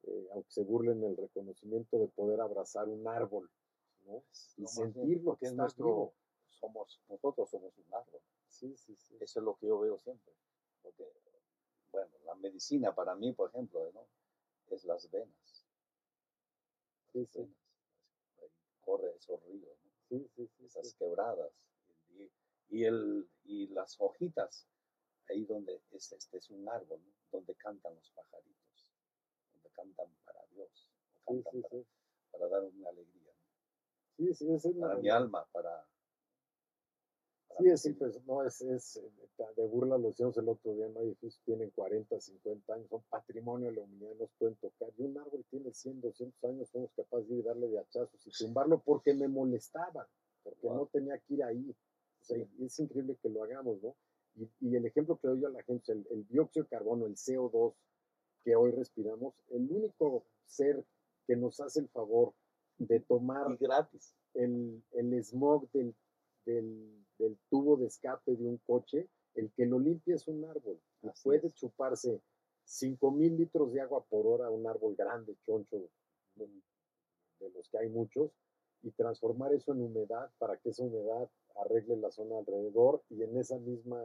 eh, 0.04 0.28
aunque 0.32 0.50
se 0.50 0.62
burlen 0.62 1.04
el 1.04 1.14
reconocimiento 1.14 1.98
de 1.98 2.08
poder 2.08 2.40
abrazar 2.40 2.88
un 2.88 3.06
árbol, 3.06 3.50
¿no? 4.06 4.24
Es 4.32 4.54
Y 4.56 4.62
más 4.62 4.74
sentir 4.74 5.22
lo 5.22 5.36
que 5.36 5.46
es 5.46 5.54
nuestro, 5.54 5.84
vivo. 5.84 6.14
somos, 6.48 7.02
nosotros 7.10 7.50
somos 7.50 7.76
un 7.76 7.94
árbol. 7.94 8.22
Sí, 8.48 8.74
sí, 8.78 8.96
sí. 8.96 9.14
Eso 9.20 9.40
es 9.40 9.44
lo 9.44 9.56
que 9.56 9.66
yo 9.66 9.78
veo 9.78 9.98
siempre. 9.98 10.32
Porque, 10.82 11.04
bueno, 11.92 12.10
la 12.24 12.34
medicina 12.36 12.94
para 12.94 13.14
mí, 13.14 13.32
por 13.32 13.50
ejemplo, 13.50 13.90
¿no? 13.92 14.06
es 14.70 14.84
las 14.84 15.10
venas. 15.10 15.66
Sí, 17.12 17.26
sí, 17.26 17.40
venas. 17.40 18.50
Corre 18.80 19.14
esos 19.16 19.42
ríos, 19.44 19.76
¿no? 19.81 19.81
Sí, 20.12 20.28
sí, 20.36 20.46
sí, 20.46 20.64
esas 20.66 20.94
quebradas. 20.94 21.52
Y, 22.10 22.30
y, 22.68 22.84
el, 22.84 23.28
y 23.44 23.68
las 23.68 23.96
hojitas, 23.98 24.66
ahí 25.28 25.44
donde 25.44 25.80
es, 25.92 26.12
este 26.12 26.36
es 26.36 26.50
un 26.50 26.68
árbol, 26.68 27.00
¿no? 27.02 27.12
donde 27.30 27.54
cantan 27.54 27.94
los 27.94 28.10
pajaritos, 28.10 28.86
donde 29.54 29.70
cantan 29.70 30.08
para 30.24 30.44
Dios, 30.50 30.90
cantan 31.24 31.62
para, 32.30 32.48
dar 32.48 32.64
una 32.64 32.88
alegría, 32.90 33.32
¿no? 33.32 33.52
Sí, 34.16 34.34
sí, 34.34 34.52
es 34.52 34.64
una- 34.66 34.88
para 34.88 35.00
mi 35.00 35.08
alma, 35.08 35.46
para... 35.52 35.86
Sí, 37.58 37.68
espíritu. 37.68 37.98
pues, 38.00 38.24
no, 38.26 38.42
es, 38.44 38.60
es 38.62 38.96
eh, 38.96 39.10
de 39.56 39.66
burla 39.66 39.98
lo 39.98 40.08
decíamos 40.08 40.36
el 40.38 40.48
otro 40.48 40.74
día, 40.74 40.88
no 40.88 41.00
hay 41.00 41.06
edificios 41.08 41.42
tienen 41.44 41.70
40, 41.70 42.20
50 42.20 42.74
años, 42.74 42.88
son 42.88 43.02
patrimonio 43.10 43.68
de 43.70 43.76
la 43.76 43.82
humanidad, 43.82 44.14
nos 44.16 44.30
pueden 44.38 44.56
tocar. 44.56 44.90
Y 44.96 45.02
un 45.02 45.18
árbol 45.18 45.44
tiene 45.50 45.72
100, 45.72 46.00
200 46.00 46.44
años, 46.50 46.68
somos 46.70 46.90
capaces 46.94 47.28
de 47.28 47.36
ir 47.36 47.44
darle 47.44 47.68
de 47.68 47.78
hachazos 47.78 48.26
y 48.26 48.30
tumbarlo 48.44 48.80
porque 48.82 49.14
me 49.14 49.28
molestaba, 49.28 50.08
porque 50.42 50.66
Wow. 50.66 50.76
no 50.76 50.86
tenía 50.86 51.18
que 51.18 51.34
ir 51.34 51.44
ahí. 51.44 51.70
O 52.20 52.24
sea, 52.24 52.36
Sí. 52.38 52.48
y 52.58 52.64
es 52.66 52.78
increíble 52.78 53.16
que 53.20 53.28
lo 53.28 53.42
hagamos, 53.42 53.82
¿no? 53.82 53.96
Y, 54.34 54.48
y 54.60 54.76
el 54.76 54.86
ejemplo 54.86 55.18
que 55.18 55.28
doy 55.28 55.40
yo 55.40 55.48
a 55.48 55.50
la 55.50 55.62
gente, 55.62 55.92
el, 55.92 56.06
el 56.10 56.26
dióxido 56.28 56.64
de 56.64 56.70
carbono, 56.70 57.06
el 57.06 57.16
CO2 57.16 57.74
que 58.44 58.56
hoy 58.56 58.70
respiramos, 58.72 59.34
el 59.50 59.70
único 59.70 60.24
ser 60.46 60.84
que 61.26 61.36
nos 61.36 61.60
hace 61.60 61.80
el 61.80 61.88
favor 61.88 62.32
de 62.78 62.98
tomar 63.00 63.52
Y 63.52 63.56
gratis. 63.58 64.16
el, 64.34 64.82
el 64.92 65.22
smog 65.24 65.70
del, 65.72 65.94
del, 66.44 67.04
del 67.18 67.38
tubo 67.48 67.76
de 67.76 67.86
escape 67.86 68.34
de 68.36 68.46
un 68.46 68.58
coche, 68.58 69.08
el 69.34 69.50
que 69.52 69.66
lo 69.66 69.78
limpia 69.78 70.14
es 70.14 70.28
un 70.28 70.44
árbol. 70.44 70.80
Y 71.02 71.08
Así 71.08 71.22
puede 71.24 71.46
es. 71.46 71.54
chuparse 71.54 72.20
5 72.64 73.10
mil 73.10 73.36
litros 73.36 73.72
de 73.72 73.80
agua 73.80 74.04
por 74.04 74.26
hora, 74.26 74.50
un 74.50 74.66
árbol 74.66 74.94
grande, 74.96 75.36
choncho, 75.44 75.88
de, 76.36 76.48
los 77.54 77.68
que 77.68 77.78
hay 77.78 77.88
muchos, 77.88 78.30
y 78.82 78.90
transformar 78.92 79.52
eso 79.52 79.72
en 79.72 79.82
humedad 79.82 80.30
para 80.38 80.56
que 80.58 80.70
esa 80.70 80.84
humedad 80.84 81.28
arregle 81.56 81.96
la 81.96 82.10
zona 82.10 82.38
alrededor 82.38 83.02
y 83.10 83.22
en 83.22 83.36
esa 83.36 83.58
misma 83.58 84.02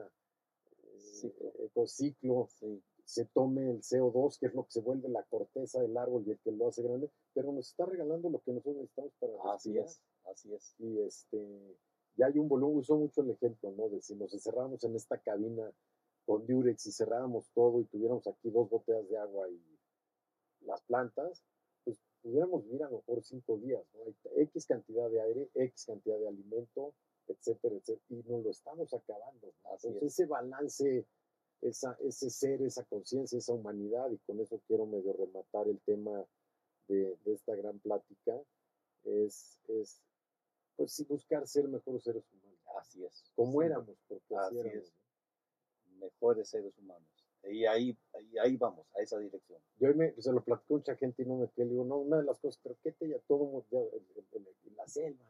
eh, 0.83 0.99
Ciclo. 0.99 1.53
ecociclo 1.59 2.47
Sí, 2.49 2.83
se 3.07 3.25
tome 3.25 3.69
el 3.69 3.81
CO2, 3.81 4.37
que 4.37 4.47
es 4.47 4.53
lo 4.53 4.65
que 4.65 4.71
se 4.71 4.81
vuelve 4.81 5.07
la 5.07 5.23
corteza 5.23 5.81
del 5.81 5.95
árbol 5.97 6.23
y 6.27 6.31
el 6.31 6.39
que 6.39 6.51
lo 6.51 6.67
hace 6.67 6.83
grande, 6.83 7.09
pero 7.33 7.53
nos 7.53 7.69
está 7.69 7.85
regalando 7.85 8.29
lo 8.29 8.39
que 8.41 8.51
nosotros 8.51 8.75
necesitamos 8.75 9.13
para 9.19 9.53
así 9.53 9.69
respirar 9.69 9.85
es, 9.85 10.01
así 10.25 10.53
es. 10.53 10.75
y 10.77 10.99
este 10.99 11.77
ya 12.17 12.25
hay 12.25 12.37
un 12.37 12.49
volumen, 12.49 12.79
uso 12.79 12.97
mucho 12.97 13.21
el 13.21 13.31
ejemplo, 13.31 13.71
¿no? 13.71 13.89
De 13.89 14.01
si 14.01 14.15
nos 14.15 14.33
encerráramos 14.33 14.83
en 14.83 14.95
esta 14.95 15.17
cabina 15.19 15.71
con 16.25 16.45
Durex 16.45 16.87
y 16.87 16.91
cerráramos 16.91 17.49
todo 17.53 17.79
y 17.79 17.85
tuviéramos 17.85 18.27
aquí 18.27 18.49
dos 18.49 18.69
botellas 18.69 19.07
de 19.07 19.17
agua 19.17 19.49
y 19.49 19.61
las 20.61 20.81
plantas, 20.81 21.43
pues, 21.85 21.99
pudiéramos 22.21 22.65
vivir 22.65 22.83
a 22.83 22.89
lo 22.89 22.97
mejor 22.97 23.23
cinco 23.23 23.57
días, 23.57 23.83
¿no? 23.93 24.01
Hay 24.03 24.15
X 24.43 24.65
cantidad 24.65 25.09
de 25.09 25.21
aire, 25.21 25.49
X 25.53 25.85
cantidad 25.85 26.17
de 26.19 26.27
alimento, 26.27 26.93
etcétera, 27.27 27.75
etcétera, 27.75 28.05
y 28.09 28.15
nos 28.29 28.43
lo 28.43 28.49
estamos 28.49 28.93
acabando. 28.93 29.53
Entonces, 29.63 30.01
ese 30.01 30.25
balance, 30.25 31.05
esa, 31.61 31.97
ese 32.01 32.29
ser, 32.29 32.61
esa 32.61 32.83
conciencia, 32.85 33.37
esa 33.37 33.53
humanidad, 33.53 34.09
y 34.11 34.17
con 34.19 34.39
eso 34.39 34.59
quiero 34.67 34.85
medio 34.85 35.13
rematar 35.13 35.67
el 35.67 35.79
tema 35.81 36.25
de, 36.87 37.17
de 37.23 37.33
esta 37.33 37.55
gran 37.55 37.79
plática, 37.79 38.41
es, 39.03 39.59
es, 39.67 40.01
pues 40.77 40.91
sí, 40.93 41.03
buscar 41.03 41.45
ser 41.47 41.67
mejores 41.67 42.03
seres 42.03 42.23
humanos. 42.31 42.59
Así 42.79 43.03
es. 43.03 43.25
Como 43.35 43.59
Sí, 43.61 43.65
éramos, 43.65 43.97
porque 44.07 44.35
así, 44.35 44.59
Así 44.59 44.59
éramos, 44.59 44.83
es. 44.87 44.93
Mejores 45.99 46.47
seres 46.49 46.77
humanos. 46.77 47.07
Y 47.43 47.65
ahí, 47.65 47.97
ahí, 48.13 48.37
ahí 48.39 48.57
vamos, 48.57 48.85
a 48.95 49.01
esa 49.01 49.17
dirección. 49.19 49.59
Yo 49.79 49.93
me, 49.95 50.13
se 50.21 50.31
lo 50.31 50.43
platicó 50.43 50.75
mucha 50.75 50.95
gente 50.95 51.23
y 51.23 51.25
no 51.25 51.37
me 51.37 51.47
quedé, 51.49 51.65
le 51.65 51.71
digo, 51.71 51.85
no, 51.85 51.97
una 51.97 52.17
de 52.17 52.23
las 52.23 52.39
cosas, 52.39 52.59
pero 52.61 52.75
qué 52.83 52.91
te 52.91 53.07
ya 53.07 53.19
todo 53.27 53.63
ya, 53.71 53.79
en, 53.79 53.87
en- 54.33 54.47
en 54.65 54.75
la 54.75 54.87
selva, 54.87 55.23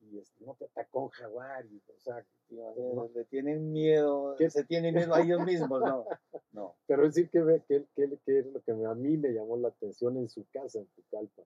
y 0.00 0.18
este, 0.18 0.42
no 0.44 0.54
te 0.54 0.64
atacó 0.64 1.02
un 1.02 1.08
jaguar, 1.10 1.66
y, 1.66 1.82
o 1.94 1.98
sea, 1.98 2.24
Imagínate, 2.48 2.94
no. 2.94 3.08
Le 3.14 3.24
tienen 3.26 3.70
miedo, 3.72 4.34
¿Qué? 4.38 4.48
se 4.48 4.64
tienen 4.64 4.94
miedo 4.94 5.12
a 5.14 5.20
ellos 5.20 5.44
mismos, 5.44 5.80
no. 5.82 6.06
No. 6.52 6.74
pero 6.86 7.02
decir 7.02 7.28
que 7.28 7.40
que, 7.68 7.84
que, 7.94 8.18
que 8.24 8.38
es 8.38 8.46
lo 8.46 8.62
que 8.62 8.70
a 8.72 8.94
mí 8.94 9.18
me 9.18 9.28
llamó 9.30 9.56
la 9.58 9.68
atención 9.68 10.16
en 10.16 10.28
su 10.30 10.46
casa, 10.50 10.78
en 10.78 10.86
Pucallpa, 10.86 11.42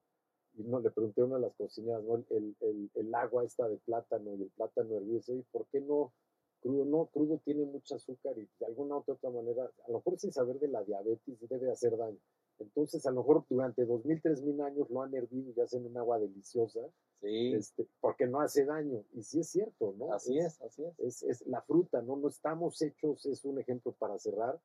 y 0.56 0.62
no, 0.64 0.80
le 0.80 0.90
pregunté 0.90 1.22
a 1.22 1.24
una 1.24 1.36
de 1.36 1.42
las 1.42 1.54
cocineras, 1.54 2.02
¿no? 2.04 2.24
El, 2.30 2.56
el, 2.60 2.90
el 2.94 3.14
agua 3.14 3.44
esta 3.44 3.68
de 3.68 3.78
plátano 3.78 4.34
y 4.34 4.42
el 4.42 4.50
plátano 4.50 4.96
hervido, 4.96 5.34
y 5.34 5.42
¿por 5.50 5.66
qué 5.66 5.80
no 5.80 6.12
crudo? 6.60 6.84
No, 6.84 7.06
crudo 7.06 7.40
tiene 7.44 7.64
mucho 7.64 7.96
azúcar 7.96 8.38
y 8.38 8.48
de 8.58 8.66
alguna 8.66 8.96
u 8.96 9.04
otra, 9.06 9.30
manera, 9.30 9.64
a 9.64 9.90
lo 9.90 9.98
mejor 9.98 10.18
sin 10.18 10.32
saber 10.32 10.58
de 10.58 10.68
la 10.68 10.82
diabetes, 10.84 11.38
debe 11.48 11.70
hacer 11.70 11.96
daño. 11.96 12.18
Entonces, 12.58 13.04
a 13.06 13.10
lo 13.10 13.22
mejor 13.22 13.44
durante 13.48 13.84
dos 13.84 14.04
mil, 14.04 14.20
tres 14.22 14.42
mil 14.42 14.60
años 14.60 14.88
lo 14.90 15.02
han 15.02 15.14
hervido 15.14 15.52
y 15.56 15.60
hacen 15.60 15.84
un 15.84 15.96
agua 15.96 16.18
deliciosa, 16.18 16.80
Sí, 17.20 17.54
este, 17.54 17.86
porque 18.00 18.26
no 18.26 18.40
hace 18.40 18.64
daño. 18.64 19.04
Y 19.12 19.22
sí 19.22 19.40
es 19.40 19.48
cierto, 19.48 19.94
¿no? 19.96 20.12
así 20.12 20.38
es, 20.38 20.60
así 20.62 20.84
es. 20.84 20.98
es, 20.98 21.22
es 21.22 21.46
la 21.46 21.62
fruta, 21.62 22.02
¿no? 22.02 22.16
No 22.16 22.28
estamos 22.28 22.80
hechos, 22.82 23.24
es 23.26 23.44
un 23.44 23.60
ejemplo 23.60 23.92
para 23.92 24.18
cerrar. 24.18 24.60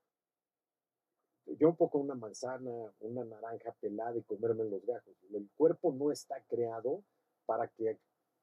Yo 1.57 1.69
un 1.69 1.75
poco 1.75 1.97
una 1.97 2.15
manzana, 2.15 2.93
una 2.99 3.23
naranja 3.23 3.75
pelada 3.79 4.17
y 4.17 4.23
comerme 4.23 4.65
los 4.65 4.85
gajos. 4.85 5.13
El 5.33 5.49
cuerpo 5.55 5.93
no 5.93 6.11
está 6.11 6.41
creado 6.47 7.03
para 7.45 7.67
que 7.69 7.97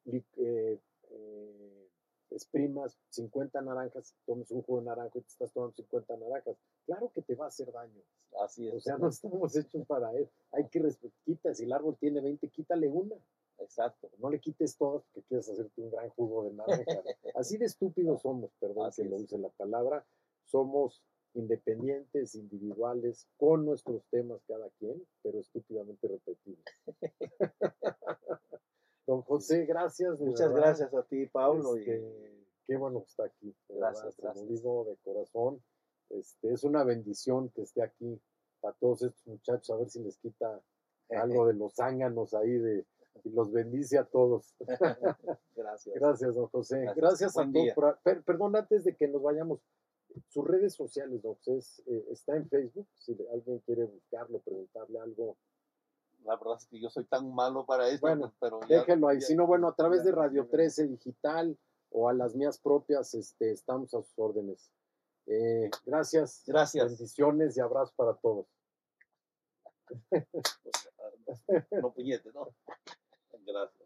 eh, 0.07 0.81
eh, 1.11 1.89
exprimas 2.31 2.99
50 3.11 3.61
naranjas, 3.63 4.15
tomes 4.27 4.51
un 4.51 4.63
jugo 4.63 4.81
de 4.81 4.87
naranja 4.87 5.19
y 5.19 5.23
te 5.23 5.29
estás 5.29 5.53
tomando 5.53 5.75
50 5.77 6.17
naranjas. 6.17 6.57
Claro 6.87 7.11
que 7.15 7.23
te 7.23 7.35
va 7.35 7.47
a 7.47 7.49
hacer 7.49 7.71
daño. 7.73 8.03
Así 8.43 8.69
es. 8.69 8.75
O 8.75 8.81
sea, 8.81 8.99
no 8.99 9.09
estamos 9.09 9.55
hechos 9.57 9.87
para 9.87 10.13
eso. 10.15 10.33
Hay 10.53 10.69
que 10.69 10.81
respetar. 10.81 11.55
Si 11.55 11.65
el 11.65 11.73
árbol 11.73 11.97
tiene 11.99 12.21
20, 12.21 12.49
quítale 12.49 12.89
una. 12.89 13.17
Exacto. 13.59 14.11
No 14.19 14.31
le 14.31 14.41
quites 14.41 14.77
todas 14.77 15.05
porque 15.13 15.29
quieres 15.29 15.49
hacerte 15.49 15.81
un 15.81 15.91
gran 15.91 16.09
jugo 16.11 16.45
de 16.45 16.53
naranja. 16.55 17.03
Así 17.35 17.57
de 17.57 17.67
estúpidos 17.67 18.21
somos, 18.23 18.51
perdón 18.59 18.87
Así 18.87 19.03
que 19.03 19.09
lo 19.09 19.17
use 19.17 19.39
la 19.39 19.51
palabra. 19.51 20.05
Somos 20.45 21.03
independientes, 21.35 22.35
individuales, 22.35 23.29
con 23.37 23.65
nuestros 23.65 24.05
temas 24.11 24.43
cada 24.47 24.69
quien, 24.79 25.03
pero 25.23 25.39
estúpidamente 25.41 26.09
repetibles. 26.09 26.65
Don 29.07 29.23
José, 29.23 29.67
gracias. 29.67 30.19
Muchas 30.21 30.49
verdad. 30.49 30.67
gracias 30.69 30.95
a 30.95 31.03
ti, 31.03 31.27
Pablo. 31.27 31.77
y- 31.77 31.81
Este, 31.81 32.47
qué 32.67 32.77
bueno 32.77 33.01
que 33.01 33.09
está 33.11 33.25
aquí. 33.25 33.55
Gracias, 33.69 34.17
gracias. 34.17 34.49
digo 34.49 34.85
de 34.87 34.97
corazón. 35.05 35.63
Este, 36.11 36.53
es 36.53 36.65
una 36.65 36.85
bendición 36.85 37.51
que 37.51 37.63
esté 37.63 37.83
aquí 37.83 38.21
para 38.61 38.75
todos 38.79 39.03
estos 39.03 39.27
muchachos, 39.27 39.71
a 39.71 39.77
ver 39.77 39.91
si 39.91 40.03
les 40.03 40.17
quita 40.19 40.63
algo 41.43 41.47
de 41.47 41.55
los 41.55 41.75
zánganos 41.75 42.33
ahí 42.35 42.57
de, 42.59 42.87
y 43.25 43.31
los 43.31 43.53
bendice 43.53 43.99
a 43.99 44.05
todos. 44.05 44.55
Gracias. 45.55 45.95
Gracias, 45.97 46.35
don 46.35 46.47
José. 46.49 46.79
Gracias. 46.81 46.97
Gracias, 46.97 47.37
a 47.39 47.43
todos. 47.43 47.53
día. 47.53 47.75
por- 47.75 47.99
per- 48.03 48.23
perdón, 48.23 48.57
antes 48.57 48.85
de 48.85 48.97
que 48.97 49.07
nos 49.09 49.23
vayamos, 49.23 49.61
sus 50.29 50.45
redes 50.47 50.75
sociales, 50.75 51.21
José, 51.23 51.57
es, 51.57 51.83
eh, 51.87 52.07
está 52.11 52.37
en 52.37 52.49
Facebook. 52.49 52.87
Si 52.95 53.17
alguien 53.33 53.59
quiere 53.61 53.85
buscarlo, 53.85 54.41
preguntarle 54.41 54.99
algo, 55.01 55.37
La 56.25 56.37
verdad 56.37 56.57
es 56.59 56.67
que 56.67 56.81
yo 56.81 56.89
soy 56.89 57.05
tan 57.05 57.35
malo 57.35 57.67
para 57.67 57.87
esto, 57.89 58.07
Bueno, 58.07 58.23
pues, 58.23 58.33
pero 58.41 58.61
ya- 58.67 58.79
déjenlo 58.79 59.09
ahí. 59.09 59.21
Si 59.21 59.35
no, 59.37 59.47
bueno, 59.47 59.69
a 59.69 59.75
través 59.77 59.99
ya- 60.01 60.07
de 60.07 60.13
Radio 60.13 60.45
ya- 60.45 60.51
13 60.51 60.87
Digital 60.89 61.59
o 61.91 62.09
a 62.09 62.15
las 62.15 62.35
mías 62.35 62.59
propias, 62.59 63.13
este, 63.15 63.51
estamos 63.51 63.93
a 63.93 64.01
sus 64.03 64.19
órdenes. 64.19 64.73
Eh, 65.27 65.71
gracias. 65.85 66.43
Gracias. 66.47 66.87
Bendiciones 66.87 67.57
y 67.59 67.61
abrazos 67.61 67.93
para 67.95 68.15
todos. 68.15 68.47
No 71.83 71.93
puñete, 71.93 72.33
¿no? 72.33 72.49
Gracias. 73.45 73.84